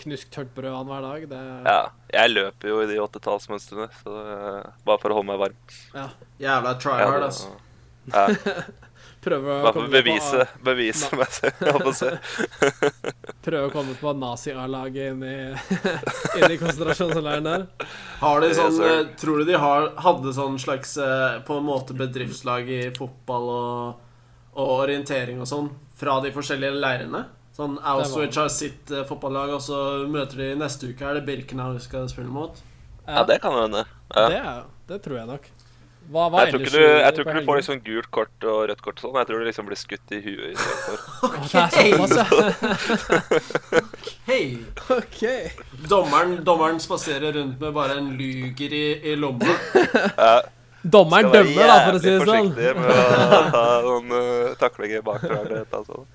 [0.04, 1.26] knuskt tørt brød annenhver dag.
[1.32, 1.80] Det Ja,
[2.14, 5.60] jeg løper jo i de åttetallsmønstrene, så eh, bare for å holde meg varm.
[5.96, 6.08] ja.
[6.42, 7.52] Jævla try Ja, hard, det- altså.
[8.12, 8.28] Ja,
[9.22, 11.60] Prøve å komme bevise, på- bevise, meg selv.
[11.62, 12.08] Jeg holdt på å si.
[13.46, 15.82] Prøve å komme på nazi-A-laget inn, i-
[16.42, 17.68] inn i konsentrasjonsleiren der.
[18.24, 18.88] Har de sånn sir.
[18.96, 23.48] eh, Tror du de har, hadde sånn slags eh, På en måte bedriftslag i fotball
[23.54, 24.02] og,
[24.58, 25.70] og orientering og sånn
[26.02, 27.24] fra de forskjellige leirene?
[27.56, 29.78] Sånn Auschwitz har sitt uh, fotballag, og så
[30.12, 31.04] møter de neste uke.
[31.04, 32.62] Er det Birkenau vi skal spille mot?
[33.08, 33.84] Ja, det kan hende.
[34.16, 34.28] Ja.
[34.30, 35.50] Det, er- det tror jeg nok.
[36.12, 38.58] Hva var Jeg tror ikke du, jeg tror ikke du får liksom gult kort og
[38.72, 39.20] rødt kort og sånn.
[39.22, 40.98] Jeg tror du liksom blir skutt i huet istedenfor.
[41.32, 41.92] Okay.
[42.02, 42.26] ja.
[44.98, 45.22] OK.
[45.92, 49.54] Dommeren, dommeren spaserer rundt med bare en luger i, i lomma.
[50.82, 52.52] Dommeren dømmer, da, for å si det sånn.
[52.52, 55.64] Skal være jævlig forsiktig med å ta noen uh, taklinger bak hverandre.
[55.70, 56.08] annet sånt.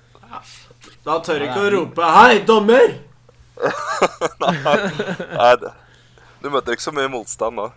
[1.07, 2.95] Da tør jeg ikke å rope 'Hei, dommer!'
[5.39, 5.71] Nei, det,
[6.43, 7.67] du møter ikke så mye motstand da.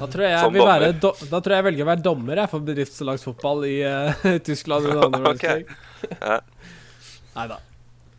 [0.00, 2.40] Da tror jeg jeg vil være do, Da tror jeg jeg velger å være dommer
[2.42, 5.46] jeg, for bedriftslagsfotball i uh, Tyskland I andre Ok.
[6.16, 6.40] Ja.
[7.36, 7.60] Nei da.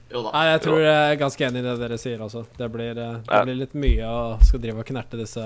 [0.10, 2.46] Nei, jeg tror jeg er ganske enig i det dere sier, altså.
[2.58, 5.44] Det blir, eh, det blir litt mye å skal drive og knerte disse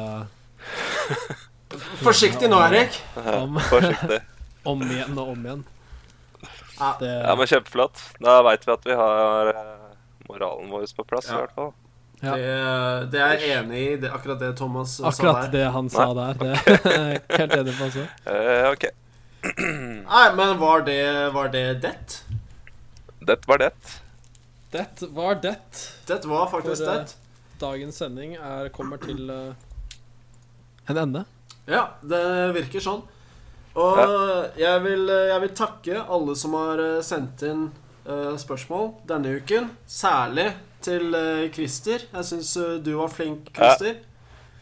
[1.99, 2.95] Forsiktig nå, Erik.
[3.17, 3.59] Om.
[3.67, 4.21] Forsiktig.
[4.69, 5.65] om igjen og om igjen.
[6.83, 6.95] Ja.
[6.99, 8.01] Det, Ja, men Kjempeflott.
[8.19, 9.87] Da veit vi at vi har eh,
[10.29, 11.37] moralen vår på plass, Ja.
[11.37, 11.71] i hvert fall.
[12.23, 12.35] Ja.
[12.39, 13.95] Det, det er jeg enig i.
[13.99, 15.31] Det, akkurat det Thomas akkurat sa der.
[15.31, 16.51] Akkurat det han sa der, det
[16.91, 18.05] er jeg helt enig på, altså.
[18.27, 18.85] Uh, OK.
[20.13, 21.01] Nei, men var det,
[21.35, 22.23] var det det?
[23.27, 23.71] Det var det.
[24.71, 25.57] Det var det.
[26.07, 27.15] Det var faktisk For, eh, det.
[27.59, 29.51] Dagens sending er, kommer til uh,
[30.89, 31.25] en ende.
[31.67, 32.23] Ja, det
[32.55, 33.03] virker sånn.
[33.73, 33.99] Og
[34.59, 37.67] jeg, vil, jeg vil takke alle som har eh, sendt inn
[38.05, 39.71] uh, spørsmål denne uken.
[39.89, 40.51] Særlig
[40.85, 42.05] til uh, Christer.
[42.13, 42.53] Jeg syns
[42.85, 44.01] du var flink, Christer.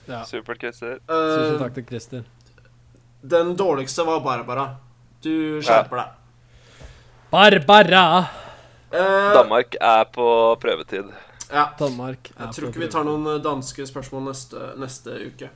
[0.08, 0.24] Ja.
[0.26, 0.98] Supert, Christer.
[0.98, 2.24] Eh, Tusen takk til Christer.
[3.22, 4.76] den dårligste var Barbara.
[5.22, 6.08] Du skjerper deg.
[7.32, 8.26] Barbara!
[8.92, 10.26] Eh, Danmark er på
[10.60, 11.12] prøvetid.
[11.52, 11.68] Ja.
[11.80, 12.32] Danmark.
[12.36, 15.52] er Jeg tror ikke vi tar noen eh, danske spørsmål neste, neste uke.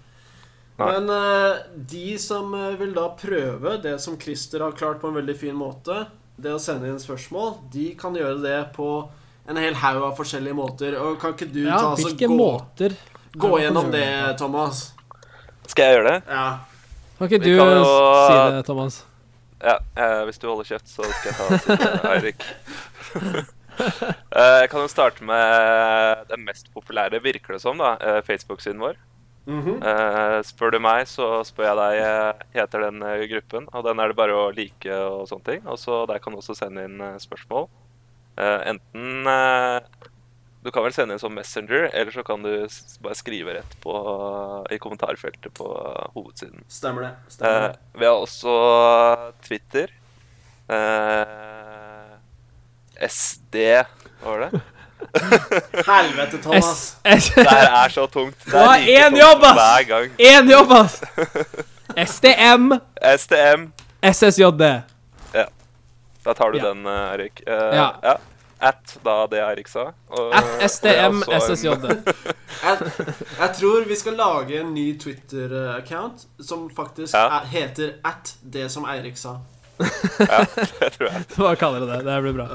[0.78, 0.88] Nei.
[0.92, 5.16] Men eh, de som eh, vil da prøve det som Christer har klart på en
[5.22, 6.02] veldig fin måte,
[6.36, 8.90] det å sende inn spørsmål, de kan gjøre det på
[9.48, 10.98] en hel haug av forskjellige måter.
[11.00, 12.96] Og kan ikke du Ja, ta altså, gå, måter
[13.40, 14.08] gå gjennom det,
[14.42, 14.90] Thomas?
[15.68, 16.18] Skal jeg gjøre det?
[16.28, 16.48] Ja.
[17.18, 19.00] Kan ikke du kan jo- si det, Thomas?
[19.64, 22.50] Ja, eh, hvis du holder kjeft, så skal jeg ta det, Eirik.
[23.76, 27.98] Eh, Jeg kan jo starte med den mest populære, virker det som, da.
[28.00, 28.96] eh, Facebook-siden vår.
[29.46, 29.78] Mhm.
[29.78, 33.68] uh, spør du meg, så spør jeg deg eh, heter den eh, gruppen.
[33.78, 35.64] Og den er det bare å like og sånne ting.
[35.70, 37.70] Og så der kan du også sende inn spørsmål.
[38.36, 39.80] Uh, enten uh,
[40.66, 42.66] Du kan vel sende inn som Messenger, eller så kan du
[43.06, 43.94] bare skrive rett på
[44.74, 45.68] i kommentarfeltet på
[46.16, 46.66] hovedsiden.
[46.68, 47.12] Stemmer det.
[47.36, 48.00] Stemmer det.
[48.02, 48.56] vi har også
[49.46, 49.94] Twitter.
[53.06, 53.62] SD
[54.24, 54.64] Hva var det?
[55.88, 56.96] Helvete, Thomas.
[57.04, 57.30] S...
[57.36, 58.36] Det her er så tungt.
[58.46, 59.60] Det er like én jobb, ass!
[59.60, 60.12] Hver gang.
[60.20, 61.02] Én jobb, ass!
[62.16, 62.72] STM
[63.18, 63.68] STM.
[64.04, 64.64] SSJD.
[66.26, 66.64] Da tar du Ja.
[66.72, 67.42] den, eh, Erik.
[67.48, 67.90] Uh, Ja.
[68.04, 68.16] ja.
[68.60, 69.92] At, da det Eirik sa.
[70.10, 71.86] Og- At STM SSJD.
[72.66, 72.78] Jeg,
[73.40, 77.26] jeg tror vi skal lage en ny Twitter-account som faktisk Ja.
[77.42, 79.36] er, heter at det som Eirik sa.
[80.20, 81.26] Ja, det tror jeg.
[81.38, 82.00] Hva kaller du det?
[82.08, 82.48] Det blir bra.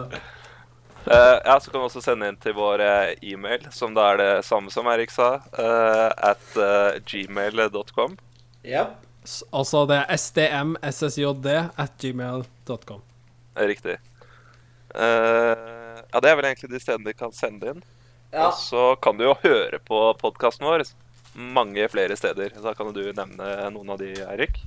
[1.07, 4.21] Eh, ja, så kan du også sende inn til vår eh, e-mail, som da er
[4.21, 8.19] det samme som Erik sa, uh, at eh, gmail.com.
[8.67, 8.91] Ja.
[9.53, 13.03] Altså det er stmssjd at gmail.com.
[13.57, 13.97] Riktig.
[14.95, 17.85] Eh, ja, det er vel egentlig de stedene de kan sende inn.
[18.31, 18.49] Ja.
[18.49, 20.85] Og så kan du jo høre på podkasten vår
[21.35, 22.53] mange flere steder.
[22.63, 24.61] Da kan du nevne noen av de, Eirik.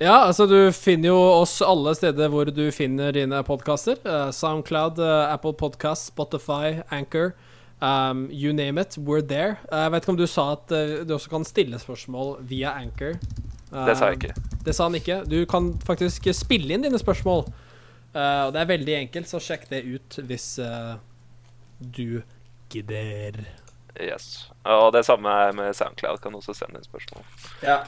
[0.00, 4.00] Ja, altså du finner jo oss alle steder hvor du finner dine podkaster.
[4.32, 7.34] Soundcloud, uh, Apple Podcast, Spotify, Anchor.
[7.80, 9.56] Um, you name it, we're there.
[9.72, 12.74] Eh, jeg vet ikke om du sa at eh, du også kan stille spørsmål via
[12.76, 13.16] Anchor.
[13.70, 14.34] Det sa jeg ikke.
[14.66, 15.22] Det sa han ikke.
[15.30, 17.46] Du kan faktisk spille inn dine spørsmål.
[18.12, 20.92] Eh, og det er veldig enkelt, så sjekk det ut hvis eh,
[21.80, 22.20] du
[22.72, 23.40] gidder.
[23.96, 24.50] Yes.
[24.68, 26.20] Og det samme med Soundcloud.
[26.20, 27.24] Kan også sende inn spørsmål.
[27.64, 27.80] Ja.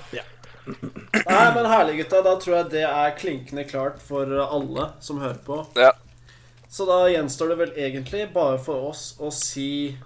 [0.66, 2.22] Nei, men herlig, gutta.
[2.24, 5.66] Da tror jeg det er klinkende klart for alle som hører på.
[5.78, 5.92] Ja.
[6.72, 9.96] Så da gjenstår det vel egentlig bare for oss å si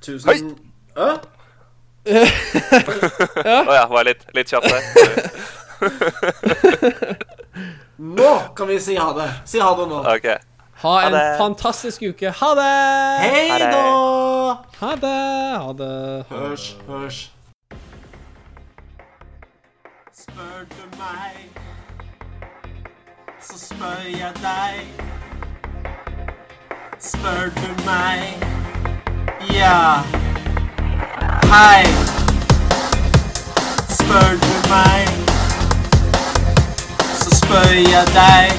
[0.00, 0.38] tusen Hei!
[0.96, 1.08] Ø?
[2.08, 4.82] Å ja, var litt, litt kjapp der.
[8.18, 9.28] Nå kan vi si ha det.
[9.44, 10.00] Si ha det nå.
[10.14, 10.38] Okay.
[10.80, 11.36] Ha en det.
[11.38, 12.30] fantastisk uke.
[12.30, 12.62] Ha det!
[13.26, 14.62] Hei da!
[14.78, 15.58] Ha det!
[15.58, 16.24] Ha det.
[16.30, 17.18] Hørs, hørs.
[20.38, 21.50] Spør du meg,
[23.42, 25.02] så spør jeg deg.
[27.00, 28.44] Spør du meg,
[29.52, 30.02] ja.
[31.52, 31.86] Hei.
[33.88, 35.08] Spør du meg,
[37.14, 38.52] så spør jeg deg.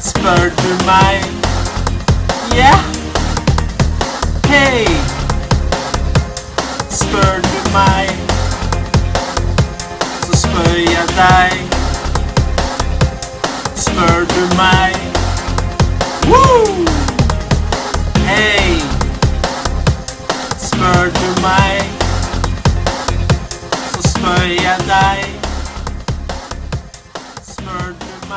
[0.00, 1.28] Spør du meg,
[2.56, 2.72] ja.
[4.48, 4.86] Hei.
[6.90, 8.27] Spør du meg,
[10.58, 11.52] spør jeg deg.
[16.30, 16.86] Woo!
[18.26, 18.82] Hei.
[20.58, 21.82] Spør du meg,
[23.92, 25.24] så spør jeg deg.
[27.42, 28.28] Spør du